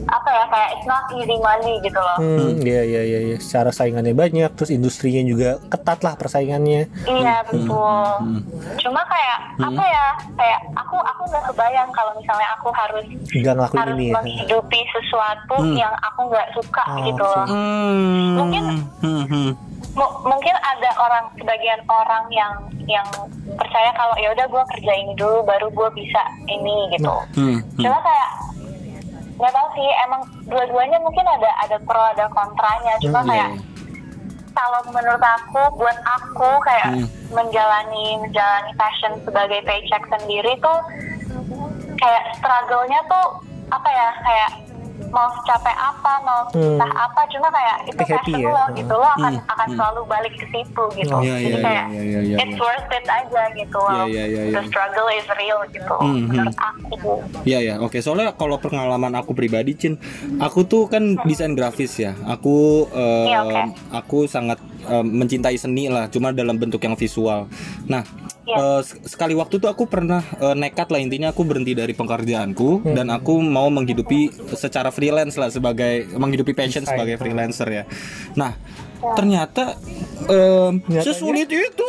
apa 0.06 0.30
ya 0.30 0.44
kayak 0.48 0.70
it's 0.74 0.86
not 0.86 1.04
easy 1.12 1.38
money 1.40 1.80
gitu 1.80 1.98
loh 1.98 2.18
Hmm, 2.20 2.60
iya 2.60 2.84
iya 2.84 3.02
iya 3.02 3.20
iya. 3.24 3.38
Secara 3.40 3.72
saingannya 3.72 4.12
banyak, 4.12 4.52
terus 4.54 4.70
industrinya 4.70 5.24
juga 5.24 5.50
ketat 5.66 6.00
lah 6.02 6.14
persaingannya. 6.14 6.92
Iya 7.06 7.36
betul. 7.48 8.04
Hmm. 8.20 8.42
Cuma 8.78 9.02
kayak 9.04 9.38
apa 9.58 9.84
ya? 9.86 10.08
Kayak 10.36 10.60
aku 10.76 11.00
aku 11.00 11.22
nggak 11.26 11.39
kebayang 11.60 11.92
kalau 11.92 12.16
misalnya 12.16 12.48
aku 12.56 12.72
harus 12.72 13.04
ngelakuin 13.30 13.76
harus 13.78 13.92
ini 13.94 14.06
ya. 14.06 14.14
menghidupi 14.16 14.80
sesuatu 14.90 15.56
yang 15.76 15.92
aku 16.00 16.20
nggak 16.26 16.48
suka 16.56 16.84
Oh, 16.88 17.04
gitu 17.04 17.20
loh. 17.22 17.46
Hmm. 17.46 18.32
Mungkin 18.40 18.64
Hmm, 18.98 19.24
hmm. 19.28 19.50
M- 19.92 20.18
mungkin 20.24 20.56
ada 20.56 20.90
orang 20.98 21.28
sebagian 21.36 21.84
orang 21.86 22.24
yang 22.32 22.54
yang 22.88 23.04
percaya 23.52 23.92
kalau 23.92 24.16
ya 24.16 24.32
udah 24.32 24.48
gue 24.48 24.64
kerja 24.72 24.94
ini 24.96 25.12
dulu 25.14 25.44
baru 25.44 25.68
gue 25.68 25.90
bisa 25.94 26.22
ini 26.48 26.88
gitu. 26.90 27.12
Hmm, 27.36 27.60
hmm. 27.60 27.84
Cuma 27.84 28.00
kayak 28.00 28.30
nggak 29.36 29.52
tahu 29.52 29.68
sih 29.74 29.88
emang 30.02 30.22
dua-duanya 30.46 30.98
mungkin 30.98 31.28
ada 31.28 31.52
ada 31.60 31.76
pro 31.82 32.00
ada 32.08 32.24
kontranya. 32.30 32.96
Cuma 33.00 33.20
Hmm, 33.20 33.28
kayak 33.28 33.50
iya. 33.52 33.60
kalau 34.54 34.80
menurut 34.90 35.20
aku 35.22 35.62
buat 35.76 35.98
aku 36.08 36.50
kayak 36.64 36.88
Hmm. 36.96 37.08
menjalani 37.30 38.16
menjalani 38.18 38.72
passion 38.76 39.12
sebagai 39.22 39.60
paycheck 39.62 40.08
sendiri 40.10 40.56
tuh 40.58 40.80
kayak 42.00 42.24
struggle-nya 42.36 43.00
tuh 43.06 43.28
apa 43.70 43.90
ya 43.90 44.10
kayak 44.20 44.52
mau 45.10 45.26
capek 45.42 45.74
apa 45.74 46.14
mau 46.22 46.42
susah 46.54 46.86
apa 46.86 47.22
cuma 47.32 47.50
kayak 47.50 47.78
itu 47.88 47.98
happy 48.04 48.14
passion 48.30 48.46
ya. 48.46 48.50
lo 48.52 48.64
gitu 48.76 48.94
lo 48.94 49.08
akan 49.10 49.34
Hmm, 49.40 49.52
akan 49.56 49.68
hmm. 49.68 49.78
selalu 49.80 50.02
balik 50.06 50.34
ke 50.36 50.46
situ 50.46 50.84
gitu 50.94 51.16
Oh, 51.16 51.22
Iya, 51.24 51.36
jadi 51.40 51.50
iya, 51.50 51.66
kayak 51.66 51.86
iya, 51.88 52.02
iya, 52.04 52.20
iya, 52.22 52.36
it's 52.38 52.54
iya. 52.54 52.62
worth 52.62 52.92
it 52.92 53.06
aja 53.08 53.42
gitu 53.50 53.80
Iya, 53.82 54.04
iya, 54.06 54.24
iya, 54.28 54.42
iya. 54.46 54.54
the 54.54 54.64
struggle 54.68 55.10
is 55.10 55.26
real 55.34 55.60
gitu 55.68 55.96
Hmm, 55.98 56.14
hmm. 56.14 56.26
menurut 56.30 56.58
aku 56.58 57.14
Iya 57.42 57.60
ya, 57.64 57.76
oke. 57.80 57.98
Soalnya 57.98 58.36
kalau 58.36 58.60
pengalaman 58.60 59.16
aku 59.16 59.32
pribadi, 59.32 59.72
Cin, 59.74 59.98
aku 60.38 60.68
tuh 60.68 60.86
kan 60.86 61.16
desain 61.24 61.56
grafis 61.56 61.96
ya. 61.96 62.14
Aku 62.28 62.86
eh, 62.92 63.26
Iya, 63.26 63.40
oke. 63.42 63.62
aku 63.90 64.18
sangat 64.28 64.60
eh, 64.84 65.02
mencintai 65.02 65.56
seni 65.56 65.88
lah, 65.88 66.06
cuma 66.06 66.30
dalam 66.30 66.54
bentuk 66.54 66.84
yang 66.84 66.94
visual. 66.94 67.48
Nah, 67.88 68.04
Iya. 68.50 68.58
eh, 68.58 68.82
sek- 68.82 69.06
sekali 69.06 69.34
waktu 69.38 69.62
tuh 69.62 69.70
aku 69.70 69.86
pernah 69.86 70.26
eh, 70.42 70.56
nekat 70.58 70.90
lah 70.90 70.98
intinya 70.98 71.30
aku 71.30 71.46
berhenti 71.46 71.78
dari 71.78 71.94
pekerjaanku 71.94 72.82
dan 72.90 73.14
aku 73.14 73.38
mau 73.40 73.70
menghidupi 73.70 74.34
secara 74.58 74.90
freelance 74.90 75.38
lah 75.38 75.48
sebagai 75.48 76.10
menghidupi 76.12 76.58
passion 76.58 76.82
sebagai 76.84 77.22
freelancer 77.22 77.70
ya. 77.70 77.84
Nah, 78.34 78.58
ternyata 79.16 79.76
Nyatanya? 80.20 81.02
sesulit 81.02 81.48
itu. 81.48 81.88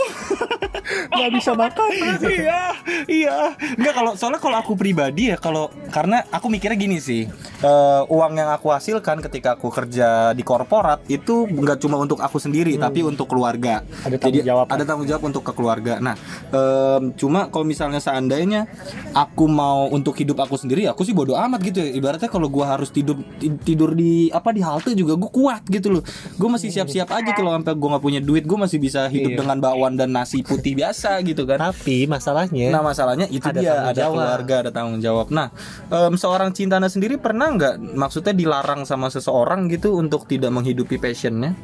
Nggak 1.12 1.30
bisa 1.32 1.52
makan. 1.52 1.90
iya 2.30 2.62
iya 3.06 3.36
nggak 3.72 3.92
kalau 3.92 4.12
soalnya 4.14 4.38
kalau 4.38 4.56
aku 4.56 4.72
pribadi 4.74 5.28
ya 5.28 5.36
kalau 5.36 5.68
karena 5.88 6.24
aku 6.28 6.48
mikirnya 6.48 6.74
gini 6.74 6.98
sih 6.98 7.26
eh, 7.60 8.02
uang 8.06 8.32
yang 8.34 8.50
aku 8.50 8.70
hasilkan 8.70 9.20
ketika 9.20 9.54
aku 9.54 9.68
kerja 9.68 10.32
di 10.32 10.40
korporat 10.40 11.04
itu 11.06 11.46
nggak 11.46 11.78
cuma 11.78 11.96
untuk 11.96 12.18
aku 12.18 12.36
sendiri 12.36 12.74
tapi 12.76 13.02
untuk 13.02 13.26
keluarga 13.26 13.84
Ada 14.02 14.16
tanggung 14.16 14.42
jawab. 14.42 14.66
ada 14.66 14.82
tanggung 14.82 15.06
jawab 15.06 15.22
untuk 15.24 15.42
ke 15.42 15.52
keluarga 15.52 15.98
nah 15.98 16.14
em, 16.48 17.12
cuma 17.14 17.46
kalau 17.48 17.62
misalnya 17.62 17.98
seandainya 17.98 18.66
aku 19.12 19.46
mau 19.46 19.86
untuk 19.86 20.16
hidup 20.16 20.40
aku 20.40 20.56
sendiri 20.56 20.86
aku 20.86 21.02
sih 21.02 21.12
bodoh 21.12 21.36
amat 21.36 21.60
gitu 21.62 21.78
ya 21.78 21.90
ibaratnya 21.92 22.26
kalau 22.26 22.48
gua 22.48 22.74
harus 22.74 22.90
tidur 22.90 23.20
ti- 23.36 23.52
tidur 23.62 23.92
di 23.92 24.28
apa 24.28 24.50
di 24.50 24.60
halte 24.60 24.92
juga 24.92 25.14
gue 25.14 25.30
kuat 25.30 25.62
gitu 25.66 25.92
loh 25.92 26.02
gue 26.32 26.48
masih 26.48 26.72
siap-siap 26.72 26.99
siap 27.00 27.10
aja 27.10 27.30
kalau 27.32 27.50
sampai 27.52 27.72
gue 27.72 27.88
nggak 27.88 28.04
punya 28.04 28.20
duit 28.20 28.44
gue 28.44 28.54
masih 28.54 28.76
bisa 28.76 29.04
hidup 29.06 29.30
Iya. 29.30 29.38
dengan 29.40 29.56
bakwan 29.58 29.94
dan 29.94 30.10
nasi 30.10 30.40
putih 30.40 30.74
biasa 30.74 31.16
gitu 31.22 31.42
kan 31.42 31.56
Tapi 31.58 32.04
masalahnya 32.04 32.68
Nah 32.68 32.82
masalahnya 32.82 33.24
itu 33.26 33.42
Ada 33.42 33.56
dia 33.56 33.72
ada 33.82 33.96
jawab. 33.96 34.14
keluarga 34.14 34.54
ada 34.58 34.70
tanggung 34.70 34.98
jawab. 34.98 35.26
Nah 35.28 35.48
em, 35.86 36.14
seorang 36.14 36.50
cintana 36.50 36.86
sendiri 36.86 37.16
pernah 37.16 37.48
nggak 37.48 37.74
maksudnya 37.94 38.32
dilarang 38.32 38.84
sama 38.84 39.08
seseorang 39.08 39.66
gitu 39.68 39.96
untuk 39.96 40.24
tidak 40.24 40.50
menghidupi 40.50 40.96
passionnya? 40.96 41.56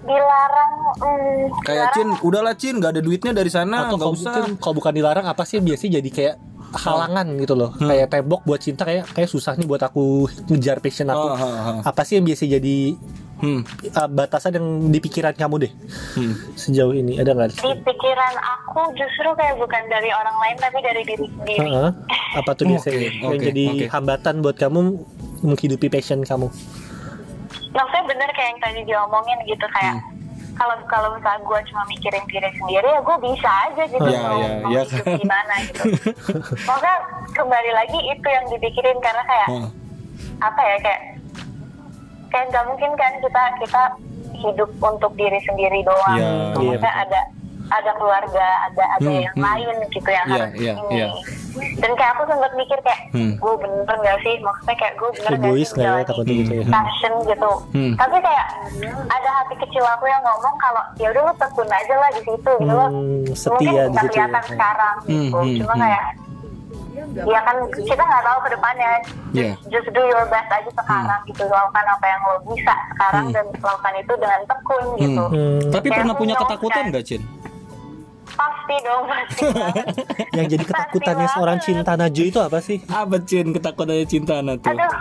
dilarang 0.00 0.72
hmm, 0.96 1.60
Kayak 1.60 1.92
dilarang 1.92 1.92
Cin, 1.92 2.08
udahlah 2.22 2.54
Cin 2.54 2.74
nggak 2.78 2.92
ada 2.94 3.02
duitnya 3.02 3.32
dari 3.32 3.50
sana 3.50 3.86
atau 3.86 3.94
nggak 3.94 4.06
kalau 4.06 4.14
usah. 4.14 4.32
bukan, 4.32 4.44
kalau 4.56 4.74
bukan 4.74 4.92
dilarang 4.94 5.26
apa 5.26 5.42
sih 5.44 5.58
biasanya 5.58 6.00
jadi 6.00 6.10
kayak 6.10 6.34
halangan 6.70 7.26
gitu 7.36 7.54
loh. 7.54 7.70
Hmm. 7.74 7.88
Kayak 7.88 8.08
tembok 8.10 8.40
buat 8.42 8.56
cinta 8.58 8.84
kayak 8.84 9.08
kayak 9.10 9.24
susah 9.26 9.52
nih 9.54 9.64
buat 9.64 9.80
aku 9.82 10.28
ngejar 10.48 10.78
passion 10.78 11.08
aku. 11.08 11.26
Oh, 11.26 11.32
ha, 11.34 11.48
ha. 11.48 11.72
Apa 11.82 12.04
sih 12.04 12.16
yang 12.16 12.24
biasa 12.24 12.44
jadi 12.46 12.96
Hmm, 13.38 13.62
uh, 13.88 14.08
batasan 14.08 14.50
yang 14.52 14.66
di 14.88 14.98
pikiran 14.98 15.30
kamu 15.30 15.62
deh 15.62 15.72
hmm. 16.14 16.34
sejauh 16.54 16.90
ini 16.90 17.16
ada 17.16 17.30
nggak? 17.32 17.54
di 17.54 17.70
pikiran 17.80 18.34
aku 18.34 18.90
justru 18.92 19.30
kayak 19.32 19.54
bukan 19.56 19.82
dari 19.86 20.10
orang 20.10 20.34
lain 20.36 20.56
tapi 20.58 20.78
dari 20.80 21.02
diri 21.02 21.26
sendiri 21.30 21.62
Heeh. 21.62 21.90
Apa 22.34 22.50
tuh 22.52 22.66
biasanya 22.70 22.98
yang 22.98 23.30
oke, 23.30 23.38
jadi 23.40 23.64
oke. 23.68 23.86
hambatan 23.88 24.34
buat 24.38 24.56
kamu 24.56 24.80
menghidupi 25.40 25.86
passion 25.86 26.20
kamu? 26.20 26.50
maksudnya 27.70 28.04
bener 28.06 28.28
kayak 28.32 28.48
yang 28.48 28.60
tadi 28.60 28.80
diomongin 28.84 29.38
gitu 29.44 29.66
kayak 29.70 29.94
Hmm. 29.94 30.02
kalau 30.56 30.74
kalau 30.90 31.08
misalnya 31.14 31.38
gue 31.40 31.60
cuma 31.64 31.82
mikirin 31.86 32.24
diri 32.26 32.50
sendiri 32.52 32.88
ya 32.88 32.98
gue 32.98 33.16
bisa 33.22 33.50
aja 33.64 33.82
gitu 33.86 34.02
Ya, 34.04 34.18
mau, 34.20 34.34
ya, 34.34 34.50
mau 34.58 34.70
ya 34.72 34.82
hidup 34.82 35.04
kan. 35.04 35.14
gimana 35.16 35.54
gitu 35.62 35.82
maka 36.70 36.92
kembali 37.30 37.70
lagi 37.72 37.98
itu 38.08 38.26
yang 38.26 38.44
dipikirin 38.48 38.98
karena 38.98 39.22
kayak 39.22 39.48
Oh. 39.48 39.68
apa 40.40 40.60
ya 40.60 40.76
kayak 40.80 41.02
kayak 42.28 42.46
nggak 42.48 42.64
mungkin 42.66 42.90
kan 42.94 43.12
kita 43.18 43.42
kita 43.58 43.82
hidup 44.38 44.70
untuk 44.78 45.12
diri 45.14 45.40
sendiri 45.42 45.80
doang 45.82 46.14
Iya, 46.14 46.28
gitu. 46.46 46.60
iya, 46.60 46.70
Maksudnya 46.72 46.94
ada 46.96 47.20
ada 47.68 47.90
keluarga 47.92 48.46
ada 48.64 48.84
ada 48.94 49.04
Hmm, 49.06 49.20
yang 49.20 49.34
hmm. 49.34 49.44
lain 49.44 49.76
gitu 49.90 50.08
yang 50.08 50.24
Iya, 50.24 50.32
harus 50.38 50.52
iya, 50.56 50.72
ini 50.74 50.94
iya. 50.94 51.08
dan 51.76 51.90
kayak 51.92 52.12
aku 52.14 52.22
sempat 52.24 52.52
mikir 52.54 52.78
kayak 52.80 53.00
Hmm. 53.10 53.32
gue 53.34 53.54
bener 53.58 53.94
nggak 53.94 54.18
sih 54.18 54.34
maksudnya 54.38 54.74
kayak 54.74 54.94
gue 54.94 55.10
bener 55.12 55.32
nggak 55.34 55.50
Egois 55.50 55.66
sih 55.66 55.76
nggak 55.76 55.92
ya 55.92 56.04
takutnya 56.06 56.34
gitu 56.38 56.52
ya? 56.54 56.64
passion 56.70 57.12
gitu 57.26 57.52
Hmm. 57.68 57.92
tapi 57.94 58.16
kayak 58.18 58.46
ada 59.10 59.30
hati 59.34 59.54
kecil 59.58 59.84
aku 59.84 60.04
yang 60.06 60.22
ngomong 60.22 60.54
kalau 60.56 60.82
ya 60.96 61.06
udah 61.10 61.22
lu 61.22 61.34
tekun 61.34 61.68
aja 61.68 61.94
lah 61.94 62.08
di 62.08 62.22
situ 62.22 62.52
gitu 62.54 62.72
loh 62.72 62.88
Hmm, 62.88 63.20
mungkin 63.20 63.36
setia 63.36 63.60
di 63.60 63.68
nggak 63.68 63.84
situ 63.98 64.08
ya. 64.08 64.12
kelihatan 64.16 64.44
sekarang 64.46 64.96
gitu 65.02 65.12
Hmm, 65.12 65.44
hmm, 65.44 65.56
cuma 65.58 65.74
hmm. 65.74 65.82
kayak 65.82 66.04
ya 67.24 67.40
kan 67.40 67.56
kita 67.70 67.98
nggak 68.00 68.22
tahu 68.22 68.38
ke 68.40 68.50
depannya 68.50 68.90
Iya. 69.30 69.52
just 69.68 69.88
do 69.88 70.02
your 70.02 70.24
best 70.26 70.48
aja 70.48 70.70
sekarang 70.70 71.20
gitu 71.24 71.42
lakukan 71.44 71.84
apa 71.86 72.06
yang 72.06 72.20
lo 72.22 72.36
bisa 72.46 72.74
sekarang 72.90 73.24
Hmm. 73.24 73.34
dan 73.34 73.44
lakukan 73.54 73.94
itu 73.96 74.12
dengan 74.14 74.40
tekun 74.44 74.84
gitu 74.96 75.24
Hmm. 75.28 75.60
Tapi 75.68 75.86
Kayak 75.86 75.98
pernah 75.98 76.14
punya 76.14 76.34
ketakutan 76.36 76.82
nggak 76.88 77.04
Cin? 77.04 77.22
pasti 78.30 78.76
dong 78.80 79.02
pasti. 79.04 79.42
Yang 80.38 80.46
jadi 80.48 80.64
ketakutannya 80.64 81.26
Pasti 81.26 81.34
seorang 81.34 81.58
banget. 81.58 81.74
cinta 81.74 81.92
Najwa 81.92 82.24
itu 82.24 82.38
apa 82.38 82.58
sih? 82.60 82.78
Apa 82.84 83.16
Cin 83.20 83.46
ketakutannya 83.50 84.06
cinta 84.06 84.34
tuh? 84.40 84.68
aduh 84.68 84.92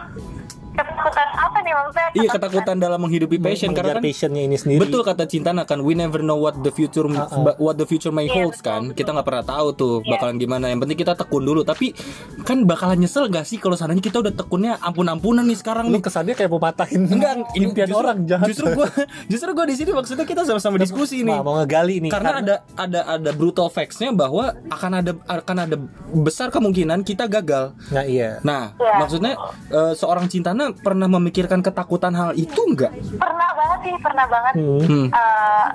ketakutan 0.78 1.28
apa 1.34 1.58
nih 1.60 1.74
maksudnya 1.74 2.10
Iya 2.14 2.30
ketakutan 2.30 2.76
dalam 2.78 3.00
menghidupi 3.00 3.38
passion 3.38 3.72
karena 3.72 3.94
kan 3.94 4.04
passionnya 4.04 4.42
ini 4.42 4.56
sendiri. 4.56 4.80
Betul 4.80 5.02
kata 5.02 5.26
Cintana 5.26 5.64
kan 5.64 5.80
we 5.80 5.94
never 5.94 6.20
know 6.20 6.36
what 6.36 6.58
the 6.58 6.70
future 6.70 7.04
Uh-uh. 7.04 7.58
what 7.58 7.76
the 7.76 7.86
future 7.86 8.10
may 8.10 8.26
Iya, 8.26 8.34
holds 8.40 8.60
betul. 8.60 8.68
kan. 8.68 8.82
Kita 8.92 9.10
nggak 9.12 9.26
pernah 9.26 9.44
tahu 9.44 9.68
tuh 9.74 9.94
Iya. 10.00 10.12
bakalan 10.16 10.36
gimana. 10.38 10.66
Yang 10.68 10.80
penting 10.84 11.00
kita 11.00 11.14
tekun 11.16 11.44
dulu. 11.44 11.62
Tapi 11.64 11.94
kan 12.42 12.64
bakalan 12.64 12.98
nyesel 12.98 13.28
gak 13.28 13.44
sih 13.44 13.58
kalau 13.58 13.74
seandainya 13.74 14.02
kita 14.02 14.20
udah 14.20 14.34
tekunnya 14.34 14.78
ampun-ampunan 14.80 15.44
nih 15.44 15.58
sekarang 15.58 15.88
Lu 15.88 15.96
nih. 15.96 16.02
kesannya 16.02 16.34
kayak 16.34 16.50
mau 16.50 16.60
patahin 16.60 17.06
Enggak, 17.08 17.34
ini 17.52 17.66
impian 17.66 17.88
justru- 17.88 18.00
orang 18.00 18.18
jahat. 18.24 18.48
Justru 18.48 18.66
gua 18.74 18.88
justru 19.28 19.50
gua 19.52 19.66
di 19.66 19.76
sini 19.76 19.92
maksudnya 19.92 20.24
kita 20.24 20.42
sama-sama 20.44 20.76
diskusi 20.78 21.22
nih. 21.22 21.38
Mau 21.38 21.56
ngegali 21.56 21.96
nih 22.00 22.12
Karena 22.12 22.32
ada 22.38 22.56
ada 22.76 23.00
ada 23.10 23.32
brutal 23.32 23.68
facts-nya 23.68 24.12
bahwa 24.12 24.52
akan 24.68 24.92
ada 24.96 25.12
akan 25.26 25.58
ada 25.60 25.76
besar 26.18 26.50
kemungkinan 26.50 27.02
kita 27.02 27.26
gagal. 27.26 27.76
Nah 27.90 28.04
iya. 28.04 28.40
Nah, 28.42 28.74
Iya. 28.74 28.94
maksudnya 28.98 29.34
eh, 29.70 29.94
seorang 29.94 30.28
cintana 30.28 30.67
pernah 30.74 31.08
memikirkan 31.08 31.60
ketakutan 31.60 32.12
hal 32.12 32.32
itu 32.34 32.60
enggak? 32.64 32.92
pernah 33.16 33.50
banget 33.54 33.80
sih 33.82 33.94
pernah 34.00 34.26
banget 34.26 34.54
Hmm. 34.58 35.08
Eh, 35.08 35.66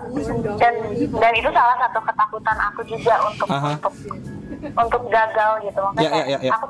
dan 0.57 0.75
dan 1.13 1.33
itu 1.33 1.49
salah 1.51 1.77
satu 1.79 1.99
ketakutan 2.03 2.57
aku 2.63 2.81
juga 2.85 3.15
untuk 3.25 3.49
Aha. 3.49 3.71
untuk 3.75 3.95
untuk 4.63 5.03
gagal 5.09 5.51
gitu 5.63 5.81
makanya 5.83 6.03
Ya, 6.03 6.11
ya, 6.15 6.25
ya, 6.25 6.39
ya. 6.41 6.53
aku 6.53 6.67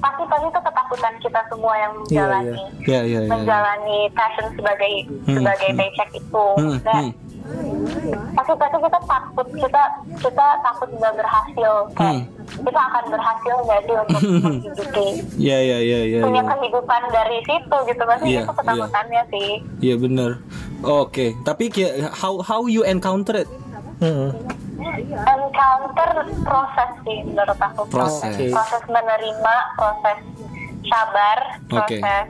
pasti 0.00 0.22
pasti 0.24 0.46
itu 0.46 0.60
ketakutan 0.60 1.12
kita 1.18 1.40
semua 1.46 1.74
yang 1.76 1.92
Iya, 1.92 2.00
menjalani 2.24 2.62
Ya, 2.84 3.00
ya, 3.02 3.20
ya. 3.20 3.28
menjalani 3.28 3.98
passion 4.12 4.46
sebagai 4.54 4.92
Hmm, 5.24 5.34
sebagai 5.34 5.68
hmm. 5.68 5.78
paycheck 5.78 6.10
itu 6.12 6.46
Hmm, 6.56 6.76
Nah, 6.80 7.00
hmm. 7.00 7.10
Pasti 8.30 8.52
pasti 8.54 8.76
kita 8.78 9.00
takut 9.02 9.46
kita 9.50 9.82
kita 10.18 10.46
takut 10.60 10.88
nggak 10.90 11.14
berhasil 11.14 11.72
kayak 11.92 12.16
Hmm. 12.18 12.64
kita 12.64 12.80
akan 12.82 13.04
berhasil 13.08 13.54
nggak 13.60 13.80
sih 13.82 13.94
untuk 13.94 14.20
menghidupi 14.44 15.06
Ya, 15.36 15.58
ya, 15.58 15.78
ya, 15.78 16.00
ya. 16.06 16.20
punya 16.22 16.40
ya. 16.40 16.48
kehidupan 16.50 17.02
dari 17.08 17.38
situ 17.42 17.76
gitu 17.84 18.02
pasti 18.02 18.26
Iya, 18.26 18.40
itu 18.40 18.52
ketakutannya 18.54 19.22
sih 19.28 19.50
Iya 19.80 19.94
bener. 19.96 20.30
Oke, 20.80 21.34
tapi 21.42 21.68
kayak 21.68 21.92
how 22.12 22.38
how 22.38 22.64
you 22.64 22.82
encounter 22.82 23.36
it? 23.38 23.50
Hmm. 23.98 24.30
encounter 25.10 26.10
proses 26.40 26.90
sih 27.02 27.18
menurut 27.24 27.58
aku 27.58 27.82
Proses. 27.88 28.32
Proses 28.48 28.82
menerima 28.86 29.54
proses 29.74 30.18
sabar 30.86 31.38
Oke. 31.68 31.98
proses 31.98 32.26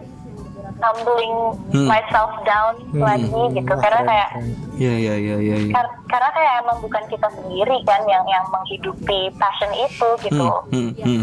humbling 0.79 1.35
Hmm. 1.69 1.87
myself 1.87 2.33
down 2.43 2.73
lagi 2.93 3.27
gitu 3.53 3.73
karena 3.73 3.99
Keren, 3.99 4.07
kayak 4.07 4.29
keren. 4.31 4.47
Iya, 4.75 4.95
iya, 4.95 5.15
iya, 5.17 5.37
iya. 5.39 5.57
iya. 5.61 5.73
kar- 5.73 5.97
karena 6.07 6.31
kayak 6.31 6.53
emang 6.63 6.79
bukan 6.79 7.03
kita 7.07 7.29
sendiri 7.31 7.77
kan 7.83 8.01
yang 8.05 8.25
yang 8.25 8.45
menghidupi 8.49 9.21
passion 9.35 9.71
itu 9.75 10.09
gitu 10.23 10.47
Hmm, 10.71 10.91
hmm, 10.95 11.23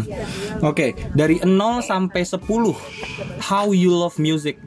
Oke, 0.62 0.86
dari 1.12 1.40
0 1.40 1.56
sampai 1.80 2.22
10 2.22 2.76
how 3.42 3.70
you 3.70 3.90
love 3.90 4.16
music 4.16 4.60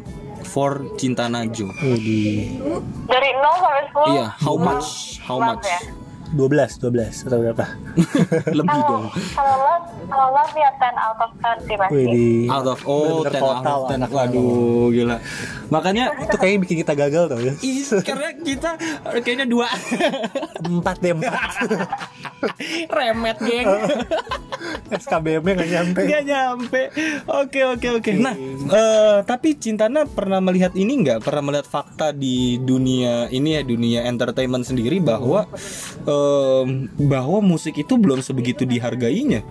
for 0.43 0.81
Cinta. 0.95 1.29
Widih. 1.29 2.57
dari 3.05 3.29
0 3.35 3.53
sampai 3.55 3.83
10 3.85 4.09
Iya, 4.09 4.25
how 4.35 4.55
much? 4.57 4.87
How 5.21 5.37
much? 5.37 5.61
ya. 5.63 5.79
12, 6.33 6.77
12 6.77 7.25
atau 7.25 7.37
berapa? 7.41 7.65
Lebih 8.59 8.79
dong. 8.85 9.05
kalau 9.33 9.55
love 9.57 9.85
kalau 10.05 10.27
love 10.33 10.53
ya 10.53 10.69
10 10.77 11.05
out 11.05 11.19
of 11.19 11.31
10 11.41 11.67
sih 11.67 11.75
pasti. 11.77 12.03
Out 12.49 12.67
of 12.69 12.79
oh, 12.85 13.25
Bener-bener 13.25 13.33
10 13.33 13.41
out 13.41 13.49
total 13.63 13.79
of 13.79 13.89
10. 13.89 13.97
anak 13.97 14.09
Waduh, 14.13 14.85
gila. 14.93 15.17
Makanya 15.73 16.05
Itu 16.25 16.35
kayaknya 16.37 16.59
bikin 16.65 16.77
kita 16.85 16.93
gagal 16.93 17.23
tau 17.29 17.41
ya. 17.41 17.53
Ih, 17.61 17.81
karena 18.05 18.29
kita 18.37 18.71
kayaknya 19.25 19.45
dua 19.49 19.67
4 20.65 21.03
deh 21.03 21.13
4. 21.17 22.93
remet 22.93 23.37
geng 23.43 23.67
SKBM-nya 24.89 25.53
gak 25.55 25.71
nyampe. 25.71 26.01
Gak 26.09 26.23
nyampe. 26.25 26.81
Oke 27.29 27.61
oke 27.63 27.87
oke. 28.01 28.11
Nah, 28.19 28.35
eh, 28.69 29.17
tapi 29.23 29.55
Cintana 29.55 30.03
pernah 30.03 30.41
melihat 30.43 30.73
ini 30.75 31.05
nggak? 31.05 31.23
Pernah 31.23 31.43
melihat 31.45 31.67
fakta 31.69 32.11
di 32.11 32.59
dunia 32.59 33.29
ini 33.31 33.55
ya 33.55 33.61
dunia 33.63 33.99
entertainment 34.09 34.65
sendiri 34.65 34.99
bahwa 34.99 35.47
em, 36.19 36.69
bahwa 36.99 37.39
musik 37.39 37.75
itu 37.75 37.95
belum 37.95 38.19
sebegitu 38.19 38.63
dihargainya. 38.63 39.41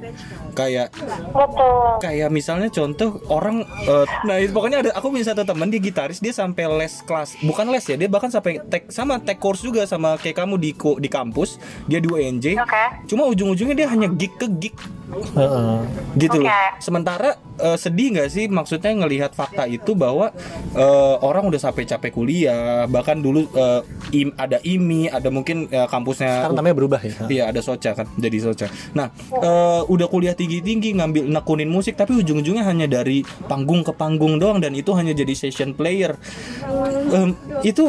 Kayak 0.53 0.91
betul 1.31 1.79
kayak 1.99 2.31
misalnya 2.31 2.69
contoh 2.69 3.23
orang 3.29 3.63
eh, 3.85 4.07
nah 4.25 4.37
pokoknya 4.49 4.79
ada 4.81 4.91
aku 4.95 5.11
punya 5.11 5.27
satu 5.27 5.43
teman 5.43 5.67
dia 5.67 5.79
gitaris 5.79 6.19
dia 6.19 6.31
sampai 6.31 6.67
les 6.79 7.03
kelas 7.03 7.39
bukan 7.43 7.71
les 7.71 7.85
ya 7.85 7.95
dia 7.95 8.07
bahkan 8.07 8.31
sampai 8.31 8.59
tek 8.61 8.87
sama 8.89 9.19
tech 9.19 9.39
course 9.39 9.63
juga 9.63 9.87
sama 9.87 10.15
kayak 10.17 10.35
kamu 10.37 10.55
di 10.57 10.71
ko- 10.73 10.99
di 10.99 11.07
kampus 11.07 11.59
dia 11.87 11.99
di 11.99 12.07
UNJ 12.07 12.59
Oke. 12.59 12.85
cuma 13.07 13.27
ujung-ujungnya 13.27 13.77
dia 13.77 13.89
hanya 13.89 14.09
gig 14.09 14.35
ke 14.35 14.47
gig 14.59 14.75
Heeh. 15.09 15.81
gitu 16.21 16.45
loh. 16.45 16.53
Oke. 16.53 16.65
Sementara 16.79 17.33
eh, 17.57 17.79
sedih 17.81 18.13
nggak 18.13 18.29
sih 18.29 18.45
maksudnya 18.45 18.93
ngelihat 18.93 19.33
fakta 19.33 19.65
itu 19.65 19.97
bahwa 19.97 20.31
eh, 20.77 21.15
orang 21.25 21.49
udah 21.49 21.57
sampai 21.57 21.89
capek 21.89 22.13
kuliah, 22.13 22.85
bahkan 22.85 23.17
dulu 23.17 23.49
eh, 23.49 23.81
im, 24.13 24.37
ada 24.37 24.61
IMI, 24.61 25.09
ada 25.09 25.33
mungkin 25.33 25.65
eh, 25.67 25.89
kampusnya 25.89 26.45
Sekarang 26.45 26.58
namanya 26.59 26.75
berubah 26.75 27.01
ya. 27.01 27.15
Iya 27.25 27.43
ada 27.49 27.61
soca 27.61 27.95
kan 27.95 28.07
jadi 28.15 28.37
soca. 28.43 28.67
Nah 28.93 29.09
eh, 29.31 29.83
udah 29.85 30.07
kuliah 30.07 30.35
tinggi 30.35 30.59
tinggi 30.59 30.93
ngambil 30.93 31.31
nekunin 31.31 31.67
musik 31.67 31.95
tapi 31.95 32.13
ujung-ujungnya 32.15 32.65
hanya 32.65 32.85
dari 32.85 33.23
panggung 33.47 33.81
ke 33.81 33.93
panggung 33.93 34.37
doang 34.37 34.59
dan 34.59 34.75
itu 34.75 34.91
hanya 34.93 35.15
jadi 35.15 35.31
session 35.33 35.71
player. 35.71 36.19
Em, 37.09 37.33
itu 37.63 37.87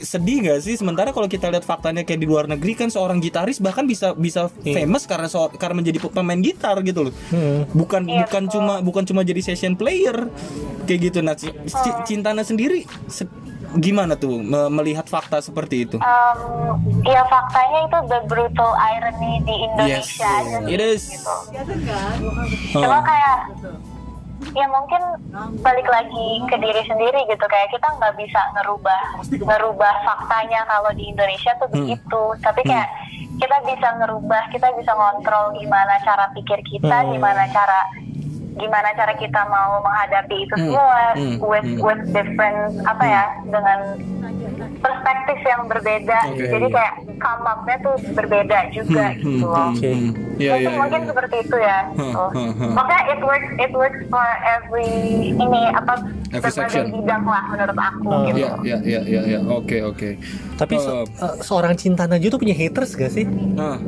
sedih 0.00 0.36
nggak 0.42 0.58
sih? 0.58 0.74
Sementara 0.74 1.10
kalau 1.10 1.26
kita 1.26 1.46
lihat 1.46 1.62
faktanya 1.62 2.02
kayak 2.02 2.18
di 2.18 2.26
luar 2.26 2.46
negeri 2.46 2.72
kan 2.74 2.88
seorang 2.88 3.18
gitaris 3.18 3.58
bahkan 3.58 3.84
bisa 3.84 4.16
bisa 4.16 4.48
famous 4.56 5.04
karena 5.04 5.26
so- 5.26 5.52
karena 5.52 5.76
menjadi 5.76 6.00
pemain 6.02 6.38
gitar 6.38 6.80
gitu 6.80 7.10
loh. 7.10 7.14
Hmm. 7.28 7.68
Bukan 7.70 8.02
Iya, 8.06 8.22
bukan 8.22 8.42
cuma 8.46 8.74
bukan 8.80 9.02
cuma 9.04 9.20
jadi 9.20 9.42
session 9.42 9.74
player 9.74 10.30
kayak 10.84 11.00
gitu. 11.04 11.18
Nah, 11.20 11.34
C- 11.34 11.52
C- 11.66 11.98
Cintana 12.06 12.40
sendiri 12.40 12.86
se- 13.06 13.28
gimana 13.76 14.14
tuh 14.14 14.36
me- 14.36 14.72
melihat 14.72 15.04
fakta 15.04 15.38
seperti 15.38 15.84
itu? 15.84 15.96
um, 15.96 16.38
ya 17.02 17.22
faktanya 17.24 17.78
itu 17.84 17.98
the 18.06 18.20
brutal 18.24 18.72
irony 18.74 19.40
di 19.42 19.54
Yes, 19.82 20.16
Indonesia 20.16 20.28
aja 20.28 20.56
sih 20.58 20.68
it 20.68 20.80
is. 20.82 21.02
gitu. 21.06 21.34
Oh. 22.74 22.82
Cuma 22.82 22.98
kayak 23.02 23.36
ya 24.52 24.66
mungkin 24.66 25.02
balik 25.58 25.84
lagi 25.86 26.28
ke 26.44 26.56
diri 26.56 26.82
sendiri 26.82 27.24
gitu 27.26 27.44
kayak 27.46 27.68
kita 27.68 27.88
nggak 27.90 28.14
bisa 28.14 28.40
ngerubah 28.54 29.00
ngerubah 29.32 29.94
faktanya 30.02 30.60
kalau 30.66 30.92
di 30.92 31.04
Indonesia 31.06 31.56
tuh 31.56 31.68
begitu 31.70 32.22
tapi 32.40 32.60
kayak 32.62 32.88
kita 33.36 33.56
bisa 33.64 33.88
ngerubah 33.96 34.48
kita 34.48 34.68
bisa 34.72 34.92
ngontrol 34.92 35.52
gimana 35.52 35.96
cara 36.00 36.28
pikir 36.32 36.60
kita 36.62 36.96
Hmm. 36.98 37.10
gimana 37.10 37.48
cara 37.48 37.80
gimana 38.56 38.88
cara 38.90 39.12
kita 39.14 39.40
mau 39.46 39.78
menghadapi 39.78 40.36
itu 40.38 40.54
Hmm, 40.54 40.64
semua 40.66 41.00
hmm, 41.12 41.36
with 41.38 41.66
hmm. 41.66 41.78
with 41.78 42.02
different 42.08 42.58
apa 42.82 43.04
ya 43.04 43.24
dengan 43.44 43.78
perspektif 44.76 45.38
yang 45.42 45.62
berbeda 45.66 46.18
Oke. 46.30 46.44
jadi 46.46 46.66
kayak 46.66 46.92
come 47.16 47.44
up-nya 47.44 47.76
tuh 47.78 47.94
berbeda 48.12 48.58
juga 48.70 49.06
Hmm, 49.08 49.18
gitu 49.18 49.28
hmm, 49.38 49.42
loh 49.46 49.68
Oke. 49.70 49.90
hmm. 49.90 50.10
Iya, 50.36 50.50
mungkin 50.50 50.60
iya, 50.60 50.68
iya. 50.68 50.78
mungkin 50.78 51.00
seperti 51.06 51.36
itu 51.38 51.56
ya 51.58 51.78
Hmm, 51.90 51.96
gitu. 52.02 52.24
hmm, 52.30 52.52
hmm. 52.54 52.72
makanya 52.72 53.04
it 53.06 53.20
works 53.22 53.50
it 53.58 53.72
works 53.72 54.00
for 54.06 54.26
every 54.46 54.90
ini 55.30 55.62
apa 55.70 55.92
Every 56.28 56.50
section. 56.50 56.84
bidang 56.90 57.24
lah 57.24 57.44
menurut 57.46 57.78
aku 57.78 58.08
Oh, 58.08 58.20
gitu 58.26 58.38
Iya, 58.38 58.50
iya, 58.62 58.76
iya, 58.82 59.00
iya, 59.02 59.20
iya. 59.26 59.40
Oke, 59.46 59.80
oke. 59.80 60.18
Tapi 60.54 60.74
se- 60.76 60.88
Eh, 60.88 61.04
eh, 61.18 61.34
seorang 61.40 61.72
cinta 61.74 62.04
Najwa 62.04 62.28
tuh 62.28 62.40
punya 62.40 62.52
haters 62.52 62.92
gak 62.92 63.08
sih? 63.10 63.24
nah, 63.24 63.78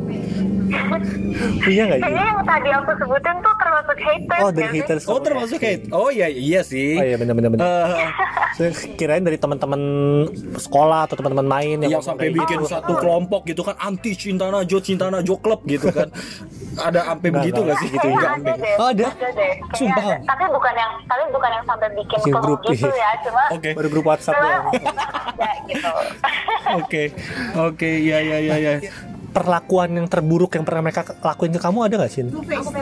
Punya 0.69 1.83
gak 1.87 1.97
sih? 1.97 2.03
kayaknya 2.03 2.25
yang 2.25 2.43
tadi 2.43 2.69
aku 2.71 2.91
sebutin 2.95 3.37
tuh 3.39 3.55
termasuk 3.57 3.97
haters 3.99 4.41
Oh, 4.41 4.51
dari 4.51 4.59
nggak 4.59 4.71
sih? 4.71 4.81
haters. 4.81 5.05
Oh 5.07 5.19
termasuk 5.19 5.59
kayak 5.59 5.79
Oh 5.91 6.09
iya 6.09 6.27
iya 6.27 6.61
sih. 6.63 6.95
Oh 6.95 7.05
iya 7.05 7.17
benar-benar. 7.17 7.51
benar. 7.51 7.65
Eh, 7.65 8.11
Saya 8.51 8.71
kirain 8.93 9.21
dari 9.21 9.37
teman-teman 9.37 9.81
sekolah 10.53 11.07
atau 11.07 11.15
teman-teman 11.15 11.47
main 11.47 11.79
yang, 11.81 12.01
sampai 12.01 12.29
bikin 12.29 12.59
gitu. 12.61 12.69
satu 12.69 12.97
kelompok 12.97 13.45
gitu 13.45 13.63
kan 13.63 13.79
anti 13.79 14.13
cinta 14.13 14.49
Najwa 14.49 14.81
cinta 14.81 15.07
Najwa 15.07 15.37
klub 15.39 15.63
gitu 15.65 15.89
kan. 15.89 16.11
Ada 16.77 17.01
sampai 17.09 17.29
Nggak, 17.29 17.39
begitu 17.41 17.57
nggak. 17.57 17.67
nggak 17.67 17.79
sih 17.79 17.89
gitu? 17.89 18.07
Enggak 18.09 18.23
ada 18.25 18.35
sampai. 18.35 18.55
deh, 18.57 18.75
Oh, 18.77 18.89
ada? 18.89 19.07
deh. 19.07 19.33
Kayaknya 19.33 19.75
Sumpah. 19.75 20.05
ada. 20.05 20.17
Tapi 20.25 20.45
bukan 20.49 20.75
yang, 20.75 20.93
tapi 21.05 21.23
bukan 21.29 21.51
yang 21.51 21.65
sampai 21.65 21.89
bikin 21.93 22.19
grup, 22.37 22.61
gitu 22.65 22.87
iya. 22.89 22.99
ya, 22.99 23.11
cuma 23.21 23.43
Oke. 23.51 23.71
Baru 23.75 23.89
grup 23.89 24.05
WhatsApp 24.07 24.37
doang. 24.37 24.65
ada 24.71 25.51
gitu. 25.69 25.93
Oke. 26.75 27.03
Oke, 27.61 27.91
iya 28.01 28.19
iya 28.21 28.39
iya 28.39 28.55
iya. 28.59 28.75
Perlakuan 29.39 29.91
yang 29.93 30.07
terburuk 30.07 30.51
yang 30.51 30.67
pernah 30.67 30.83
mereka 30.83 31.07
lakuin 31.17 31.51
ke 31.51 31.61
kamu 31.61 31.79
ada 31.81 31.95
gak 31.97 32.11
Cin? 32.11 32.27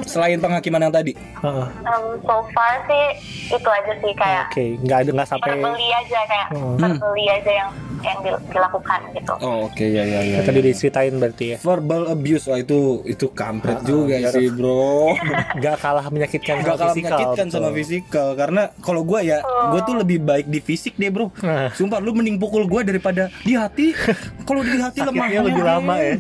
Selain 0.03 0.41
penghakiman 0.41 0.81
yang 0.81 0.95
tadi. 0.95 1.13
Heeh. 1.13 1.67
Um, 1.83 2.17
so 2.19 2.41
far 2.51 2.81
sih 2.83 3.05
itu 3.51 3.69
aja 3.69 3.93
sih 3.95 4.13
kayak 4.13 4.45
Oke, 4.49 4.65
nggak 4.81 4.99
ada 4.99 5.11
nggak 5.13 5.29
sampai 5.29 5.49
terbeli 5.53 5.89
aja 5.91 6.19
kayak 6.25 6.47
Hmm. 6.49 6.79
terbeli 6.79 7.25
aja 7.29 7.53
yang 7.55 7.71
yang 7.99 8.19
dil- 8.23 8.45
dilakukan 8.49 9.01
gitu. 9.11 9.33
Oh, 9.39 9.67
oke 9.67 9.83
ya 9.83 10.01
ya 10.01 10.21
ya. 10.23 10.39
tadi 10.41 10.61
diceritain 10.63 11.13
berarti 11.13 11.45
ya. 11.47 11.57
Verbal 11.59 12.09
abuse 12.09 12.45
wah 12.47 12.57
itu 12.57 12.79
itu 13.05 13.27
kampret 13.31 13.83
juga 13.83 14.17
sih, 14.31 14.49
Bro. 14.49 15.13
Nggak 15.59 15.77
kalah 15.77 16.07
menyakitkan 16.07 16.57
Gak 16.59 16.67
kalah 16.73 16.93
fisikal. 16.93 17.19
menyakitkan 17.19 17.47
sama 17.49 17.69
fisikal 17.71 18.29
karena 18.33 18.63
kalau 18.79 19.03
gua 19.03 19.21
ya 19.21 19.41
gua 19.43 19.81
tuh 19.83 19.97
lebih 19.97 20.23
baik 20.23 20.47
di 20.47 20.59
fisik 20.59 20.95
deh 20.95 21.09
bro 21.09 21.29
sumpah 21.73 21.99
lu 21.99 22.13
mending 22.13 22.37
pukul 22.37 22.65
gua 22.65 22.81
daripada 22.81 23.27
di 23.43 23.53
hati 23.53 23.91
kalau 24.49 24.63
di 24.63 24.77
hati 24.77 25.01
lemah 25.03 25.27
lebih 25.43 25.65
lama 25.65 25.95
ya. 25.99 26.15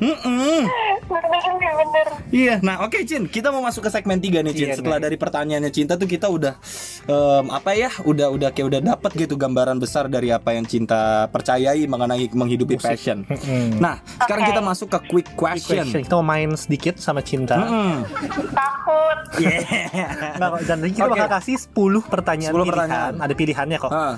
Bener 0.00 1.52
nih 1.52 1.72
bener. 1.76 2.06
Iya, 2.30 2.54
nah 2.62 2.86
oke 2.86 3.02
Cin, 3.02 3.26
kita 3.26 3.50
mau 3.50 3.60
masuk 3.60 3.82
ke 3.82 3.90
segmen 3.90 4.16
3 4.16 4.40
nih 4.40 4.54
Cin. 4.54 4.68
Iya, 4.70 4.76
Setelah 4.78 4.96
nih. 4.96 5.04
dari 5.04 5.16
pertanyaannya 5.18 5.70
Cinta 5.70 5.98
tuh 5.98 6.06
kita 6.06 6.30
udah 6.30 6.54
em, 7.04 7.46
apa 7.50 7.70
ya, 7.74 7.90
udah 8.00 8.30
udah 8.30 8.48
kayak 8.50 8.66
udah 8.70 8.80
dapet 8.80 9.10
gitu 9.18 9.34
gambaran 9.34 9.76
besar 9.76 10.06
dari 10.06 10.30
apa 10.30 10.54
yang 10.54 10.64
Cinta 10.64 11.26
percayai 11.28 11.84
mengenai 11.84 12.30
menghidupi 12.30 12.78
passion. 12.78 13.26
Mm-mm. 13.26 13.76
Nah, 13.76 13.98
sekarang 14.22 14.46
Oke. 14.46 14.50
kita 14.54 14.60
masuk 14.62 14.88
ke 14.88 14.98
quick 15.10 15.28
question. 15.34 15.82
Question. 15.84 16.02
Kita 16.06 16.14
mau 16.16 16.26
main 16.26 16.50
sedikit 16.54 16.94
sama 16.96 17.20
cinta. 17.20 17.58
Mm-mm. 17.58 18.06
Takut. 18.54 19.18
Nggak, 20.38 20.48
kok. 20.48 20.60
dan 20.64 20.78
kita 20.86 21.04
Oke. 21.04 21.12
bakal 21.18 21.28
kasih 21.34 21.56
10 21.58 22.06
pertanyaan 22.06 22.52
10 22.52 22.56
pilihan. 22.56 22.70
pertanyaan. 22.70 23.12
Ada 23.18 23.34
pilihannya 23.34 23.78
kok. 23.78 23.90
Ah, 23.92 24.14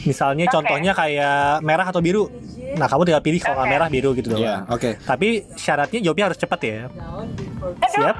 Misalnya 0.00 0.48
Oke. 0.48 0.54
contohnya 0.56 0.92
kayak 0.96 1.60
merah 1.60 1.84
atau 1.84 2.00
biru. 2.00 2.32
Nah, 2.76 2.86
kamu 2.86 3.02
tinggal 3.08 3.24
pilih 3.24 3.40
kalau 3.42 3.54
nggak 3.58 3.66
Oke. 3.66 3.74
merah 3.74 3.88
biru 3.90 4.10
gitu 4.14 4.28
doang. 4.34 4.42
Iya, 4.42 4.54
oke. 4.70 4.90
Tapi 5.02 5.28
syaratnya 5.58 6.00
jawabnya 6.04 6.26
harus 6.30 6.38
cepat 6.38 6.60
ya. 6.62 6.76
Aduh, 6.86 7.90
Siap? 7.90 8.16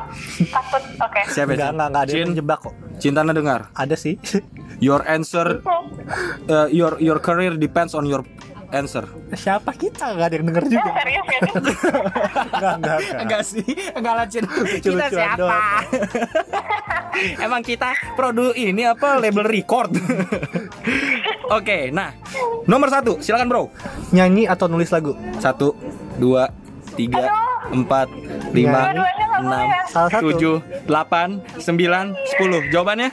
Takut. 0.51 0.83
Oke. 0.99 1.21
Siap 1.31 1.47
ya, 1.47 1.55
Enggak, 1.55 1.71
enggak, 1.71 1.89
enggak 1.91 2.03
ada 2.03 2.13
yang 2.15 2.31
menjebak 2.35 2.59
kok. 2.59 2.75
Cinta 2.99 3.21
dengar. 3.23 3.61
Ada 3.73 3.97
sih. 3.97 4.15
Your 4.87 5.05
answer, 5.05 5.61
uh, 6.55 6.67
your 6.73 6.97
your 7.05 7.21
career 7.21 7.53
depends 7.53 7.93
on 7.93 8.09
your 8.09 8.25
answer. 8.73 9.05
Siapa 9.35 9.77
kita? 9.77 10.17
Enggak 10.17 10.27
ada 10.31 10.35
yang 10.41 10.47
denger 10.49 10.65
juga. 10.73 10.91
Serius 10.97 11.27
ya? 11.27 11.39
Enggak, 11.41 11.77
enggak, 12.57 12.75
enggak. 12.81 12.99
Enggak 13.21 13.43
sih, 13.45 13.67
enggak 13.93 14.15
lah 14.17 14.27
Cin. 14.31 14.45
Kita 14.81 15.07
siapa? 15.13 15.59
Emang 17.37 17.61
kita 17.61 17.93
produk 18.17 18.57
ini 18.57 18.89
apa 18.89 19.21
label 19.21 19.45
record? 19.45 19.93
Oke, 21.51 21.91
nah 21.91 22.15
nomor 22.65 22.87
satu, 22.89 23.19
silakan 23.19 23.49
bro. 23.51 23.63
Nyanyi 24.11 24.47
atau 24.47 24.71
nulis 24.71 24.87
lagu? 24.89 25.19
Satu, 25.37 25.75
dua, 26.15 26.47
tiga, 26.95 27.27
empat, 27.69 28.07
lima, 28.55 28.95
nggak 28.95 29.11
enam. 29.43 29.67
Salah 29.91 30.11
satu. 30.11 30.25
tujuh, 30.31 30.57
delapan, 30.87 31.43
sembilan, 31.59 32.15
sepuluh. 32.29 32.63
Jawabannya? 32.71 33.11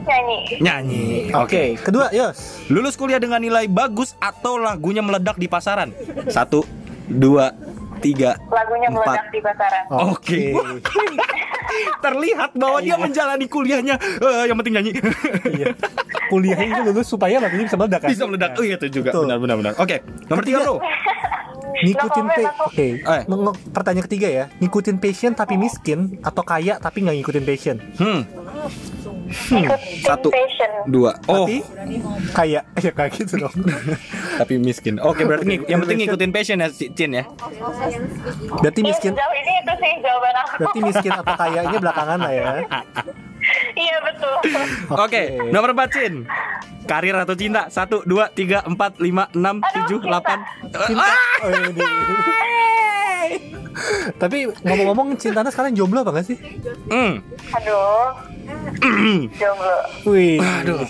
Nyanyi. 0.00 0.38
Nyanyi. 0.60 1.04
Oke, 1.32 1.80
kedua, 1.80 2.12
Yos. 2.12 2.68
Lulus 2.68 3.00
kuliah 3.00 3.16
dengan 3.16 3.40
nilai 3.40 3.64
bagus 3.64 4.12
atau 4.20 4.60
lagunya 4.60 5.00
meledak 5.00 5.40
di 5.40 5.48
pasaran? 5.48 5.96
Satu, 6.28 6.60
dua, 7.06 7.56
tiga, 8.00 8.36
Lagunya 8.48 8.92
empat. 8.92 9.06
meledak 9.16 9.28
di 9.32 9.40
pasaran. 9.40 9.82
Oke. 9.88 10.40
Terlihat 12.00 12.50
bahwa 12.52 12.78
dia 12.78 12.96
menjalani 12.96 13.46
kuliahnya 13.46 13.94
eh, 14.00 14.44
yang 14.46 14.56
penting 14.56 14.74
nyanyi. 14.74 14.92
Iya. 15.50 15.66
Kuliahnya 16.26 16.66
itu 16.68 16.80
lulus 16.86 17.06
supaya 17.06 17.36
lagunya 17.38 17.66
bisa 17.66 17.76
meledak 17.76 18.00
kan? 18.00 18.08
Bisa 18.08 18.24
meledak. 18.24 18.50
Oh 18.54 18.62
iya 18.62 18.76
itu 18.76 18.88
juga. 18.92 19.10
Betul. 19.10 19.24
Benar 19.26 19.38
benar 19.38 19.56
benar. 19.56 19.72
Oke, 19.76 19.96
nomor 20.26 20.42
tiga 20.42 20.58
bro. 20.60 20.76
Ngikutin 21.80 22.26
pe- 22.28 22.54
Oke. 22.62 22.86
Eh. 23.00 23.22
Meng- 23.24 23.56
Pertanyaan 23.72 24.04
ketiga 24.04 24.28
ya. 24.28 24.44
Ngikutin 24.58 24.96
passion 24.96 25.32
tapi 25.32 25.56
miskin 25.56 26.20
atau 26.20 26.42
kaya 26.42 26.76
tapi 26.76 27.02
nggak 27.02 27.16
ngikutin 27.16 27.44
passion? 27.44 27.76
Hmm, 27.96 28.20
Ikutin 29.30 30.02
Satu. 30.02 30.28
dua. 30.84 31.14
Oh, 31.24 31.46
Tapi 31.46 31.62
kaya 32.32 32.60
ya 32.84 32.90
kayak 32.90 33.10
gitu 33.14 33.38
dong. 33.38 33.54
tapi 34.36 34.56
miskin. 34.56 34.98
Oke, 34.98 35.22
berarti 35.22 35.46
ngik- 35.46 35.66
yang 35.66 35.80
penting 35.80 35.98
ngikutin 36.00 36.30
passion 36.30 36.58
ya, 36.58 36.68
Si- 36.68 36.90
Cin 36.90 37.14
ya. 37.14 37.24
Berarti 38.56 38.80
Iya, 38.80 38.88
miskin. 38.88 39.12
sejauh 39.12 39.34
ini 39.36 39.52
itu 39.56 39.72
sih 39.76 39.92
jawaban 40.00 40.34
aku. 40.36 40.52
Berarti 40.58 40.78
miskin 40.82 41.12
atau 41.12 41.34
kayanya 41.34 41.78
belakangan 41.78 42.18
lah 42.18 42.32
ya. 42.32 42.44
iya 43.78 43.96
betul. 44.02 44.34
Oke, 44.92 45.22
nomor 45.48 45.70
empat 45.72 45.88
Cin. 45.90 46.14
Karir 46.82 47.14
atau 47.14 47.34
cinta? 47.34 47.68
Satu, 47.68 48.02
dua, 48.02 48.28
tiga, 48.28 48.60
empat, 48.60 48.98
lima, 48.98 49.30
enam, 49.30 49.62
tujuh, 49.62 50.00
delapan. 50.00 50.42
Cinta. 50.66 51.06
Ah! 51.06 51.14
Oh, 51.40 51.50
ini. 51.70 51.86
Tapi 54.12 54.36
ngomong-ngomong 54.60 55.14
cintanya 55.16 55.48
sekarang 55.48 55.72
jomblo 55.72 56.02
apa 56.02 56.18
gak 56.18 56.26
sih? 56.26 56.38
Hmm. 56.90 57.22
Aduh. 57.54 58.29
Jomblo. 59.32 59.76
Wih. 60.06 60.38
Aduh. 60.38 60.80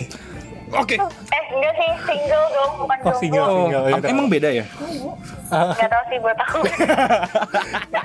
Oke. 0.70 0.94
Eh 0.94 1.44
enggak 1.50 1.72
sih 1.74 1.88
single 2.06 2.46
dong 2.48 2.72
bukan 2.78 2.96
Oh, 3.02 3.14
single. 3.18 3.42
jomblo. 3.42 3.78
Oh, 3.78 3.88
ya 3.88 3.96
udah. 3.98 4.08
emang 4.08 4.26
beda 4.26 4.48
ya? 4.52 4.64
Gak 5.50 5.88
tau 5.88 6.02
sih 6.06 6.18
buat 6.18 6.38
aku. 6.38 6.58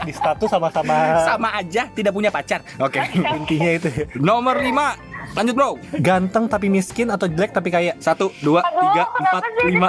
Di 0.02 0.12
status 0.12 0.50
sama-sama 0.50 0.96
Sama 1.22 1.50
aja, 1.54 1.86
tidak 1.90 2.10
punya 2.10 2.30
pacar. 2.30 2.66
Oke. 2.78 2.98
intinya 3.14 3.70
itu. 3.72 3.88
ya. 3.88 4.06
Nomor 4.18 4.58
lima. 4.58 4.98
Lanjut 5.34 5.54
bro. 5.54 5.70
Ganteng 6.00 6.46
tapi 6.48 6.68
miskin 6.68 7.12
atau 7.12 7.28
jelek 7.28 7.52
tapi 7.52 7.70
kaya? 7.70 7.94
Satu, 8.00 8.32
dua, 8.40 8.64
Aduh, 8.64 8.82
tiga, 8.88 9.04
empat, 9.12 9.42
lima, 9.64 9.88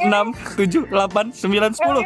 enam, 0.00 0.26
tujuh, 0.54 0.86
delapan, 0.86 1.28
sembilan, 1.28 1.70
sepuluh. 1.72 2.02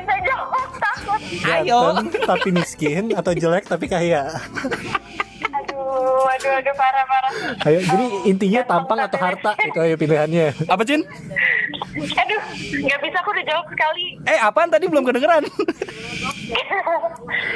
Ayo. 1.45 1.95
Ganteng 1.95 2.23
tapi 2.25 2.49
miskin 2.51 3.13
atau 3.13 3.31
jelek 3.31 3.67
tapi 3.67 3.87
kaya? 3.87 4.35
Aduh, 5.89 6.29
aduh, 6.29 6.53
aduh 6.61 6.75
parah 6.77 7.05
parah. 7.09 7.33
Ayo, 7.65 7.81
jadi 7.81 8.07
intinya 8.29 8.61
tampang 8.69 9.01
atau 9.09 9.17
harta 9.17 9.57
itu 9.65 9.79
ayo 9.81 9.97
pilihannya. 9.97 10.53
Apa 10.69 10.85
Cin? 10.85 11.01
Aduh, 11.97 12.41
nggak 12.85 13.01
bisa 13.01 13.17
aku 13.25 13.31
udah 13.33 13.45
jawab 13.49 13.67
sekali. 13.73 14.21
Eh 14.29 14.37
apaan 14.37 14.69
tadi 14.69 14.85
belum 14.85 15.09
kedengeran? 15.09 15.49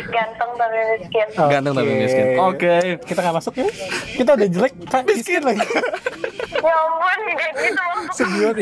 Ganteng 0.09 0.51
tapi 0.57 0.78
miskin. 0.97 1.28
Ganteng 1.37 1.74
tapi 1.76 1.93
miskin. 1.93 2.26
Oke. 2.41 2.74
Kita 3.05 3.20
nggak 3.20 3.37
masuk 3.37 3.55
ya? 3.61 3.68
Kita 4.16 4.30
udah 4.33 4.49
jelek, 4.49 4.74
kak 4.89 5.03
miskin 5.05 5.43
lagi. 5.45 5.66
Ya 6.62 6.74
ampun, 6.78 7.18
gitu. 7.28 7.83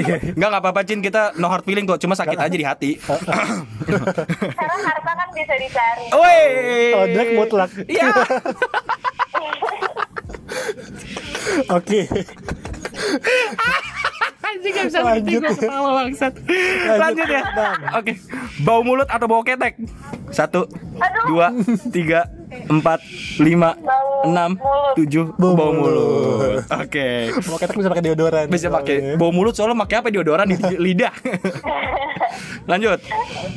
Iya. 0.02 0.16
Enggak 0.34 0.48
nggak 0.50 0.62
apa-apa 0.66 0.80
Cin 0.82 0.98
kita 0.98 1.22
no 1.38 1.46
hard 1.46 1.62
feeling 1.62 1.86
kok 1.86 2.02
cuma 2.02 2.18
sakit 2.18 2.38
aja 2.38 2.56
di 2.58 2.66
hati. 2.66 2.90
Karena 2.98 4.76
harta 4.82 5.12
kan 5.14 5.28
bisa 5.30 5.54
dicari. 5.54 6.06
Woi. 6.10 6.42
Oh, 6.98 7.06
jelek 7.06 7.30
mutlak. 7.38 7.70
Iya. 7.86 8.10
Oke. 11.70 12.00
Anjing 14.40 14.72
gak 14.72 14.86
bisa 14.88 14.98
berhenti, 15.00 15.32
gua 15.32 15.42
ya. 15.42 15.50
ketawa 15.52 15.90
bangsat. 15.96 16.32
Lanjut 16.96 17.28
ya. 17.28 17.42
Bang. 17.52 17.80
Oke. 17.96 18.12
Bau 18.60 18.80
mulut 18.82 19.06
atau 19.06 19.26
bau 19.26 19.42
ketek? 19.42 19.78
Satu, 20.30 20.66
Aduh. 20.98 21.24
dua, 21.26 21.46
tiga, 21.90 22.26
empat, 22.66 23.02
lima, 23.38 23.74
Bau 23.76 24.26
enam, 24.26 24.50
mulut. 24.54 24.94
tujuh. 24.94 25.26
Bau 25.34 25.54
Bau 25.54 25.70
mulut. 25.70 25.94
mulut. 25.94 26.64
Oke. 26.68 27.30
Mau 27.46 27.56
ketek 27.56 27.76
bisa 27.78 27.88
pakai 27.88 28.04
deodoran. 28.04 28.44
Bisa 28.46 28.66
pakai 28.68 28.96
bau 29.14 29.30
mulut 29.30 29.54
soalnya 29.54 29.78
pakai 29.80 29.96
apa 29.98 30.08
deodoran 30.08 30.46
di 30.46 30.56
lidah. 30.76 31.14
Lanjut. 32.70 32.98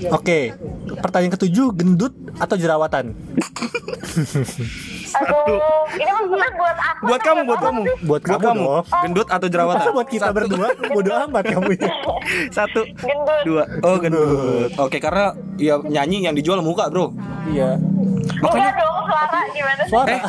Oke. 0.10 0.54
Pertanyaan 0.98 1.34
ketujuh, 1.34 1.74
gendut 1.74 2.14
atau 2.38 2.56
jerawatan? 2.56 3.14
Aduh, 5.14 5.62
ini 5.94 6.10
maksudnya 6.10 6.50
buat 6.54 6.78
aku. 6.78 7.04
Buat 7.06 7.22
kamu, 7.22 7.42
buat 7.44 7.60
kamu. 7.60 7.82
sih? 7.84 7.96
Buat 8.04 8.22
kamu 8.24 8.42
dong. 8.42 8.84
Gendut 9.04 9.28
atau 9.30 9.48
jerawatan? 9.48 9.80
Masa 9.80 9.90
buat 9.98 10.08
kita 10.08 10.26
Satu. 10.26 10.36
berdua 10.36 10.68
bodo 10.90 11.12
amat 11.28 11.44
kamu 11.46 11.70
ya. 11.76 11.90
Satu, 12.58 12.82
Gendut. 12.96 13.42
dua. 13.46 13.64
Oh, 13.82 13.98
gendut. 13.98 14.70
Oke, 14.78 14.98
karena 14.98 15.32
ya 15.56 15.78
nyanyi 15.80 16.26
yang 16.26 16.34
dijual 16.34 16.60
muka, 16.60 16.90
Bro. 16.90 17.14
Iya. 17.46 17.78
Enggak 18.24 18.74
dong, 18.76 18.98
suara 19.06 19.40
gimana 19.52 19.82
sih? 19.84 19.92
Suara. 19.92 20.08
Eh, 20.10 20.22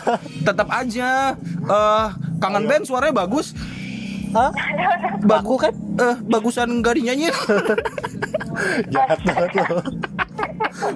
tetap 0.43 0.69
aja 0.69 1.09
eh 1.65 2.07
kangen 2.39 2.65
band 2.67 2.85
suaranya 2.85 3.15
bagus. 3.17 3.55
Hah? 4.35 4.51
Baku 5.23 5.55
kan? 5.55 5.71
Eh, 5.95 6.17
bagusan 6.27 6.83
enggak 6.83 6.99
dinyanyiin. 6.99 7.31
Jahat 8.93 9.19
banget 9.23 9.51
lo. 9.55 9.79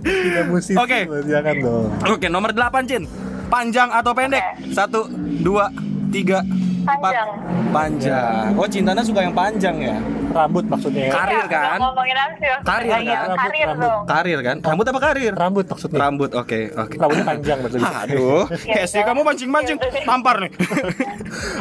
Tidak 0.03 0.45
musisi. 0.51 0.75
Oke. 0.75 1.07
lo, 1.07 1.23
Jangan 1.23 1.55
dong. 1.59 1.87
Oke, 2.09 2.27
nomor 2.27 2.51
8, 2.51 2.83
Cin. 2.85 3.07
Panjang 3.49 3.89
atau 3.89 4.13
pendek? 4.13 4.45
Satu, 4.77 5.09
dua, 5.41 5.73
tiga, 6.13 6.45
empat. 6.91 7.13
Panjang. 7.13 7.29
Panjang. 7.69 8.47
Oh, 8.55 8.67
cintanya 8.67 9.03
suka 9.03 9.21
yang 9.21 9.33
panjang 9.33 9.77
ya? 9.79 9.97
Rambut 10.29 10.65
maksudnya. 10.65 11.05
ya. 11.05 11.13
Karir 11.15 11.37
Iya, 11.39 11.45
kan? 11.47 11.65
udah 11.65 11.81
Ngomongin 11.83 12.17
apa 12.17 12.35
sih? 12.35 12.49
Karir 12.63 12.89
Iya, 12.89 12.97
kan? 12.99 13.17
Rambut, 13.19 13.39
Karir 13.39 13.67
rambut. 13.67 13.83
dong. 13.83 14.03
Karir 14.05 14.39
kan? 14.39 14.57
Rambut 14.61 14.87
apa 14.87 15.01
karir? 15.01 15.33
Rambut 15.35 15.67
maksudnya. 15.67 15.99
Rambut, 15.99 16.31
oke, 16.33 16.59
oke. 16.75 16.95
Rambutnya 16.95 17.25
panjang 17.27 17.59
berarti. 17.59 17.79
Aduh, 17.81 18.45
kayak 18.69 18.87
sih 18.87 19.01
kamu 19.01 19.21
mancing-mancing, 19.23 19.77
tampar 20.03 20.37
nih. 20.39 20.53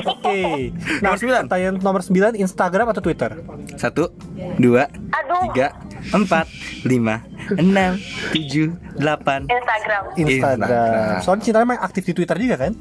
Oke. 0.07 0.71
Nah, 0.71 0.99
Nomor 1.03 1.17
sembilan. 1.17 1.41
pertanyaan 1.45 1.75
nomor 1.77 2.01
9 2.01 2.35
Instagram 2.37 2.85
atau 2.87 3.01
Twitter? 3.01 3.31
Satu, 3.75 4.11
dua, 4.57 4.87
Aduh, 4.87 5.41
tiga, 5.45 5.75
empat, 6.09 6.45
lima, 6.83 7.23
enam, 7.51 7.99
tujuh, 8.31 8.71
delapan. 8.95 9.43
Instagram. 9.43 10.03
Instagram. 10.15 10.55
Instagram. 10.63 11.19
Soalnya 11.21 11.43
Cinta 11.43 11.59
memang 11.59 11.79
aktif 11.79 12.03
di 12.03 12.13
Twitter 12.13 12.37
juga 12.37 12.55
kan? 12.57 12.71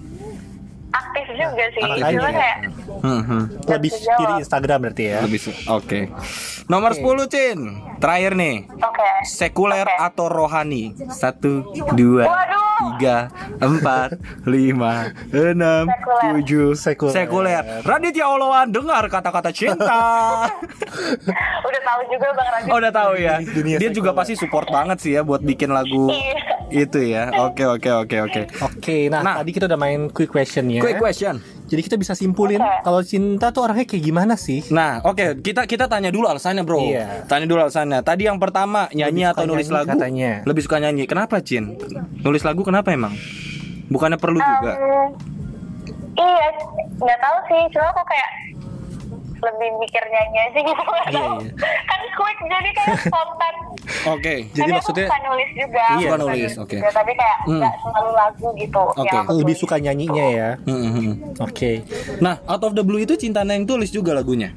Aktif 0.88 1.26
juga 1.30 1.64
sih. 1.70 1.82
Aktif 1.82 2.02
Cuma 2.10 2.10
juga. 2.24 2.30
kayak 2.32 2.58
Hmm, 2.96 3.22
hmm. 3.22 3.42
Lebih 3.66 3.90
bisa 3.92 3.98
jawab. 4.00 4.18
pilih 4.18 4.34
Instagram 4.40 4.78
berarti 4.80 5.04
ya. 5.06 5.18
Lebih 5.20 5.40
Oke. 5.68 6.00
Nomor 6.66 6.90
10, 6.92 7.04
Cin. 7.26 7.58
Terakhir 7.96 8.32
nih. 8.34 8.56
Oke. 8.72 9.08
Sekuler 9.24 9.84
Oke. 9.84 10.00
atau 10.00 10.26
rohani? 10.26 10.84
Satu, 11.08 11.62
dua, 11.92 12.24
Waduh. 12.24 12.64
tiga, 12.88 13.30
empat, 13.58 14.16
lima, 14.44 15.12
enam, 15.28 15.86
Sekuler. 15.86 16.22
tujuh. 16.34 16.68
Sekuler. 16.74 17.14
Sekuler. 17.14 17.62
Raditya 17.82 18.26
Oloan 18.26 18.68
dengar 18.68 19.06
kata-kata 19.06 19.50
cinta. 19.50 20.00
Udah 21.66 21.80
tahu 21.84 22.00
juga 22.08 22.26
Bang 22.32 22.48
Radit. 22.48 22.66
Oh, 22.66 22.76
udah 22.76 22.92
tahu 22.92 23.12
ya. 23.16 23.34
Dunia 23.40 23.76
Dia 23.76 23.90
juga 23.90 24.10
sekuler. 24.10 24.18
pasti 24.18 24.34
support 24.36 24.66
banget 24.68 24.98
sih 24.98 25.12
ya 25.12 25.22
buat 25.22 25.40
bikin 25.40 25.70
lagu 25.70 26.08
Iya. 26.08 26.55
Itu 26.68 26.98
ya. 27.00 27.30
Oke, 27.42 27.62
oke, 27.62 27.90
oke, 28.04 28.16
oke. 28.22 28.40
Oke, 28.60 29.06
nah, 29.06 29.20
Nah. 29.20 29.34
tadi 29.38 29.50
kita 29.50 29.66
udah 29.66 29.76
main 29.76 30.10
quick 30.10 30.28
question 30.28 30.66
ya. 30.66 30.82
Quick 30.82 30.98
question. 30.98 31.38
Jadi 31.66 31.80
kita 31.82 31.96
bisa 31.96 32.14
simpulin 32.14 32.58
Oke. 32.58 32.78
kalau 32.80 33.02
cinta 33.02 33.50
tuh 33.50 33.66
orangnya 33.66 33.82
kayak 33.84 33.98
gimana 34.00 34.34
sih? 34.34 34.62
Nah, 34.70 35.02
oke, 35.02 35.42
kita 35.42 35.66
kita 35.66 35.86
tanya 35.86 36.08
dulu 36.08 36.26
alasannya, 36.26 36.62
Bro. 36.62 36.78
Iya. 36.80 37.26
Tanya 37.26 37.42
dulu 37.44 37.58
alasannya. 37.60 38.00
Tadi 38.00 38.22
yang 38.24 38.38
pertama, 38.38 38.86
nyanyi 38.90 39.26
Lebih 39.26 39.34
atau 39.34 39.44
nulis 39.44 39.66
nyanyi 39.66 39.74
lagu? 39.76 39.88
katanya. 39.90 40.30
Lebih 40.46 40.62
suka 40.62 40.76
nyanyi. 40.78 41.04
Kenapa, 41.04 41.42
Cin? 41.42 41.74
Nulis 42.22 42.46
lagu 42.46 42.62
kenapa 42.62 42.94
emang? 42.94 43.18
Bukannya 43.86 44.14
perlu 44.14 44.38
juga? 44.38 44.72
Um, 44.78 45.08
iya, 46.14 46.46
nggak 46.96 47.18
tahu 47.18 47.38
sih. 47.46 47.62
Cuma 47.74 47.90
kok 47.92 48.06
kayak 48.06 48.28
lebih 49.46 49.68
mikir 49.78 50.02
nyanyi 50.04 50.38
aja 50.42 50.58
gitu. 50.60 50.82
nggak 50.82 51.06
Iya, 51.06 51.20
tahu. 51.20 51.36
iya. 51.38 51.50
Kan 51.84 52.00
quick 52.12 52.38
jadi 52.44 52.70
kayak 52.72 52.96
spontan. 53.00 53.54
Oke. 54.08 54.34
Jadi 54.48 54.60
Tapi 54.62 54.76
maksudnya- 54.76 55.06
aku 55.06 55.14
suka 55.14 55.26
nulis 55.26 55.50
juga. 55.52 55.84
Iya. 55.92 55.98
Suka 56.02 56.16
nulis, 56.18 56.52
oke. 56.56 56.76
juga, 56.76 56.88
Tapi 56.92 57.12
kayak 57.12 57.38
Hmm. 57.40 57.58
nggak 57.58 57.74
selalu 57.78 58.10
lagu 58.12 58.48
gitu. 58.56 58.82
Oke. 58.88 59.06
yang 59.06 59.16
aku 59.20 59.32
Lebih 59.36 59.46
tulis. 59.48 59.62
suka 59.62 59.76
nyanyinya 59.78 60.26
ya. 60.28 60.48
Hmm, 60.62 60.80
hmm. 60.88 61.12
Oke. 61.40 61.70
Nah, 62.18 62.34
Out 62.44 62.62
of 62.64 62.72
the 62.72 62.82
Blue 62.82 62.98
itu 62.98 63.14
Cintana 63.14 63.52
yang 63.52 63.64
tulis 63.64 63.88
juga 63.88 64.12
lagunya. 64.12 64.50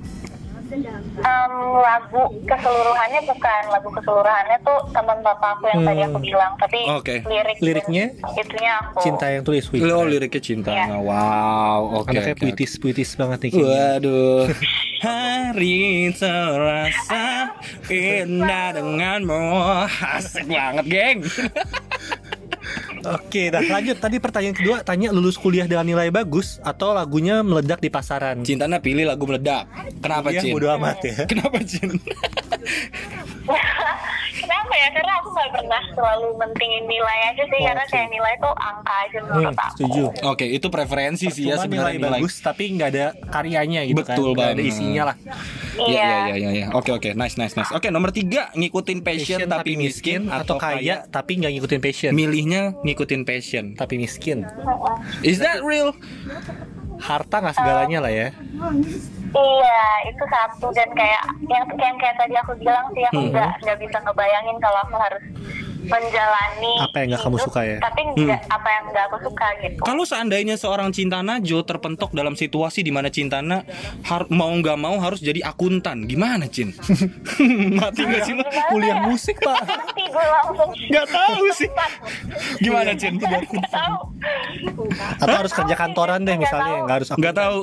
Em, 0.69 1.53
lagu 1.75 2.21
keseluruhannya 2.45 3.21
bukan 3.25 3.61
lagu 3.67 3.89
keseluruhannya 3.89 4.57
tuh 4.61 4.77
teman 4.93 5.17
bapak 5.19 5.57
aku 5.57 5.65
yang 5.67 5.81
tadi 5.81 6.01
aku 6.03 6.13
Hmm. 6.15 6.27
bilang 6.27 6.51
tapi 6.55 6.79
Oke. 6.87 7.15
lirik 7.25 7.57
Liriknya? 7.57 8.05
itunya 8.31 8.71
aku 8.79 9.01
Cinta 9.01 9.25
yang 9.27 9.41
tulis 9.41 9.65
wih. 9.67 9.81
Oh, 9.83 10.05
liriknya 10.05 10.37
Cinta. 10.39 10.69
Iya. 10.69 10.93
Wow, 10.95 12.05
oke. 12.05 12.13
Anaknya 12.13 12.33
oke, 12.33 12.39
puitis 12.39 12.71
puitis 12.77 13.09
banget 13.15 13.39
nih. 13.43 13.51
kayaknya. 13.51 13.73
Waduh. 13.97 14.43
Hari 14.99 15.79
terasa 16.13 17.25
indah 17.89 18.67
denganmu. 18.71 19.41
Asik 19.89 20.45
banget, 20.45 20.85
geng. 20.85 21.19
Oke, 23.05 23.47
dah 23.47 23.63
lanjut. 23.63 23.95
Tadi 23.99 24.17
pertanyaan 24.19 24.55
kedua 24.55 24.83
tanya 24.83 25.15
lulus 25.15 25.39
kuliah 25.39 25.67
dengan 25.69 25.87
nilai 25.87 26.11
bagus 26.11 26.59
atau 26.65 26.91
lagunya 26.91 27.39
meledak 27.45 27.79
di 27.79 27.87
pasaran. 27.87 28.43
Cintana 28.43 28.83
pilih 28.83 29.07
lagu 29.07 29.23
meledak. 29.23 29.67
Kenapa, 30.03 30.31
Kuliah 30.31 30.43
Cin? 30.43 30.53
bodo 30.55 30.67
amat 30.75 30.97
ya. 31.03 31.15
Kenapa, 31.29 31.57
Cin? 31.63 31.95
kenapa 34.69 34.85
ya 34.85 34.89
karena 34.93 35.13
aku 35.17 35.27
nggak 35.33 35.49
pernah 35.51 35.81
selalu 35.97 36.27
mentingin 36.37 36.83
nilai 36.85 37.19
aja 37.33 37.43
sih 37.43 37.59
karena 37.59 37.83
Oke. 37.83 37.91
kayak 37.91 38.09
nilai 38.13 38.33
tuh 38.37 38.53
angka 38.53 38.93
aja 38.93 39.17
Hmm, 39.19 39.27
menurut 39.35 39.57
aku 39.57 39.73
setuju. 39.75 40.03
Oke, 40.29 40.45
itu 40.45 40.67
preferensi 40.69 41.25
sih 41.33 41.43
ya 41.49 41.55
sebenarnya 41.57 41.97
nilai 41.97 42.21
bagus 42.21 42.33
tapi 42.39 42.63
nggak 42.77 42.89
ada 42.93 43.05
karyanya 43.33 43.81
gitu 43.83 44.01
kan. 44.05 44.15
Betul 44.15 44.29
ada 44.37 44.53
banget. 44.53 44.69
isinya 44.69 45.03
lah. 45.11 45.15
Iya, 45.79 45.87
iya 45.89 46.05
iya, 46.05 46.35
iya, 46.35 46.49
iya. 46.53 46.67
Oke, 46.75 46.91
oke. 46.91 47.09
Nice, 47.15 47.39
nice, 47.39 47.55
nice. 47.55 47.71
Oke, 47.71 47.89
nomor 47.89 48.11
tiga 48.13 48.51
ngikutin 48.53 48.99
passion, 49.01 49.39
tapi 49.47 49.73
miskin 49.75 50.27
atau 50.29 50.59
kaya 50.59 51.07
tapi 51.09 51.39
nggak 51.41 51.51
ngikutin 51.57 51.79
passion. 51.81 52.11
Milihnya 52.13 52.77
ngikutin 52.85 53.21
passion. 53.25 53.65
tapi 53.73 53.95
miskin. 53.97 54.43
Is 55.23 55.39
that 55.39 55.63
real? 55.65 55.95
Harta 56.99 57.35
nggak 57.39 57.55
segalanya 57.55 57.99
lah 58.01 58.11
ya. 58.11 58.27
iya 59.29 59.81
itu 60.05 60.23
satu 60.25 60.67
dan 60.73 60.89
kayak 60.91 61.21
yang 61.45 61.63
yang 61.77 61.95
kayak 61.95 62.17
tadi 62.17 62.33
aku 62.35 62.57
bilang 62.57 62.85
sih 62.91 63.05
aku 63.05 63.19
Hmm. 63.19 63.29
nggak 63.29 63.51
nggak 63.61 63.77
bisa 63.79 63.97
ngebayangin 63.99 64.57
kalau 64.57 64.79
aku 64.83 64.95
harus 64.97 65.23
menjalani 65.81 66.73
Apa 66.81 66.95
yang 66.97 67.07
nggak 67.09 67.21
kamu 67.21 67.35
hidup, 67.35 67.47
suka 67.47 67.61
ya? 67.61 67.77
tapi 67.79 68.01
nggak 68.13 68.41
apa 68.47 68.67
yang 68.69 68.83
nggak 68.85 69.03
aku 69.05 69.17
suka 69.23 69.47
gitu 69.57 69.79
Kalau 69.79 70.03
seandainya 70.03 70.55
seorang 70.55 70.89
Cintana 70.89 71.39
Jo 71.39 71.61
terpentok 71.61 72.11
dalam 72.11 72.33
situasi 72.33 72.81
di 72.81 72.89
mana 72.89 73.07
Cintana 73.07 73.63
har- 74.03 74.27
mau 74.29 74.51
nggak 74.51 74.75
mau 74.75 74.97
harus 74.97 75.19
jadi 75.19 75.39
akuntan, 75.41 76.03
gimana 76.03 76.45
Cin? 76.45 76.75
Mati 77.79 78.01
nggak 78.01 78.21
sih 78.23 78.33
Kuliah 78.67 78.97
ya? 78.97 79.03
musik 79.03 79.39
pak. 79.39 79.55
Nanti 79.69 80.03
gue 80.05 80.25
langsung 80.25 80.69
Nggak 80.89 81.07
tahu 81.07 81.43
sih. 81.53 81.69
Gimana 82.65 82.91
Cin? 82.93 83.15
Atau 85.15 85.35
harus 85.35 85.53
kerja 85.53 85.75
kantoran 85.75 86.23
deh 86.23 86.35
misalnya, 86.35 86.83
nggak 86.83 86.95
harus 86.97 87.09
Nggak 87.13 87.35
tahu. 87.35 87.59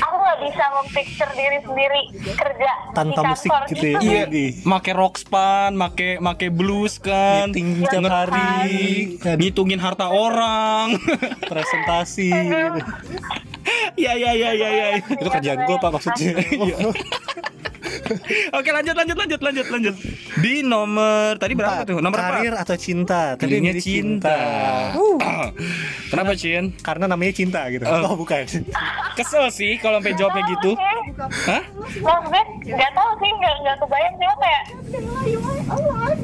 Aku 0.00 0.14
nggak 0.16 0.38
bisa 0.48 0.64
mempicture 0.72 1.32
diri 1.36 1.58
sendiri 1.60 2.02
kerja 2.32 2.70
Tanpa 2.92 3.20
di 3.20 3.28
musik 3.32 3.50
gitu 3.72 3.86
ya. 3.88 3.98
Iya, 4.00 4.22
Widih. 4.28 4.50
make 4.64 4.92
rockspan, 4.92 5.70
make 5.76 6.20
make 6.20 6.48
blues 6.52 7.00
kan, 7.00 7.48
Meeting 7.52 7.84
tiap 7.88 8.04
hari, 8.08 9.16
ngitungin 9.20 9.80
harta 9.80 10.12
orang. 10.12 10.96
presentasi. 11.50 12.28
ya 13.96 14.12
ya 14.16 14.32
ya 14.36 14.50
ya 14.52 14.68
ya. 14.70 14.86
Itu 15.00 15.28
kerjaan 15.28 15.64
gue 15.64 15.76
pak 15.80 15.90
maksudnya. 15.92 16.32
Oke 18.58 18.70
lanjut 18.70 18.94
lanjut 18.94 19.16
lanjut 19.16 19.40
lanjut 19.40 19.66
lanjut. 19.68 19.94
Di 20.38 20.62
nomor 20.62 21.36
tadi 21.36 21.52
berapa 21.52 21.82
tuh? 21.84 21.98
Nomor 21.98 22.18
karir 22.18 22.52
empat. 22.52 22.64
atau 22.64 22.76
cinta? 22.76 23.20
Tadi 23.34 23.42
Pilihnya 23.42 23.72
milih 23.72 23.82
cinta. 23.82 24.36
Kenapa 26.10 26.32
Cin? 26.34 26.72
Karena 26.78 27.04
namanya 27.06 27.32
cinta 27.32 27.60
gitu. 27.68 27.84
Oh. 27.84 28.12
Oh, 28.12 28.14
bukan. 28.14 28.44
Kesel 29.18 29.48
sih 29.48 29.76
kalau 29.76 30.00
sampai 30.00 30.14
jawabnya 30.14 30.42
gitu. 30.48 30.72
Hah? 31.22 31.62
maksudnya 31.92 32.42
nggak 32.72 32.92
tahu 32.94 33.10
sih 33.20 33.30
nggak 33.32 33.54
nggak 33.60 33.76
kebayang 33.78 34.14
cuma 34.16 34.34
kayak 34.34 34.62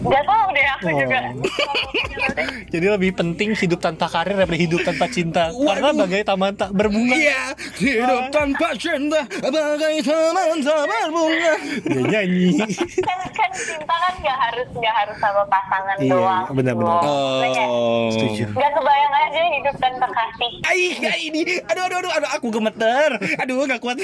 nggak 0.01 0.25
tahu 0.25 0.47
deh 0.49 0.66
aku 0.66 0.87
Oh. 0.89 0.97
juga 0.97 1.19
Jadi 2.73 2.87
lebih 2.87 3.11
penting 3.12 3.53
hidup 3.53 3.77
tanpa 3.79 4.07
karir 4.07 4.37
daripada 4.37 4.57
hidup 4.57 4.81
tanpa 4.83 5.09
cinta. 5.09 5.49
Karena 5.51 5.91
bagai 5.91 6.23
taman 6.23 6.53
tak 6.53 6.71
berbunga. 6.71 7.16
Iya, 7.16 7.43
hidup 7.77 8.29
tanpa 8.31 8.77
cinta 8.77 9.25
bagai 9.27 9.97
taman 10.01 10.57
tak 10.61 10.83
berbunga. 10.85 11.55
Dia 11.81 12.01
nyanyi. 12.03 12.51
kan 13.09 13.19
kan 13.29 13.51
cinta 13.53 13.95
kan 13.95 14.15
nggak 14.19 14.39
harus 14.41 14.69
nggak 14.71 14.95
harus 14.97 15.17
sama 15.17 15.43
pasangan 15.47 15.97
Iya, 15.99 16.11
doang 16.11 16.45
benar-benar. 16.53 16.95
gitu. 16.95 17.09
Maksudnya 17.09 17.51
kayak 17.51 17.69
Oh. 17.69 18.09
Setuju. 18.11 18.45
nggak 18.51 18.73
kebayang 18.73 19.15
aja 19.15 19.43
hidup 19.51 19.75
tanpa 19.77 20.07
kasih 20.09 20.53
Aih, 20.65 20.93
ya 20.97 21.15
ini. 21.17 21.43
Aduh, 21.65 21.83
aduh, 21.85 21.99
aduh, 21.99 22.13
aduh, 22.13 22.31
aku 22.33 22.47
gemeter. 22.51 23.11
Aduh, 23.39 23.65
nggak 23.65 23.81
kuat. 23.81 23.97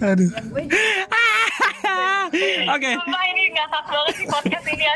Aduh. 0.00 0.30
Oke. 2.70 2.90
Sumpah 2.92 3.24
ini 3.28 3.42
nggak 3.50 3.68
banget 3.68 4.14
di 4.14 4.24
podcast 4.24 4.66
ini 4.66 4.84
ya. 4.84 4.94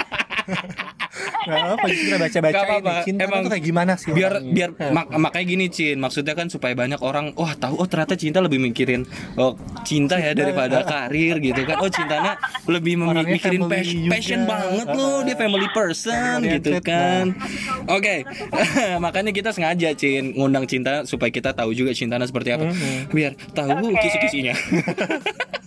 Nggak 1.44 1.60
apa-apa, 1.60 1.86
kita 1.86 2.16
nih, 2.16 3.04
cinta 3.04 3.20
emang 3.22 3.40
tuh 3.40 3.50
kayak 3.52 3.64
gimana 3.64 3.92
sih 3.94 4.10
biar 4.10 4.32
orangnya. 4.34 4.52
biar 4.52 4.70
mak- 4.90 5.12
makanya 5.14 5.46
gini 5.46 5.66
Cin 5.68 5.96
maksudnya 5.96 6.34
kan 6.34 6.48
supaya 6.48 6.74
banyak 6.74 6.98
orang 7.00 7.32
wah 7.34 7.54
tahu 7.54 7.78
oh 7.78 7.86
ternyata 7.86 8.12
cinta 8.14 8.40
lebih 8.40 8.58
mikirin 8.58 9.06
oh 9.36 9.54
cinta 9.84 10.16
ya 10.16 10.32
daripada 10.32 10.82
karir 10.90 11.23
gitu 11.34 11.60
kan. 11.62 11.76
Oh 11.78 11.88
cintanya 11.88 12.32
lebih 12.66 12.94
memi- 12.96 13.12
Orangnya 13.14 13.34
mikirin 13.34 13.60
family 13.62 13.72
passion, 13.72 13.98
juga. 13.98 14.10
passion 14.12 14.40
banget 14.44 14.86
loh 14.90 15.18
dia 15.20 15.36
family 15.36 15.68
person 15.70 16.36
Family 16.38 16.52
gitu 16.54 16.70
kan. 16.80 17.24
Oke 17.86 18.14
makanya 19.04 19.30
kita 19.30 19.50
sengaja 19.50 19.92
Cin 19.94 20.32
ngundang 20.32 20.64
cinta 20.64 21.04
supaya 21.04 21.28
kita 21.28 21.50
tahu 21.50 21.72
juga 21.72 21.92
cintanya 21.92 22.24
seperti 22.24 22.52
apa. 22.52 22.68
Biar 23.08 23.32
tahu 23.50 23.70
Oke. 23.86 24.00
kisi-kisinya 24.00 24.54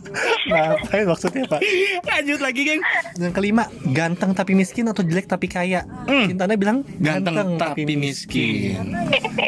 Nah, 0.47 0.79
apa 0.79 1.03
maksudnya 1.03 1.43
pak? 1.45 1.59
lanjut 2.07 2.39
lagi 2.39 2.61
geng 2.63 2.81
Yang 3.19 3.33
kelima, 3.35 3.63
ganteng 3.91 4.31
tapi 4.31 4.55
miskin 4.55 4.87
atau 4.87 5.03
jelek 5.03 5.27
tapi 5.27 5.51
kaya? 5.51 5.83
Cintanya 6.07 6.55
bilang 6.55 6.87
ganteng, 6.99 7.59
tapi 7.59 7.83
miskin 7.95 8.95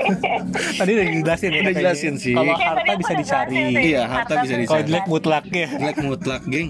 Tadi 0.79 0.89
udah 0.95 1.05
dijelasin 1.05 1.49
ya. 1.51 1.61
Udah 1.61 1.73
jelasin 1.75 2.13
sih. 2.17 2.35
Kalau 2.35 2.55
harta 2.55 2.91
bisa 2.97 3.13
dicari. 3.15 3.63
Iya, 3.93 4.01
harta 4.07 4.33
bisa 4.43 4.55
dicari. 4.57 4.67
Kalau 4.67 4.83
jelek 4.87 5.05
mutlak 5.07 5.43
ya. 5.51 5.69
jelek 5.77 5.97
mutlak 6.03 6.41
geng 6.47 6.69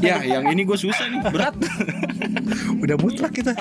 ya 0.00 0.16
yang 0.20 0.44
ini 0.46 0.62
gue 0.62 0.74
susah 0.74 1.06
nih 1.06 1.20
berat 1.26 1.54
Udah 2.80 2.96
mutlak 2.96 3.30
kita. 3.30 3.52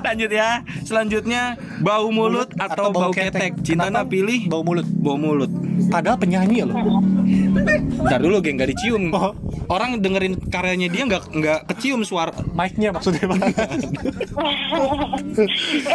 Lanjut 0.00 0.30
ya. 0.30 0.62
Selanjutnya 0.82 1.54
bau 1.80 2.08
mulut 2.08 2.48
atau, 2.56 2.88
bau 2.88 3.10
ketek. 3.10 3.52
Cintana 3.60 4.00
Kenapa 4.00 4.08
pilih 4.08 4.40
bau 4.46 4.62
mulut. 4.62 4.86
bau 4.96 5.18
mulut. 5.18 5.50
Padahal 5.86 6.16
penyanyi 6.16 6.62
ya 6.62 6.64
loh. 6.64 6.76
Ntar 8.00 8.18
dulu 8.22 8.40
geng 8.40 8.56
gak 8.56 8.70
dicium. 8.70 9.12
Oh. 9.12 9.34
Orang 9.66 9.98
dengerin 9.98 10.38
karyanya 10.46 10.86
dia 10.86 11.02
nggak 11.04 11.22
nggak 11.28 11.58
kecium 11.68 12.00
suara. 12.02 12.30
Mic-nya 12.48 12.94
maksudnya. 12.94 13.26
Gak 13.26 13.68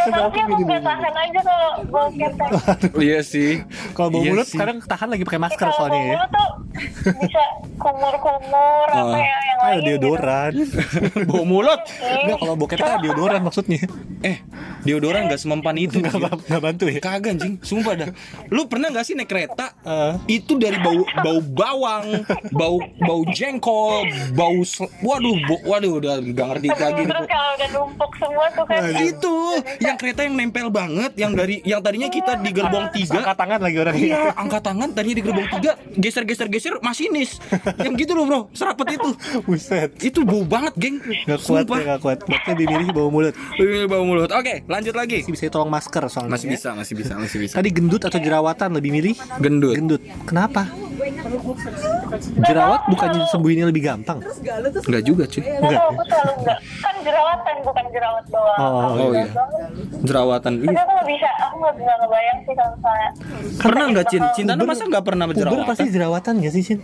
tau 0.08 0.26
sih 0.30 0.40
aku 0.42 0.54
gak 0.62 0.82
tahan 0.82 1.14
aja 1.16 1.40
kalau 1.40 1.70
bau 1.88 2.08
ketek 2.10 2.50
iya 3.00 3.18
sih. 3.22 3.50
Kalau 3.92 4.08
bau 4.10 4.20
Iya 4.20 4.30
mulut 4.30 4.46
sih. 4.46 4.52
sekarang 4.54 4.76
tahan 4.80 5.08
lagi 5.08 5.22
pakai 5.24 5.40
masker 5.40 5.58
Kalau 5.58 5.70
bau 5.70 5.78
soalnya 5.80 6.00
ya. 6.00 6.06
mulut 6.12 6.30
tuh 6.30 6.50
bisa 7.18 7.42
kumur-kumur 7.76 8.81
Oh. 8.84 9.06
apa 9.06 9.18
ya 9.18 9.36
yang 9.40 9.58
Ah, 9.62 9.66
lain 9.68 9.78
gitu. 9.78 9.86
deodoran. 9.94 10.52
bau 11.30 11.44
mulut. 11.44 11.80
Enggak 12.00 12.36
kalau 12.36 12.54
bau 12.54 12.66
ketek 12.66 12.82
kan 12.84 12.98
deodoran 12.98 13.40
maksudnya. 13.40 13.78
Eh, 14.20 14.42
deodoran 14.82 15.26
gak 15.26 15.38
semempan 15.38 15.74
itu. 15.76 15.98
Enggak 15.98 16.18
Gil. 16.18 16.26
enggak 16.26 16.62
bantu 16.62 16.84
ya. 16.88 16.98
Kagak 16.98 17.30
anjing, 17.32 17.54
sumpah 17.60 17.94
dah. 17.96 18.08
Lu 18.48 18.66
pernah 18.66 18.90
gak 18.90 19.04
sih 19.04 19.14
naik 19.14 19.26
kereta? 19.26 19.70
Eh. 19.80 20.14
Itu 20.36 20.56
dari 20.56 20.74
bau 20.76 20.98
bau 21.16 21.38
bawang, 21.38 22.06
bau 22.50 22.76
bau 22.98 23.22
jengkol, 23.28 24.02
bau 24.32 24.58
sel- 24.62 24.90
waduh, 24.98 25.36
bo- 25.44 25.62
waduh 25.64 25.92
udah 25.96 26.18
gak 26.20 26.46
ngerti 26.50 26.68
lagi. 26.68 27.02
Terus 27.04 27.26
kalau 27.28 27.50
udah 27.52 27.68
numpuk 27.70 28.12
semua 28.16 28.46
tuh 28.50 28.64
kan 28.64 28.80
itu 28.98 29.34
yang 29.78 29.94
kereta 29.94 30.20
yang 30.22 30.34
nempel 30.34 30.68
banget 30.68 31.12
yang 31.14 31.32
dari 31.32 31.62
yang 31.62 31.78
tadinya 31.78 32.08
kita 32.08 32.34
di 32.36 32.50
gerbong 32.50 32.90
tiga 32.90 33.22
Angkat 33.22 33.36
tangan 33.36 33.60
lagi 33.60 33.76
orang 33.78 33.94
Iya, 33.94 34.20
angkat 34.34 34.62
tangan 34.62 34.88
tadinya 34.90 35.16
di 35.16 35.24
gerbong 35.24 35.48
tiga, 35.50 35.70
geser 35.94 36.24
geser 36.24 36.48
geser 36.48 36.74
masinis, 36.80 37.38
yang 37.78 37.94
gitu 37.94 38.12
loh 38.12 38.24
bro, 38.24 38.40
serapet 38.72 38.86
itu, 38.96 39.10
Buset. 39.46 39.90
itu 40.00 40.20
bau 40.22 40.42
banget 40.42 40.72
geng, 40.76 40.96
Gak 41.22 41.40
kuat 41.40 41.64
Sumpah. 41.64 41.76
ya, 41.76 41.84
gak 41.94 42.00
kuat. 42.00 42.18
Lebih 42.48 42.66
milih 42.66 42.88
bau 42.90 43.08
mulut. 43.08 43.34
Ini 43.60 43.84
bau 43.84 44.02
mulut. 44.02 44.30
Oke, 44.32 44.64
lanjut 44.64 44.94
lagi. 44.94 45.20
Masih 45.20 45.32
bisa 45.36 45.52
tolong 45.52 45.68
masker 45.68 46.02
soalnya. 46.08 46.32
Masih 46.32 46.48
ya. 46.48 46.52
bisa, 46.56 46.68
masih 46.72 46.94
bisa, 46.96 47.12
masih 47.14 47.38
bisa. 47.38 47.54
Tadi 47.54 47.68
gendut 47.68 48.02
atau 48.02 48.16
jerawatan 48.16 48.68
lebih 48.72 48.90
milih? 48.90 49.14
Gendut. 49.38 49.74
Gendut. 49.76 50.00
Kenapa? 50.24 50.64
Jerawat 52.42 52.80
bukannya 52.86 53.26
sembuhinnya 53.28 53.66
lebih 53.68 53.82
gampang? 53.84 54.18
Enggak 54.78 55.02
juga 55.04 55.24
cuy. 55.26 55.42
Gak 55.42 55.58
Enggak. 55.58 55.80
aku 55.82 56.02
enggak 56.38 56.58
Kan 56.78 56.94
jerawatan 57.02 57.56
bukan 57.62 57.84
jerawat 57.90 58.24
doang 58.28 58.58
Oh, 58.58 58.70
oh 58.70 58.80
jerawat 58.92 59.12
iya. 59.12 59.26
doang. 59.28 59.50
Jerawatan. 60.02 60.52
Tapi 60.62 60.76
aku 60.76 60.92
gak 60.92 61.08
bisa 61.08 61.28
Aku 61.42 61.56
gak 61.58 61.74
bisa 61.74 61.92
ngebayang 61.96 62.38
sih 62.38 62.54
kalau 62.54 62.72
misalnya 62.72 63.08
Pernah 63.58 63.84
nggak 63.90 64.06
Cin? 64.08 64.22
Cintanya 64.32 64.64
masa 64.64 64.82
nggak 64.84 65.04
pernah 65.04 65.24
Puber 65.24 65.34
berjerawatan? 65.36 65.68
pasti 65.68 65.88
jerawatan 65.88 66.32
gak 66.38 66.52
sih, 66.52 66.62
Cin? 66.64 66.78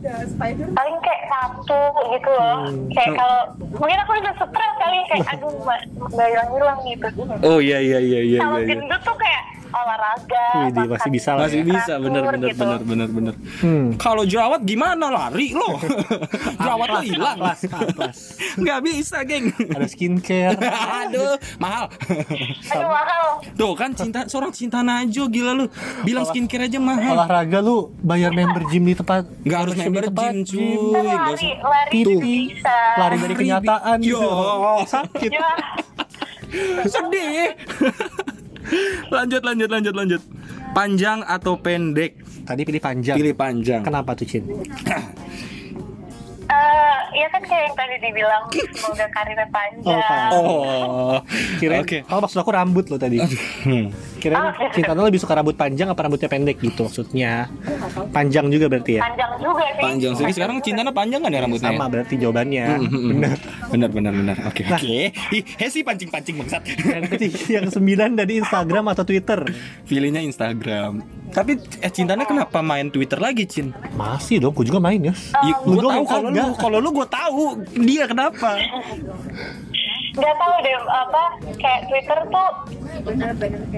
Eh, 0.00 0.24
paling 0.72 0.96
kayak 1.04 1.22
satu 1.28 1.80
gitu 2.08 2.30
loh 2.32 2.72
kayak 2.96 3.20
kalau 3.20 3.40
mungkin 3.76 4.00
aku 4.00 4.16
udah 4.16 4.32
stres 4.32 4.72
kali 4.80 4.98
kayak 5.12 5.28
aduh 5.36 5.52
nggak 5.60 6.28
hilang 6.32 6.50
hilang 6.56 6.78
gitu 6.88 7.08
Oh 7.44 7.60
iya 7.60 7.84
iya 7.84 8.00
iya 8.00 8.20
iya 8.24 8.38
kalau 8.40 8.64
iya. 8.64 8.64
iya. 8.64 8.68
gendut 8.80 9.00
tuh 9.04 9.16
kayak 9.20 9.42
olahraga 9.70 10.46
Wih, 10.50 10.68
dia 10.70 10.82
makan 10.82 10.90
masih 10.90 11.10
bisa 11.10 11.30
lah 11.32 11.42
Masih 11.46 11.60
ya. 11.60 11.66
bisa, 11.66 11.92
bener 11.96 12.22
bener 12.26 12.48
gitu. 12.50 12.60
bener 12.60 12.80
bener 12.82 13.08
bener. 13.08 13.34
Hmm. 13.60 13.86
Kalau 13.96 14.22
jerawat 14.22 14.60
gimana 14.62 15.06
lari 15.08 15.54
lo? 15.54 15.78
jerawat 16.60 16.88
lo 16.90 17.00
hilang. 17.00 17.38
Nggak 18.62 18.78
bisa 18.82 19.16
geng. 19.22 19.54
Ada 19.54 19.86
skincare. 19.86 20.58
Aduh, 21.06 21.34
mahal. 21.56 21.86
aduh 22.66 22.88
mahal 22.88 23.24
Tuh 23.54 23.72
kan 23.72 23.90
cinta 23.92 24.26
seorang 24.26 24.50
cinta 24.50 24.82
najo 24.82 25.26
gila 25.26 25.52
lu. 25.54 25.66
Bilang 26.02 26.26
skincare 26.26 26.66
aja 26.66 26.78
mahal. 26.78 27.14
Olahraga 27.16 27.58
lu 27.60 27.94
bayar 28.00 28.30
member 28.30 28.66
gym 28.66 28.84
di 28.84 28.94
tempat 28.94 29.24
Nggak 29.42 29.58
harus 29.58 29.74
member 29.76 30.02
tempat 30.10 30.32
gym 30.32 30.44
cuy. 30.44 30.68
Nggak 30.90 31.04
lari 31.04 31.30
usah. 31.30 31.70
lari 31.70 32.00
Tuh. 32.00 32.20
bisa 32.20 32.78
Lari 32.98 33.16
dari 33.16 33.34
kenyataan 33.34 33.96
Yo. 34.02 34.18
gitu. 34.18 34.30
Sakit. 34.86 35.30
ya 35.30 35.50
Sedih. 36.82 37.54
Lanjut 39.14 39.42
lanjut 39.42 39.68
lanjut 39.70 39.94
lanjut. 39.94 40.22
Panjang 40.70 41.26
atau 41.26 41.58
pendek? 41.58 42.20
Tadi 42.46 42.62
pilih 42.62 42.82
panjang. 42.82 43.16
Pilih 43.18 43.34
panjang. 43.34 43.82
Kenapa 43.82 44.14
tuh, 44.14 44.26
Cin? 44.26 44.44
Eh, 46.70 46.98
ya 47.16 47.26
kan 47.28 47.42
kayak 47.42 47.62
yang 47.64 47.74
tadi 47.74 47.94
dibilang 47.98 48.42
semoga 48.70 49.06
karirnya 49.10 49.46
panjang 49.50 49.98
Oh, 50.30 50.62
Oh. 50.70 51.18
Kirain, 51.58 51.82
Oke. 51.82 51.98
kalau 52.04 52.20
maksud 52.22 52.38
aku 52.38 52.50
rambut 52.50 52.86
lo 52.86 52.96
tadi. 52.96 53.18
Hmm. 53.60 53.90
Kirain 54.16 54.42
cinta 54.70 54.92
lo 54.92 55.02
lebih 55.02 55.18
suka 55.18 55.34
rambut 55.34 55.54
panjang 55.54 55.90
apa 55.90 56.00
rambutnya 56.00 56.30
pendek 56.30 56.56
gitu 56.56 56.86
maksudnya. 56.86 57.50
Panjang 58.10 58.46
juga 58.48 58.66
berarti 58.66 58.96
ya. 58.96 59.02
panjang 59.02 59.32
juga 59.36 59.64
sih 59.66 59.82
Panjang 59.82 60.12
sih. 60.14 60.24
Sekarang 60.30 60.56
cintanya 60.60 60.92
panjang 60.92 61.20
kan 61.20 61.30
ya 61.30 61.40
rambutnya? 61.42 61.70
Sama 61.70 61.86
berarti 61.86 62.14
jawabannya. 62.14 62.66
Hmm, 62.78 63.08
Benar. 63.10 63.36
benar 63.70 63.90
benar 63.90 64.12
benar 64.12 64.36
oke 64.44 64.62
oke 64.66 64.96
Ih, 65.30 65.44
Hesi 65.54 65.80
pancing 65.80 66.10
pancing 66.10 66.34
bangsat 66.36 66.62
Yang 66.66 67.30
yang 67.48 67.66
sembilan 67.66 68.10
dari 68.14 68.38
Instagram 68.38 68.84
atau 68.88 69.02
Twitter. 69.02 69.40
pilihnya 69.86 70.20
Instagram 70.20 70.98
tapi 71.30 71.54
eh 71.78 71.86
cintanya 71.88 72.26
kenapa 72.26 72.58
main 72.58 72.90
Twitter 72.90 73.14
lagi 73.16 73.46
Cin 73.46 73.70
Masih 73.94 74.42
dong, 74.42 74.50
gue 74.50 74.66
juga 74.66 74.82
main 74.82 74.98
ya. 74.98 75.14
Ya, 75.40 75.54
Lu 75.62 75.78
gue 75.78 75.80
doang 75.80 76.02
tahu 76.02 76.10
kalau 76.10 76.28
lu. 76.28 76.34
Kalau 76.60 76.78
lu 76.78 76.92
gue 76.92 77.06
tahu 77.06 77.44
dia 77.80 78.04
kenapa 78.04 78.60
nggak 80.10 80.36
tahu 80.36 80.54
deh 80.60 80.74
apa 80.84 81.22
kayak 81.56 81.80
Twitter 81.86 82.18
tuh 82.26 82.50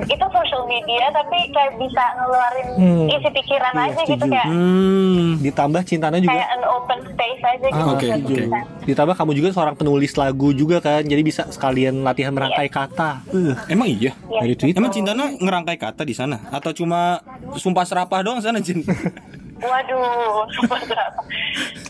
itu 0.02 0.26
social 0.26 0.62
media 0.64 1.12
tapi 1.12 1.52
kayak 1.52 1.76
bisa 1.76 2.02
ngeluarin 2.16 2.68
Hmm. 2.72 3.06
isi 3.06 3.28
pikiran 3.30 3.68
Iya, 3.70 3.84
aja 3.84 4.00
gitu 4.02 4.16
setuju. 4.16 4.32
kayak 4.32 4.46
hmm 4.48 5.28
Ditambah 5.42 5.82
cintanya 5.84 6.18
juga. 6.18 6.32
kayak 6.32 6.48
an 6.50 6.62
open 6.64 6.98
space 7.04 7.42
aja 7.42 7.66
gitu. 7.66 7.76
Ah, 7.76 7.92
oke, 7.92 8.06
Bisa. 8.06 8.16
oke. 8.16 8.42
Ditambah 8.82 9.14
kamu 9.14 9.32
juga 9.34 9.48
seorang 9.50 9.74
penulis 9.74 10.12
lagu 10.14 10.48
juga 10.52 10.76
kan, 10.78 11.02
jadi 11.02 11.20
bisa 11.20 11.42
sekalian 11.46 12.00
latihan 12.00 12.32
merangkai 12.32 12.68
kata. 12.68 13.22
Uh, 13.28 13.52
emang 13.68 13.86
iya 13.86 14.16
Iya. 14.26 14.40
dari 14.40 14.54
Twitter. 14.56 14.78
emang 14.78 14.90
cintanya 14.90 15.26
ngerangkai 15.30 15.76
kata 15.76 16.02
di 16.02 16.14
sana 16.14 16.40
atau 16.48 16.72
cuma 16.72 17.20
sumpah 17.54 17.84
serapah 17.84 18.22
doang 18.22 18.40
sana 18.40 18.58
Cin 18.58 18.80
Waduh? 19.62 20.42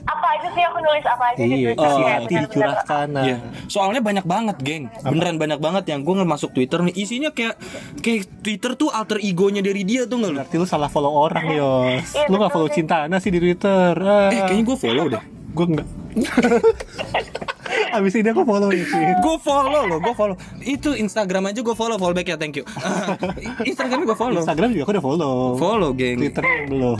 Apa 0.02 0.26
aja 0.30 0.48
sih 0.48 0.62
aku 0.62 0.78
nulis 0.78 1.04
apa 1.04 1.24
aja 1.30 1.40
Iya, 1.40 1.56
gitu. 1.72 1.72
Oh, 1.72 1.82
kasih 1.82 2.02
Kayak 2.02 2.18
hati 2.18 2.34
dicurahkan. 2.36 3.06
Nah. 3.08 3.24
Iya, 3.24 3.36
soalnya 3.66 4.00
banyak 4.00 4.24
banget, 4.24 4.56
geng. 4.60 4.84
Beneran 5.00 5.36
banyak 5.36 5.58
banget 5.58 5.84
yang 5.88 6.00
gue 6.02 6.14
masuk 6.22 6.52
Twitter 6.52 6.82
nih. 6.82 6.94
Isinya 6.94 7.30
kayak 7.30 7.56
kayak 7.98 8.22
Twitter 8.40 8.74
tuh 8.74 8.88
alter 8.88 9.18
egonya 9.18 9.60
dari 9.60 9.82
dia 9.82 10.04
tuh 10.04 10.18
nggak 10.18 10.30
lu? 10.30 10.36
Berarti 10.38 10.56
lu 10.56 10.66
salah 10.66 10.86
follow 10.86 11.12
orang, 11.12 11.44
Yos. 11.48 12.12
Iya, 12.12 12.28
Lu 12.28 12.36
gak 12.36 12.50
betul 12.50 12.52
follow 12.52 12.68
sih. 12.68 12.76
Cintana 12.78 13.16
sih 13.16 13.30
di 13.30 13.40
Twitter. 13.40 13.94
Ah, 13.96 14.28
Eh, 14.28 14.40
kayaknya 14.42 14.64
gue 14.64 14.76
follow 14.76 15.04
deh. 15.08 15.22
gue 15.52 15.66
enggak. 15.68 15.88
Abis 17.96 18.12
ini 18.16 18.28
aku 18.32 18.42
follow 18.42 18.72
ya, 18.72 18.84
Cin. 18.88 19.20
Gue 19.20 19.36
follow 19.38 19.82
loh, 19.84 19.98
gue 20.00 20.14
follow. 20.16 20.36
Itu 20.60 20.96
Instagram 20.96 21.52
aja 21.52 21.60
gue 21.60 21.76
follow, 21.76 22.00
follow 22.00 22.16
back 22.16 22.28
ya, 22.28 22.36
thank 22.40 22.56
you. 22.56 22.64
Ah, 22.82 23.16
Instagram 23.62 24.04
gue 24.08 24.16
follow. 24.16 24.40
Instagram 24.40 24.72
juga 24.72 24.82
aku 24.88 24.92
udah 24.96 25.04
follow. 25.04 25.34
Follow, 25.56 25.90
geng. 25.92 26.18
Twitter 26.18 26.44
belum. 26.68 26.98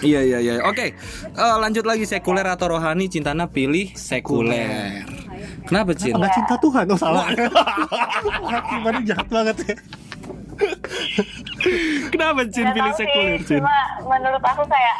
Iya 0.00 0.20
iya 0.24 0.38
iya. 0.40 0.52
Oke, 0.64 0.92
Eh, 1.30 1.56
lanjut 1.60 1.84
lagi 1.84 2.04
sekuler 2.04 2.44
atau 2.44 2.72
rohani. 2.72 3.06
Cintana 3.08 3.46
pilih 3.48 3.92
sekuler. 3.94 5.04
Kenapa 5.68 5.92
Cin? 5.94 6.16
Enggak 6.16 6.32
cinta 6.36 6.54
Tuhan, 6.58 6.84
oh 6.90 6.98
salah. 6.98 7.26
Gimana 8.68 8.98
jahat 9.08 9.26
banget 9.28 9.56
ya. 9.64 9.74
Kenapa 12.10 12.40
Cin 12.46 12.64
Nggak 12.64 12.74
pilih 12.74 12.92
sih, 12.92 13.04
sekuler 13.04 13.40
Cin? 13.42 13.60
Cuma 13.60 13.76
menurut 14.02 14.42
aku 14.42 14.62
kayak 14.64 14.94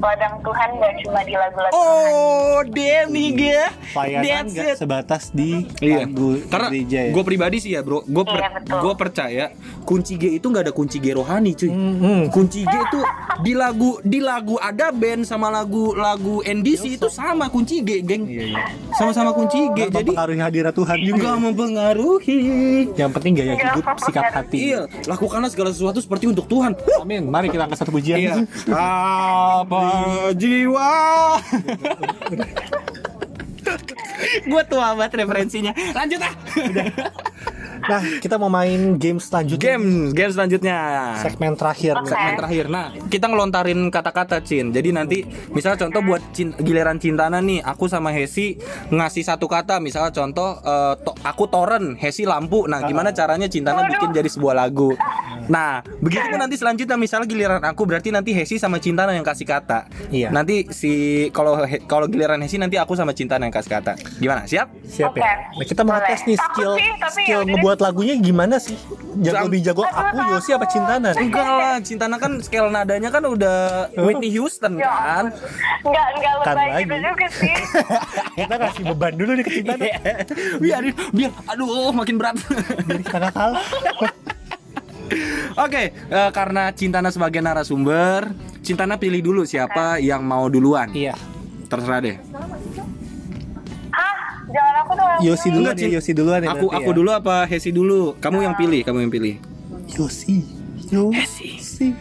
ladang 0.00 0.34
Tuhan 0.40 0.68
gak 0.76 0.92
cuma 1.00 1.20
di 1.22 1.34
lagu-lagu. 1.34 1.72
Oh, 1.72 2.58
damn 2.66 3.08
nih 3.10 3.28
gue. 3.32 3.62
Pelayanan 3.90 4.24
That's 4.24 4.52
nggak 4.52 4.68
it. 4.68 4.76
sebatas 4.76 5.22
di 5.30 5.50
Iya, 5.80 6.04
lagu 6.04 6.28
karena 6.46 6.68
gereja 6.68 7.00
ya. 7.00 7.12
gue 7.12 7.24
pribadi 7.24 7.56
sih 7.58 7.70
ya 7.72 7.80
bro, 7.80 8.02
gue 8.02 8.24
Iya, 8.26 8.48
betul. 8.52 8.78
gue 8.80 8.94
percaya 8.94 9.44
kunci 9.82 10.14
G 10.14 10.36
itu 10.36 10.46
nggak 10.46 10.64
ada 10.66 10.74
kunci 10.74 10.96
G 10.98 11.06
rohani 11.10 11.52
cuy. 11.52 11.70
Hmm, 11.70 12.22
Kunci 12.30 12.62
G 12.62 12.70
itu 12.70 13.00
di 13.40 13.52
lagu 13.52 13.98
di 14.02 14.20
lagu 14.20 14.56
ada 14.56 14.90
band 14.90 15.24
sama 15.24 15.48
lagu 15.48 15.92
lagu 15.92 16.40
NDC 16.40 16.96
itu 16.96 17.08
sama 17.08 17.48
kunci 17.48 17.80
G, 17.80 18.00
geng. 18.00 18.24
Iya, 18.24 18.44
iya. 18.48 18.62
Sama-sama 18.94 19.32
kunci 19.32 19.58
G. 19.70 19.88
Jadi 19.88 20.10
mempengaruhi 20.10 20.40
hadirat 20.40 20.72
Tuhan 20.72 20.96
juga. 20.96 21.10
juga 21.10 21.30
mempengaruhi. 21.40 22.38
Yang 22.94 23.10
penting 23.12 23.32
gaya 23.34 23.54
hidup, 23.56 23.84
sikap 23.98 24.24
hati. 24.30 24.69
Iya, 24.70 24.86
lakukanlah 25.10 25.50
segala 25.50 25.74
sesuatu 25.74 25.98
seperti 25.98 26.30
untuk 26.30 26.46
Tuhan. 26.46 26.78
Amin. 27.02 27.26
Mari 27.26 27.50
kita 27.50 27.66
angkat 27.66 27.82
satu 27.82 27.90
pujian. 27.90 28.22
Iya. 28.22 28.34
Apa 28.70 29.82
jiwa? 30.38 30.90
Gue 34.46 34.62
tua 34.70 34.94
banget 34.94 35.26
referensinya. 35.26 35.72
Lanjut 35.74 36.20
ah. 36.22 36.34
Nah, 37.80 38.02
kita 38.20 38.36
mau 38.36 38.48
main 38.48 38.96
game 38.96 39.16
selanjutnya. 39.16 39.62
Game, 39.62 39.86
game 40.10 40.32
selanjutnya. 40.32 40.78
Segmen 41.18 41.54
terakhir. 41.54 41.94
Oke. 41.96 42.08
segmen 42.08 42.34
terakhir. 42.36 42.64
Nah, 42.66 42.84
kita 43.06 43.26
ngelontarin 43.26 43.80
kata-kata 43.88 44.40
Cin. 44.40 44.70
Jadi 44.70 44.90
nanti 44.90 45.18
misalnya 45.50 45.80
contoh 45.80 46.00
buat 46.02 46.22
cin- 46.30 46.56
giliran 46.56 46.96
cintana 46.96 47.38
nih, 47.38 47.60
aku 47.60 47.86
sama 47.86 48.10
Hesi 48.10 48.60
ngasih 48.88 49.24
satu 49.24 49.46
kata, 49.46 49.78
misalnya 49.78 50.10
contoh 50.10 50.60
eh, 50.60 50.94
to- 51.00 51.16
aku 51.22 51.44
toren, 51.46 51.96
Hesi 51.96 52.24
lampu. 52.24 52.64
Nah, 52.64 52.82
gimana 52.82 53.10
caranya 53.10 53.46
cintana 53.46 53.86
bikin 53.86 54.12
jadi 54.12 54.28
sebuah 54.28 54.54
lagu. 54.56 54.92
Nah, 55.46 55.82
begitu 55.98 56.22
pun 56.26 56.38
nanti 56.38 56.54
selanjutnya 56.54 56.94
misalnya 56.94 57.26
giliran 57.26 57.60
aku 57.60 57.82
berarti 57.82 58.12
nanti 58.12 58.30
Hesi 58.30 58.54
sama 58.54 58.78
cintana 58.78 59.10
yang 59.10 59.24
kasih 59.24 59.42
kata. 59.44 59.88
Iya. 60.08 60.30
Nanti 60.30 60.68
si 60.70 60.92
kalau 61.30 61.58
kalau 61.86 62.06
giliran 62.06 62.38
Hesi 62.38 62.54
nanti 62.54 62.76
aku 62.76 62.94
sama 62.94 63.10
cintana 63.10 63.48
yang 63.48 63.54
kasih 63.54 63.72
kata. 63.72 63.92
Gimana? 64.20 64.46
Siap? 64.46 64.68
Siap 64.84 65.10
Oke. 65.10 65.18
ya. 65.18 65.34
Nah, 65.50 65.66
kita 65.66 65.82
mau 65.82 65.98
tes 65.98 66.22
nih 66.22 66.36
Takut 66.36 66.54
skill 66.54 66.72
sih, 66.76 66.90
skill 67.18 67.40
yaudah 67.42 67.56
ngebuat 67.70 67.86
lagunya 67.86 68.18
gimana 68.18 68.58
sih? 68.58 68.74
Jago 69.22 69.46
lebih 69.46 69.62
jago 69.62 69.86
aku 69.86 70.18
Yosi 70.28 70.50
apa 70.50 70.66
Cintana? 70.66 71.14
Enggak 71.14 71.46
lah, 71.46 71.78
cintana 71.78 72.18
kan 72.18 72.42
scale 72.42 72.66
nadanya 72.66 73.14
kan 73.14 73.22
udah 73.22 73.86
Whitney 73.94 74.34
Houston 74.34 74.74
Ya 74.74 74.90
kan. 74.90 75.24
ampun. 75.30 75.38
Nggak, 75.86 76.06
nggak 76.12 76.32
Kan 76.40 76.50
lebay 76.50 76.66
lagi. 76.68 76.82
gitu 76.82 76.96
juga 76.98 77.26
sih. 77.30 77.54
Kita 78.40 78.54
kasih 78.58 78.82
beban 78.90 79.12
dulu 79.14 79.30
nih 79.32 79.44
ke 79.44 79.52
Cintana. 79.52 79.84
biar 80.58 80.82
biar 81.14 81.30
aduh 81.46 81.94
makin 81.94 82.18
berat. 82.18 82.34
Biar 82.82 82.98
kita 83.00 83.30
kalah. 83.30 83.62
Oke, 85.56 85.82
eh, 85.94 86.30
karena 86.30 86.70
Cintana 86.70 87.10
sebagai 87.10 87.38
narasumber, 87.38 88.34
Cintana 88.60 88.94
pilih 88.96 89.22
dulu 89.22 89.42
siapa 89.42 89.98
yang 89.98 90.22
mau 90.22 90.46
duluan. 90.46 90.90
Iya. 90.90 91.14
Terserah 91.66 92.02
deh. 92.02 92.18
Jangan 94.50 94.74
aku 94.82 94.92
dong. 94.98 95.08
yang 95.10 95.20
Yosi 95.24 95.48
duluan 95.50 95.74
ya. 95.74 95.88
Yosi 95.88 96.10
duluan 96.12 96.40
ya. 96.42 96.50
Aku 96.54 96.66
aku 96.70 96.90
ya. 96.90 96.96
dulu 96.96 97.10
apa 97.14 97.34
Hesi 97.46 97.70
dulu? 97.70 98.18
Kamu 98.18 98.38
yang 98.42 98.54
pilih, 98.58 98.80
kamu 98.82 98.98
yang 99.08 99.12
pilih. 99.12 99.34
Yosi. 99.94 100.60
Yosi. 100.90 101.50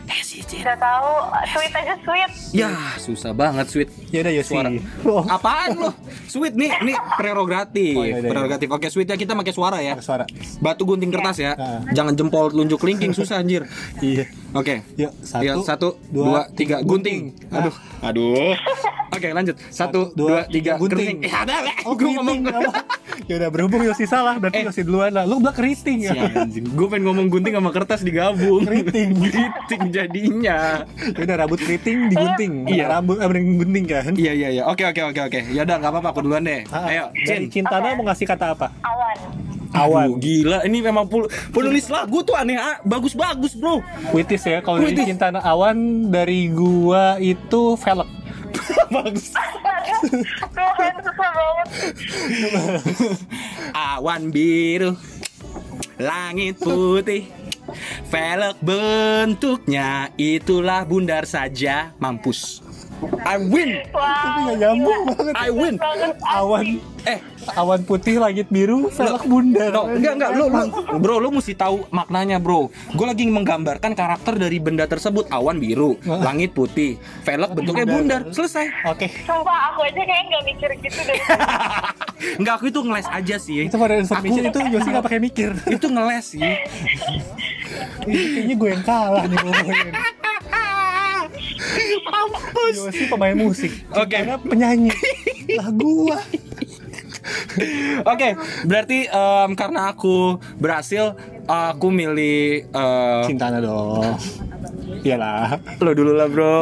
Hesi, 0.09 0.43
Cin. 0.43 0.65
Udah 0.65 0.75
tahu, 0.75 1.13
sweet 1.55 1.71
aja 1.71 1.93
sweet. 2.03 2.31
Ya, 2.51 2.69
susah 2.97 3.31
banget 3.37 3.65
sweet. 3.69 3.89
Ya 4.09 4.25
udah 4.25 4.33
Yosi. 4.33 4.51
Suara. 4.51 4.69
Oh. 5.05 5.23
Apaan 5.29 5.77
lo? 5.77 5.89
Sweet 6.25 6.57
nih, 6.57 6.73
nih 6.83 6.97
prerogatif. 7.15 7.95
Oh, 7.95 8.03
iya, 8.03 8.19
iya. 8.19 8.27
prerogatif. 8.27 8.67
Oke, 8.73 8.89
sweet 8.89 9.07
ya 9.07 9.15
kita 9.15 9.37
pakai 9.37 9.53
suara 9.53 9.77
ya. 9.79 9.95
Suara. 10.01 10.25
Batu 10.59 10.83
gunting 10.89 11.13
kertas 11.13 11.37
ya. 11.37 11.53
Ah. 11.53 11.85
Jangan 11.93 12.17
jempol 12.17 12.49
telunjuk 12.49 12.81
linking 12.81 13.13
susah 13.13 13.39
anjir. 13.39 13.69
Iya. 14.01 14.25
Oke. 14.49 14.81
Yuk, 14.97 15.11
satu, 15.21 15.43
Iya, 15.45 15.53
satu, 15.69 15.87
dua, 16.09 16.25
dua, 16.25 16.41
tiga, 16.51 16.75
gunting. 16.81 17.33
gunting. 17.37 17.53
Aduh, 17.53 17.75
aduh. 18.01 18.53
Oke, 19.09 19.29
lanjut. 19.29 19.55
Satu, 19.69 20.09
dua, 20.13 20.45
tiga, 20.45 20.77
gunting. 20.77 21.21
Eh, 21.21 21.29
ada. 21.29 21.65
Oh, 21.85 21.93
Gua 21.99 22.09
ngomong. 22.19 22.39
Ya 23.29 23.37
udah 23.37 23.51
berhubung 23.53 23.85
Yosi 23.85 24.09
salah, 24.09 24.41
berarti 24.41 24.63
Eh. 24.63 24.65
Yosi 24.65 24.81
duluan 24.81 25.13
lah. 25.13 25.21
Lu 25.21 25.37
bilang 25.37 25.53
keriting 25.53 26.01
ya. 26.01 26.17
Gue 26.49 26.87
pengen 26.89 27.05
ngomong 27.05 27.29
gunting 27.29 27.53
sama 27.53 27.69
kertas 27.69 28.01
digabung. 28.01 28.65
Keriting. 28.65 29.13
Keriting 29.21 29.81
jadinya. 29.93 30.81
Ya 30.97 31.19
udah 31.19 31.35
rambut 31.37 31.61
keriting 31.61 32.09
digunting. 32.09 32.65
Iya. 32.65 32.89
Rambut 32.89 33.21
eh, 33.21 33.29
gunting 33.29 33.85
kan. 33.85 34.13
Iya, 34.17 34.33
iya, 34.33 34.49
iya. 34.49 34.63
Oke, 34.65 34.81
oke, 34.81 35.13
oke, 35.13 35.21
oke. 35.29 35.39
Ya 35.53 35.61
udah, 35.61 35.77
nggak 35.77 35.91
apa-apa. 35.93 36.09
Aku 36.09 36.19
duluan 36.25 36.41
deh. 36.41 36.65
Ah, 36.73 36.89
Ayo, 36.89 37.05
Dari 37.13 37.45
Cin. 37.45 37.61
Cintana 37.61 37.93
mau 37.93 38.09
ngasih 38.09 38.25
kata 38.25 38.45
apa? 38.57 38.73
Awan. 38.81 39.17
Awan. 39.73 40.17
Aduh, 40.17 40.21
gila. 40.21 40.65
Ini 40.65 40.79
memang 40.81 41.05
penulis 41.53 41.87
lagu 41.93 42.25
tuh 42.25 42.33
aneh, 42.33 42.57
bagus-bagus, 42.85 43.53
bro. 43.53 43.85
Witis 44.15 44.41
ya 44.45 44.65
kalau 44.65 44.81
dari. 44.81 45.05
Cintana 45.05 45.39
Awan 45.45 46.09
dari 46.09 46.49
gua 46.49 47.21
itu 47.21 47.77
velg. 47.77 48.09
Bagus. 48.95 49.33
Tuhan 50.53 50.93
susah 51.05 51.29
banget. 51.35 51.67
Awan 53.73 54.33
biru, 54.33 54.97
langit 56.01 56.57
putih, 56.57 57.29
velg 58.09 58.57
bentuknya 58.63 60.09
itulah 60.17 60.81
bundar 60.87 61.29
saja, 61.29 61.93
mampus. 62.01 62.68
I 63.21 63.37
win, 63.39 63.69
Wow. 63.89 64.01
Tapi 64.01 64.39
nggak 64.41 64.57
nyambung 64.59 65.01
banget. 65.07 65.33
I 65.33 65.49
win. 65.49 65.75
Awan 66.21 66.67
Eh, 67.01 67.15
awan 67.49 67.79
putih 67.81 68.19
langit 68.19 68.51
biru 68.51 68.91
velg 68.91 69.23
bundar. 69.23 69.71
no, 69.71 69.87
enggak 69.87 70.13
enggak, 70.13 70.31
lu, 70.35 70.45
lu, 70.45 70.67
bro, 70.99 71.15
lu 71.17 71.31
mesti 71.31 71.55
tahu 71.55 71.87
maknanya, 71.89 72.37
bro. 72.37 72.67
Gue 72.91 73.05
lagi 73.07 73.23
menggambarkan 73.25 73.95
karakter 73.95 74.35
dari 74.35 74.59
benda 74.59 74.83
tersebut. 74.83 75.31
Awan 75.31 75.57
biru, 75.57 75.95
langit 76.03 76.51
putih, 76.51 76.95
velg 77.23 77.49
bentuknya 77.49 77.87
Bundar. 77.87 78.21
Selesai. 78.29 78.67
Oke. 78.85 79.07
Sumpah 79.23 79.71
aku 79.71 79.87
aja 79.87 80.01
kayak 80.01 80.23
nggak 80.27 80.43
mikir 80.45 80.69
gitu 80.81 80.99
deh. 81.01 81.19
Enggak, 82.39 82.53
aku 82.53 82.65
itu 82.67 82.79
ngeles 82.81 83.07
aja 83.07 83.35
sih. 83.39 83.57
Itu 83.63 83.79
pada 83.79 83.95
information 83.95 84.43
Aku- 84.43 84.51
itu 84.51 84.59
Yosi 84.75 84.87
nggak 84.91 85.05
pakai 85.07 85.21
mikir. 85.23 85.49
Itu 85.71 85.87
ngeles 85.87 86.25
sih. 86.27 86.43
Ini 88.01 88.21
kayaknya 88.35 88.55
gue 88.55 88.69
yang 88.69 88.83
kalah 88.83 89.23
nih 89.23 89.37
ngomongin. 89.39 89.93
Mampus. 92.01 92.75
Yosi 92.79 93.03
pemain 93.07 93.35
musik. 93.35 93.71
Oke. 93.91 94.15
Cintana 94.15 94.37
penyanyi. 94.37 94.91
Lah 95.55 95.69
gua. 95.71 96.17
Oke, 98.05 98.29
berarti 98.63 99.05
em, 99.05 99.49
karena 99.53 99.89
aku 99.89 100.39
berhasil, 100.55 101.13
aku 101.45 101.87
milih 101.89 102.65
eh, 102.65 103.21
Cintana 103.23 103.59
dong. 103.59 104.17
Iyalah. 104.99 105.55
lo 105.79 105.91
dulu 105.93 106.11
lah 106.11 106.27
bro, 106.27 106.57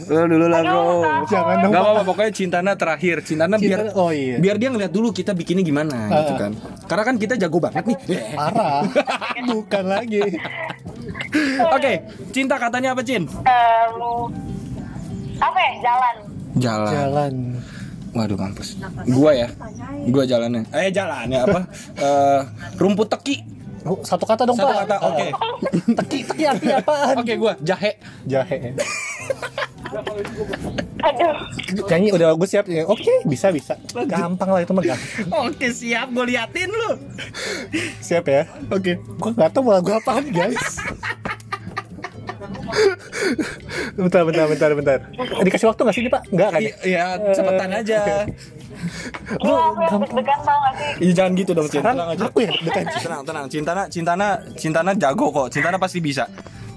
lo 0.00 0.22
dulu 0.24 0.46
lah 0.46 0.60
bro. 0.62 0.84
Jangan 1.26 1.56
dong. 1.60 1.70
Gak 1.70 1.82
apa-apa, 1.82 2.02
pokoknya 2.04 2.32
Cintana 2.32 2.70
terakhir. 2.72 3.20
Cintana 3.20 3.56
biar 3.56 3.84
Cintana- 3.84 3.96
oh 3.98 4.08
iya. 4.08 4.36
biar 4.38 4.56
dia 4.56 4.68
ngeliat 4.70 4.88
dulu 4.88 5.10
kita 5.10 5.32
bikinnya 5.32 5.60
gimana 5.60 6.08
gitu 6.08 6.32
Ah. 6.32 6.38
kan. 6.38 6.52
Karena 6.86 7.02
kan 7.04 7.16
kita 7.16 7.34
jago 7.36 7.58
banget 7.58 7.84
nih. 7.84 7.98
Parah. 8.32 8.80
Bukan 9.50 9.84
lagi. 9.86 10.22
Oke, 11.68 11.92
cinta 12.30 12.56
katanya 12.56 12.94
apa 12.94 13.02
Cin? 13.02 13.26
Em, 13.26 13.92
apa 15.42 15.58
ya? 15.58 15.72
Jalan. 15.82 16.16
Jalan. 16.54 16.92
Jalan. 16.92 17.34
Waduh 18.12 18.36
mampus. 18.36 18.76
Gua 19.08 19.32
ya, 19.32 19.48
gua 20.06 20.28
jalannya. 20.28 20.68
Eh 20.70 20.92
jalannya 20.92 21.38
apa? 21.42 21.60
Eh, 22.02 22.40
rumput 22.76 23.08
teki. 23.08 23.40
Oh, 23.82 23.98
satu 24.06 24.22
kata 24.22 24.46
dong, 24.46 24.54
Satu 24.54 24.70
Pak. 24.70 24.86
kata, 24.86 24.96
oke. 25.02 25.26
Teki, 25.98 26.18
teki 26.22 26.44
artinya 26.46 26.78
apaan? 26.78 27.18
Oke, 27.18 27.34
gua 27.34 27.58
jahe. 27.58 27.98
Jahe. 28.22 28.78
Aduh. 31.02 31.34
Nyanyi 31.90 32.14
udah 32.14 32.38
gue 32.38 32.48
siap 32.48 32.70
ya. 32.70 32.86
Oke, 32.86 33.26
bisa 33.26 33.50
bisa. 33.50 33.74
Gampang 34.06 34.54
lah 34.54 34.62
itu 34.62 34.70
mah. 34.70 34.86
Oke, 35.50 35.74
siap. 35.74 36.14
Gue 36.14 36.30
liatin 36.30 36.70
lu. 36.70 36.94
Siap 37.98 38.24
ya. 38.24 38.46
Oke. 38.70 39.02
Gue 39.02 39.30
nggak 39.34 39.50
tahu 39.50 39.66
mau 39.66 39.74
lagu 39.74 39.90
apaan, 39.92 40.30
guys. 40.30 40.78
Bentar, 43.98 44.22
bentar, 44.24 44.46
bentar, 44.48 44.70
bentar. 44.74 44.98
Dikasih 45.42 45.66
waktu 45.68 45.80
nggak 45.84 45.94
sih 45.94 46.02
ini, 46.06 46.10
Pak? 46.10 46.22
Enggak 46.32 46.48
kan? 46.52 46.60
ya? 46.60 46.72
Iya, 46.82 47.06
cepetan 47.34 47.70
aja. 47.72 48.00
Yang 49.38 49.98
deg-degan 50.02 50.38
tau 50.42 50.58
gak 50.58 50.72
sih? 50.74 50.90
Iya 51.06 51.12
jangan 51.14 51.32
gitu 51.38 51.50
dong, 51.54 51.66
Cin. 51.70 51.80
Sekarang 51.82 51.96
Tenang 51.96 52.10
aja. 52.10 52.24
aku 52.26 52.38
ya 52.42 52.50
dekat. 52.50 52.84
Tenang, 52.98 53.22
tenang. 53.22 53.44
Cintana, 53.46 53.82
Cintana, 53.86 54.28
Cintana 54.58 54.90
jago 54.98 55.26
kok. 55.30 55.46
Cintana 55.54 55.76
pasti 55.78 55.98
bisa. 56.02 56.24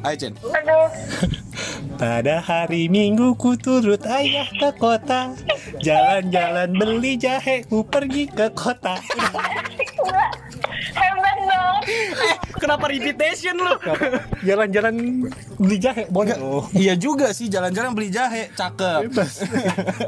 Ayo, 0.06 0.16
Cin. 0.20 0.34
Aduh. 0.38 0.88
Pada 1.96 2.44
hari 2.44 2.92
minggu 2.92 3.40
ku 3.40 3.56
turut 3.56 4.04
ayah 4.04 4.44
ke 4.52 4.68
kota 4.76 5.32
Jalan-jalan 5.80 6.76
beli 6.76 7.16
jahe 7.16 7.64
ku 7.64 7.88
pergi 7.88 8.28
ke 8.28 8.52
kota. 8.52 9.00
Hebat. 10.94 11.55
Kenapa 12.56 12.90
repetition 12.90 13.56
lu? 13.62 13.76
Jalan-jalan 14.42 14.96
beli 15.60 15.78
jahe 15.78 16.10
Bodoh 16.10 16.66
Iya 16.74 16.98
juga 16.98 17.30
sih 17.36 17.52
jalan-jalan 17.52 17.94
beli 17.94 18.10
jahe, 18.10 18.50
cakep. 18.56 19.12
Bebas 19.12 19.44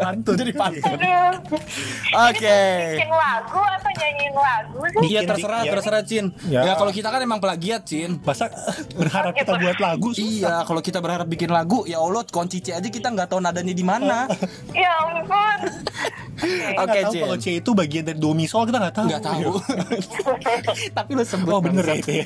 Pantun 0.02 0.36
Jadi 0.38 0.52
pantun. 0.56 0.98
Aduh. 0.98 1.34
Oke. 2.32 2.60
Bikin 2.98 3.12
lagu 3.12 3.62
atau 3.62 3.92
nyanyiin 3.94 4.34
lagu 4.34 4.80
sih? 4.90 5.08
Iya 5.14 5.22
terserah, 5.28 5.62
ya. 5.64 5.72
terserah 5.76 6.02
Cin. 6.08 6.26
Ya. 6.48 6.62
Ya, 6.64 6.74
kalau 6.76 6.92
kita 6.92 7.10
kan 7.12 7.20
emang 7.22 7.40
plagiat 7.40 7.84
Cin. 7.86 8.20
Masa 8.24 8.50
berharap 8.96 9.34
kita 9.36 9.52
buat 9.58 9.78
lagu 9.78 10.10
susah. 10.14 10.24
Iya, 10.24 10.56
kalau 10.66 10.82
kita 10.82 11.00
berharap 11.04 11.28
bikin 11.28 11.52
lagu, 11.52 11.84
ya 11.86 12.02
Allah, 12.02 12.24
kunci 12.28 12.60
C 12.64 12.74
aja 12.74 12.88
kita 12.88 13.12
nggak 13.12 13.32
tahu 13.32 13.40
nadanya 13.44 13.74
di 13.76 13.86
mana. 13.86 14.26
Ya 14.78 14.94
ampun. 15.02 15.60
Oke, 16.86 17.00
tahu 17.02 17.14
Cin. 17.14 17.22
kalau 17.26 17.38
C 17.42 17.46
itu 17.58 17.70
bagian 17.74 18.04
dari 18.06 18.20
do 18.22 18.30
mi 18.38 18.46
sol 18.46 18.70
kita 18.70 18.78
nggak 18.78 18.96
tahu. 18.96 19.08
Nggak 19.10 19.24
tahu. 19.26 19.52
Tapi 20.98 21.12
lo 21.18 21.24
sebut. 21.26 21.47
Oh 21.48 21.62
bener 21.64 21.84
ya 21.88 21.96
itu 21.96 22.12
ya. 22.24 22.26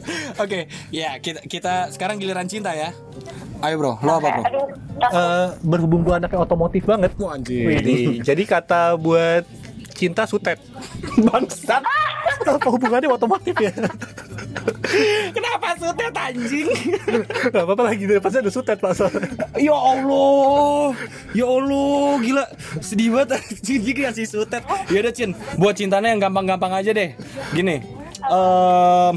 Oke, 0.42 0.66
ya 0.90 1.20
kita 1.22 1.40
kita 1.46 1.74
sekarang 1.94 2.18
giliran 2.18 2.48
cinta 2.50 2.74
ya. 2.74 2.90
Ayo 3.62 3.78
bro, 3.78 3.94
lo 4.02 4.12
apa 4.18 4.28
bro? 4.42 4.42
Eh, 5.02 5.48
berhubung 5.62 6.02
gua 6.02 6.18
anaknya 6.18 6.42
otomotif 6.42 6.82
banget. 6.82 7.14
Wah, 7.18 7.38
anjir. 7.38 7.68
Widih, 7.70 8.22
jadi 8.26 8.42
kata 8.42 8.98
buat 8.98 9.46
cinta 9.94 10.26
sutet. 10.26 10.58
Bangsat. 11.30 11.82
Apa 12.42 12.68
hubungannya 12.74 13.06
otomotif 13.06 13.54
ya? 13.62 13.70
Kenapa 15.36 15.78
sutet 15.78 16.14
anjing? 16.14 16.68
Gak 17.54 17.62
apa-apa 17.62 17.82
lagi 17.94 18.04
pasti 18.18 18.38
ada 18.42 18.50
sutet 18.50 18.78
pak 18.82 18.94
ya 19.58 19.74
Allah, 19.74 20.94
ya 21.34 21.46
Allah, 21.46 22.18
gila 22.18 22.44
sedih 22.82 23.14
banget 23.14 23.38
anjing 23.38 23.82
ngasih 23.82 24.26
sutet. 24.26 24.62
Ya 24.90 24.98
udah 25.06 25.12
Cin, 25.14 25.30
buat 25.58 25.74
cintanya 25.78 26.10
yang 26.14 26.20
gampang-gampang 26.22 26.82
aja 26.82 26.90
deh. 26.90 27.14
Gini, 27.54 28.01
em, 28.24 29.14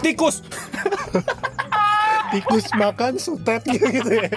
tikus. 0.00 0.40
Tikus 2.28 2.68
makan 2.76 3.16
sutet 3.16 3.64
gitu 3.64 4.04
ya. 4.12 4.28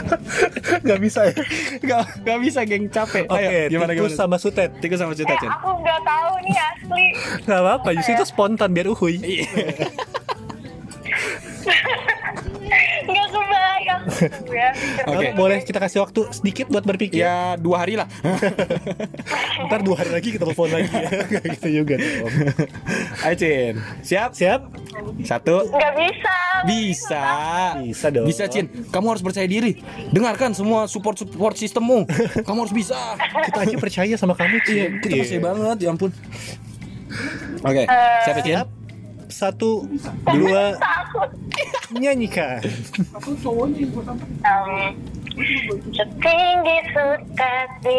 Gak 0.88 0.98
bisa 0.98 1.28
ya. 1.28 1.36
Gak, 1.78 2.24
gak 2.24 2.38
bisa 2.40 2.64
geng 2.64 2.88
capek. 2.88 3.28
Oke, 3.28 3.36
Ayo, 3.36 3.68
gimana 3.68 3.92
tikus 3.92 4.16
gimana? 4.16 4.24
sama 4.24 4.36
sutet. 4.40 4.72
Tikus 4.80 4.96
sama 4.96 5.12
Eh, 5.12 5.20
sutet 5.20 5.36
Cin. 5.36 5.52
aku 5.52 5.68
nggak 5.78 6.00
tahu 6.00 6.32
nih 6.40 6.56
asli. 6.56 7.06
Gak 7.44 7.60
apa-apa, 7.60 7.88
justru 7.92 8.16
itu 8.16 8.24
spontan 8.24 8.72
biar 8.72 8.88
uhuy. 8.88 9.20
Iya. 13.10 13.20
Nggak 13.20 13.28
kebayang. 13.34 14.02
Ya, 14.50 14.68
Oke. 15.06 15.26
Boleh 15.34 15.58
kita 15.66 15.78
kasih 15.82 16.00
waktu 16.02 16.20
sedikit 16.30 16.66
buat 16.70 16.84
berpikir. 16.86 17.20
Ya 17.22 17.58
dua 17.58 17.82
hari 17.84 17.98
lah. 17.98 18.06
Ntar 19.66 19.80
dua 19.84 19.96
hari 20.00 20.10
lagi 20.14 20.28
kita 20.34 20.44
telepon 20.46 20.70
lagi 20.70 20.90
ya. 20.90 21.10
Gak 21.36 21.44
gitu 21.58 21.68
juga 21.82 21.94
dong. 21.98 22.32
Ayo 23.26 23.34
Cin, 23.36 23.74
siap? 24.00 24.32
Siap? 24.32 24.60
Satu. 25.24 25.68
nggak 25.68 25.92
bisa. 25.96 26.36
Bisa. 26.66 27.24
Bisa 27.80 28.06
dong. 28.12 28.26
Bisa 28.28 28.44
Cin, 28.48 28.66
kamu 28.88 29.06
harus 29.16 29.22
percaya 29.24 29.46
diri. 29.48 29.80
Dengarkan 30.12 30.52
semua 30.56 30.88
support 30.88 31.16
support 31.20 31.56
sistemmu. 31.56 32.08
Kamu 32.44 32.58
harus 32.66 32.74
bisa. 32.74 32.98
Kita 33.48 33.64
aja 33.64 33.76
percaya 33.76 34.14
sama 34.16 34.34
kamu, 34.36 34.56
Cin. 34.64 34.76
Iya, 34.76 34.88
kita 35.02 35.14
percaya 35.24 35.40
banget, 35.42 35.76
ya 35.84 35.88
ampun. 35.92 36.10
Oke, 37.64 37.82
siap 38.24 38.36
ya, 38.40 38.42
Cin? 38.42 38.54
Siap? 38.56 38.68
Satu, 39.30 39.86
dua. 40.26 40.76
Nyanyikan. 41.94 42.62
Um, 44.44 44.94
setinggi 45.94 46.78
sutet 46.90 47.70
di, 47.80 47.98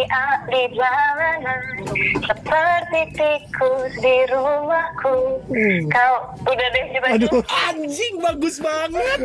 di 0.51 0.61
jalanan 0.75 1.61
Seperti 2.21 3.01
tikus 3.15 3.93
di 3.97 4.15
rumahku 4.29 5.17
Kau 5.89 6.15
udah 6.43 6.67
deh 6.75 6.85
coba 6.91 7.07
Aduh, 7.17 7.41
Anjing 7.71 8.15
bagus 8.19 8.59
banget. 8.59 9.19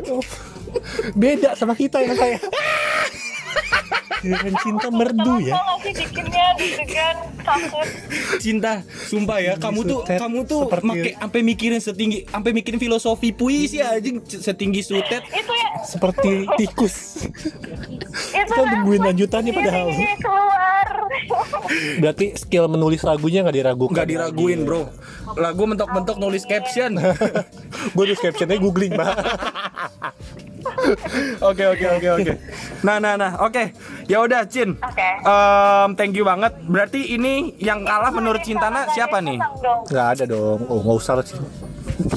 beda 1.17 1.57
sama 1.57 1.73
kita 1.73 2.03
ya 2.05 2.15
kayak. 2.15 2.43
Dengan 4.27 4.55
cinta 4.61 4.89
merdu 4.91 5.41
ya. 5.41 5.55
Sih 5.81 5.93
bikinnya 5.95 6.47
deg-degan 6.59 7.17
takut 7.47 7.89
Cinta, 8.37 8.83
sumpah 9.07 9.39
ya, 9.39 9.55
kamu 9.57 9.81
tuh 9.83 10.01
sutet 10.03 10.19
kamu 10.19 10.39
tuh 10.45 10.67
seperti- 10.67 10.87
make 10.87 11.11
sampai 11.15 11.41
mikirin 11.41 11.81
setinggi 11.81 12.19
sampai 12.27 12.51
mikirin 12.53 12.81
filosofi 12.83 13.31
puisi 13.31 13.79
anjing 13.79 14.19
setinggi 14.21 14.83
sutet. 14.83 15.23
Itu 15.27 15.53
ya 15.55 15.71
Seperti 15.87 16.45
tikus. 16.59 17.27
Itu 17.27 18.53
Kita 18.53 18.63
nungguin 18.67 19.03
lanjutannya 19.05 19.53
padahal. 19.55 19.87
Ini 19.95 20.15
keluar 20.25 20.89
Berarti 22.01 22.37
skill 22.39 22.67
menulis 22.67 23.03
lagunya 23.03 23.43
nggak 23.43 23.57
diragukan. 23.57 23.95
Nggak 23.95 24.09
diraguin, 24.09 24.61
Bro. 24.63 24.91
Lagu 25.37 25.63
mentok-mentok 25.67 26.17
nulis 26.19 26.47
caption. 26.47 26.97
Gue 27.93 28.05
tulis 28.07 28.21
captionnya 28.23 28.57
googling, 28.59 28.95
Mbak. 28.95 29.09
Oke 31.41 31.65
oke 31.67 31.87
oke 31.99 32.09
oke. 32.21 32.33
Nah 32.83 32.97
nah 33.03 33.15
nah 33.19 33.33
oke. 33.43 33.73
Ya 34.07 34.23
udah 34.23 34.47
Cin. 34.47 34.79
Oke. 34.79 35.09
Em, 35.25 35.89
thank 35.99 36.15
you 36.15 36.23
banget. 36.23 36.55
Berarti 36.67 37.17
ini 37.17 37.55
yang 37.59 37.83
kalah 37.83 38.15
menurut 38.15 38.43
Cintana 38.43 38.87
siapa 38.95 39.19
nih? 39.19 39.39
Nggak 39.91 40.07
ada 40.19 40.25
dong. 40.31 40.63
Oh, 40.71 40.79
nggak 40.79 40.97
usah 41.03 41.15
lah, 41.19 41.25
Cin. 41.27 41.43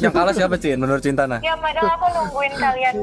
Yang 0.03 0.13
kalah 0.13 0.33
siapa 0.35 0.55
Cin 0.61 0.77
menurut 0.77 1.01
Cintana? 1.01 1.41
Ya 1.41 1.57
padahal 1.57 1.97
aku 1.97 2.07
nungguin 2.13 2.53
kalian 2.59 2.95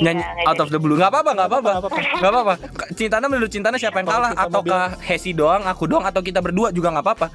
Nyanyi 0.00 0.22
Ya, 0.24 0.48
out 0.48 0.58
of 0.58 0.68
the 0.72 0.80
blue. 0.80 0.96
Nggak 0.98 1.10
apa-apa, 1.12 1.30
nggak 1.36 1.48
apa-apa. 1.48 1.72
Nggak 2.18 2.32
apa-apa. 2.32 2.54
Cintana 2.98 3.24
menurut 3.30 3.50
Cintana 3.52 3.76
siapa 3.78 4.02
yang 4.02 4.08
kalah 4.08 4.32
ataukah 4.34 4.98
Hesi 4.98 5.30
doang, 5.36 5.62
aku 5.68 5.86
doang 5.86 6.02
atau 6.02 6.24
kita 6.24 6.42
berdua 6.42 6.74
juga 6.74 6.90
nggak 6.90 7.04
apa-apa. 7.04 7.28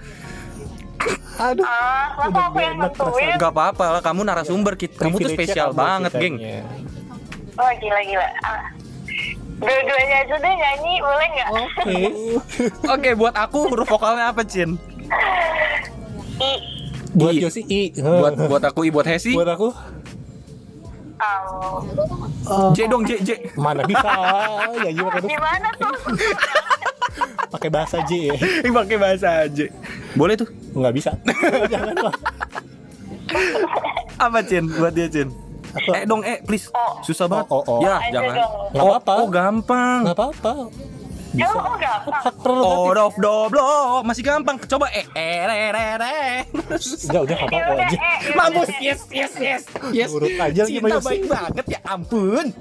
Aduh. 1.38 1.64
Ah, 1.64 2.18
aku 2.18 2.58
yang 2.60 2.82
nentuin 2.82 3.38
Nggak 3.38 3.52
apa-apa 3.54 3.86
lah, 3.98 4.02
kamu 4.02 4.22
narasumber 4.26 4.74
kita. 4.74 5.06
Kamu 5.06 5.22
tuh 5.22 5.32
spesial 5.32 5.72
banget, 5.72 6.12
geng. 6.18 6.36
Oh 7.58 7.72
gila-gila 7.82 8.30
ah. 8.46 8.62
Dua-duanya 9.58 10.16
aja 10.22 10.36
deh 10.38 10.54
nyanyi 10.54 10.94
boleh 11.02 11.28
nggak? 11.34 11.48
Oke. 11.50 11.98
Oke, 12.94 13.10
buat 13.18 13.34
aku 13.34 13.74
huruf 13.74 13.90
vokalnya 13.90 14.30
apa, 14.30 14.46
Cin? 14.46 14.78
I 16.38 16.54
Buat 17.18 17.34
I. 17.34 17.42
Yosi 17.42 17.62
I. 17.66 17.82
Buat 17.98 18.38
buat 18.38 18.62
aku, 18.62 18.86
I 18.86 18.94
buat 18.94 19.10
Hesi. 19.10 19.34
buat 19.34 19.50
aku 19.50 19.74
um, 21.18 22.72
J 22.74 22.80
dong, 22.88 23.04
J, 23.04 23.12
J. 23.26 23.30
mana 23.58 23.82
bisa 23.84 24.06
ya 24.78 24.90
iya 24.94 25.02
pakai 25.02 25.22
gimana 25.26 25.68
tuh? 25.82 25.94
pakai 27.58 27.70
bahasa 27.74 27.98
J 28.06 28.12
ya 28.30 28.36
pakai 28.70 28.98
bahasa 29.02 29.50
aja. 29.50 29.66
Boleh 30.14 30.36
tuh. 30.38 30.50
nggak 30.78 30.94
bisa 30.94 31.12
jangan 31.74 31.98
lah 32.06 32.14
Apa 34.22 34.46
Cin? 34.46 34.70
Buat 34.70 34.94
dia 34.94 35.10
Cin. 35.10 35.47
Apa? 35.78 35.92
Eh 35.94 36.04
dong, 36.10 36.22
eh 36.26 36.38
please. 36.42 36.68
Oh. 36.74 37.00
Susah 37.06 37.26
banget. 37.30 37.48
Oh, 37.54 37.62
oh, 37.62 37.78
oh. 37.78 37.80
Ya, 37.86 38.02
Aja 38.02 38.10
jangan. 38.12 38.36
dong. 38.36 38.54
Oh, 38.78 38.92
apa-apa. 38.98 39.14
oh, 39.22 39.28
gampang. 39.30 40.00
nggak 40.06 40.18
apa-apa 40.18 40.54
Ya 41.38 41.46
oh 41.54 41.76
gampang. 41.78 42.24
Oh, 42.48 42.90
dof 42.96 43.16
doblo, 43.20 44.02
masih 44.02 44.24
gampang. 44.26 44.58
Coba 44.64 44.90
eh 44.90 45.06
eh 45.14 45.46
re 45.46 45.58
re 45.70 45.88
re. 46.02 46.20
Enggak 46.50 47.22
udah 47.30 47.38
apa 47.38 47.52
Ya 47.54 47.62
apa 47.62 47.74
udah 47.76 47.86
aja 47.86 47.98
eh. 47.98 48.18
ya 48.18 48.34
Mampus, 48.34 48.70
yes, 48.82 49.02
yes, 49.14 49.34
yes, 49.38 49.62
yes. 49.94 50.10
Urut 50.10 50.34
aja 50.34 50.62
lagi 50.66 50.80
Cinta 50.80 50.98
baik 51.04 51.24
banget 51.30 51.66
ya 51.70 51.80
ampun. 51.86 52.46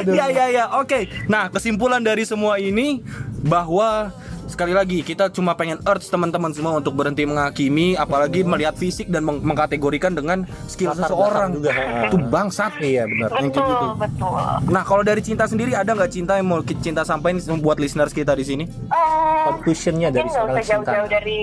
Aduh. 0.00 0.16
Ya, 0.16 0.26
ya, 0.32 0.46
ya. 0.48 0.64
Oke. 0.80 1.12
Nah, 1.28 1.52
kesimpulan 1.52 2.00
dari 2.00 2.24
semua 2.24 2.56
ini 2.56 3.04
bahwa 3.44 4.12
sekali 4.50 4.72
lagi 4.72 5.00
kita 5.00 5.30
cuma 5.30 5.54
pengen 5.54 5.78
urge 5.80 6.04
teman-teman 6.04 6.50
semua 6.50 6.74
untuk 6.74 6.92
berhenti 6.92 7.22
menghakimi 7.22 7.94
apalagi 7.94 8.42
melihat 8.42 8.74
fisik 8.74 9.06
dan 9.06 9.22
meng- 9.22 9.40
mengkategorikan 9.40 10.10
dengan 10.10 10.42
skill 10.66 10.90
Latar 10.90 11.06
seseorang 11.06 11.48
juga, 11.54 11.70
itu 12.04 12.16
bangsat 12.26 12.72
iya 12.80 13.06
benar 13.06 13.28
Yang 13.30 13.46
kayak 13.48 13.48
gitu. 13.48 13.60
Betul, 13.62 13.90
betul. 13.96 14.34
Nah, 14.68 14.82
kalau 14.82 15.02
dari 15.02 15.20
cinta 15.20 15.44
sendiri 15.44 15.72
ada 15.72 15.90
nggak 15.90 16.10
cinta 16.10 16.32
yang 16.34 16.46
mau 16.46 16.60
cinta 16.60 17.02
sampaikan 17.02 17.38
buat 17.56 17.78
listeners 17.78 18.10
kita 18.10 18.34
di 18.34 18.42
sini? 18.42 18.64
Eh, 18.66 19.42
conclusionnya 19.46 20.10
dari 20.10 20.26
seorang 20.26 20.58
cinta 20.58 20.66
jauh-jauh 20.84 21.08
dari 21.08 21.38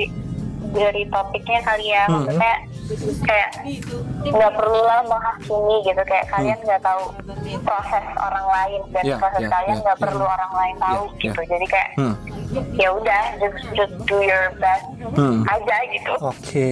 dari 0.67 1.07
topiknya 1.07 1.59
kali 1.63 1.85
ya 1.87 2.03
Hmm. 2.05 2.27
maksudnya 2.27 2.53
kayak 3.23 3.49
nggak 4.21 4.51
perlu 4.53 4.79
lah 4.79 4.99
menghakimi 5.01 5.75
gitu 5.81 6.01
kayak 6.03 6.25
kalian 6.27 6.59
nggak 6.61 6.81
tahu 6.81 7.03
proses 7.61 8.03
orang 8.17 8.45
lain 8.45 8.81
dan 8.91 9.03
Ya, 9.03 9.15
proses 9.15 9.41
ya, 9.41 9.49
kalian 9.49 9.73
ya, 9.73 9.81
nggak 9.81 9.97
ya. 9.97 10.03
perlu 10.03 10.23
orang 10.23 10.51
lain 10.53 10.75
tahu 10.77 11.03
Ya, 11.07 11.19
gitu 11.21 11.39
ya. 11.39 11.47
jadi 11.49 11.65
kayak 11.67 11.89
Hmm. 11.95 12.15
Ya 12.73 12.89
udah 12.89 13.21
just 13.37 13.59
just 13.73 13.93
do 14.03 14.17
your 14.19 14.47
best 14.55 14.85
Hmm. 15.07 15.45
aja 15.45 15.77
gitu 15.87 16.11
oke 16.19 16.67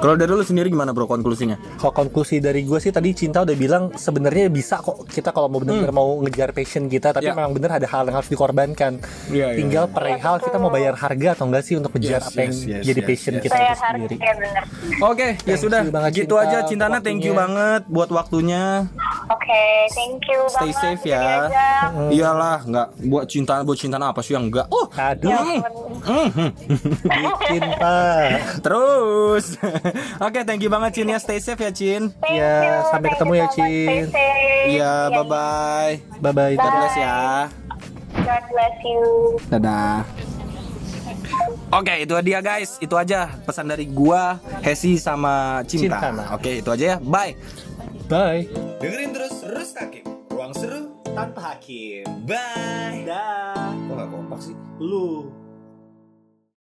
Kalau 0.00 0.14
dari 0.14 0.28
lu 0.28 0.42
sendiri 0.42 0.66
gimana 0.66 0.90
bro 0.90 1.06
konklusinya? 1.06 1.54
kalau 1.76 1.94
konklusi 1.94 2.36
dari 2.36 2.62
gue 2.62 2.76
sih 2.76 2.90
tadi 2.90 3.12
cinta 3.12 3.40
udah 3.40 3.54
bilang 3.54 3.92
sebenarnya 3.92 4.48
bisa 4.48 4.76
kok 4.76 5.06
kita 5.06 5.30
kalau 5.30 5.46
mau 5.46 5.58
benar-benar 5.58 5.90
mau 5.90 6.18
ngejar 6.20 6.50
passion 6.50 6.86
kita 6.86 7.12
tapi 7.12 7.24
Ya. 7.24 7.32
memang 7.32 7.52
bener 7.52 7.70
ada 7.72 7.86
hal 7.86 8.02
yang 8.04 8.16
harus 8.16 8.26
dikorbankan 8.26 8.98
Iya, 9.28 9.46
iya, 9.46 9.46
tinggal 9.54 9.84
iya. 9.84 9.94
perihal 9.94 10.36
kita 10.38 10.56
mau 10.56 10.68
bayar 10.68 10.94
harga 10.96 11.28
atau 11.32 11.44
enggak 11.46 11.62
sih 11.62 11.74
untuk 11.74 11.92
ngejar 11.92 12.18
Yes, 12.18 12.26
apa 12.26 12.38
yang 12.40 12.52
yes, 12.52 12.66
yes, 12.66 12.82
jadi 12.82 13.00
yes, 13.00 13.06
passion 13.06 13.32
yes. 13.32 13.42
kita 13.42 13.52
saya 13.52 13.62
itu 13.62 13.70
harus 13.70 13.80
sendiri 13.84 14.16
ya 14.18 14.32
bener 14.34 14.62
Oke, 15.02 15.28
ya 15.28 15.38
Thank 15.44 15.60
sudah. 15.60 15.80
banget, 15.84 16.10
gitu 16.16 16.34
Cinta, 16.34 16.44
aja 16.44 16.58
Cintana, 16.64 16.96
thank 16.98 17.20
you 17.20 17.32
banget 17.32 17.82
buat 17.86 18.06
waktunya. 18.08 18.86
Oke, 19.24 19.62
thank 19.90 20.22
you 20.24 20.40
Stay 20.46 20.70
banget. 20.70 20.78
safe 20.78 21.04
ya. 21.04 21.22
Iyalah, 22.08 22.58
nggak 22.62 22.86
buat 23.02 23.24
cinta 23.26 23.62
buat 23.62 23.74
cinta 23.74 23.96
apa 23.98 24.20
sih 24.20 24.32
yang 24.32 24.46
enggak? 24.46 24.66
Oh, 24.68 24.86
Aduh, 24.92 25.32
Ya 25.32 25.40
bikin 27.08 27.62
pak. 27.74 28.60
terus. 28.60 29.56
Oke, 30.26 30.40
thank 30.42 30.60
you 30.60 30.68
banget 30.68 30.90
Cin 30.94 31.08
ya. 31.08 31.16
Stay 31.16 31.38
safe 31.38 31.58
ya 31.58 31.70
Cin. 31.70 32.12
Thank 32.14 32.36
Ya, 32.36 32.52
you, 32.60 32.74
sampai 32.88 33.08
thank 33.08 33.14
ketemu 33.16 33.32
you 33.32 33.40
ya, 33.40 33.46
Cin. 33.48 34.02
safe. 34.04 34.12
Iya, 34.68 34.92
Ya, 35.08 35.10
bye 35.10 35.24
bye. 35.24 35.94
Bye 36.20 36.32
bye. 36.32 36.54
God 36.54 36.72
bless 36.72 36.96
ya. 36.96 37.18
God 38.14 38.44
bless 38.46 38.76
you. 38.82 39.02
Dadah. 39.48 39.96
Oke, 41.72 41.94
itu 41.98 42.12
dia 42.20 42.38
guys. 42.38 42.76
Itu 42.76 42.94
aja 42.94 43.32
pesan 43.42 43.64
dari 43.66 43.88
gua, 43.88 44.36
Hesi 44.60 44.96
sama 44.96 45.64
Cinta. 45.64 45.96
Cintana. 45.98 46.24
Oke, 46.30 46.60
itu 46.60 46.68
aja 46.68 46.84
ya. 46.84 46.96
Bye. 47.00 47.32
Bye. 48.06 48.44
Dengerin 48.76 49.10
terus 49.10 49.40
Rustakim. 49.42 50.04
Ruang 50.28 50.52
seru 50.52 50.92
Tanpa 51.12 51.52
hakim. 51.52 52.04
Bye. 52.24 53.04
Dah. 53.04 53.72
Kok 53.84 53.94
gak 53.94 54.08
kompak 54.08 54.40
sih? 54.42 54.56
Lu. 54.82 55.41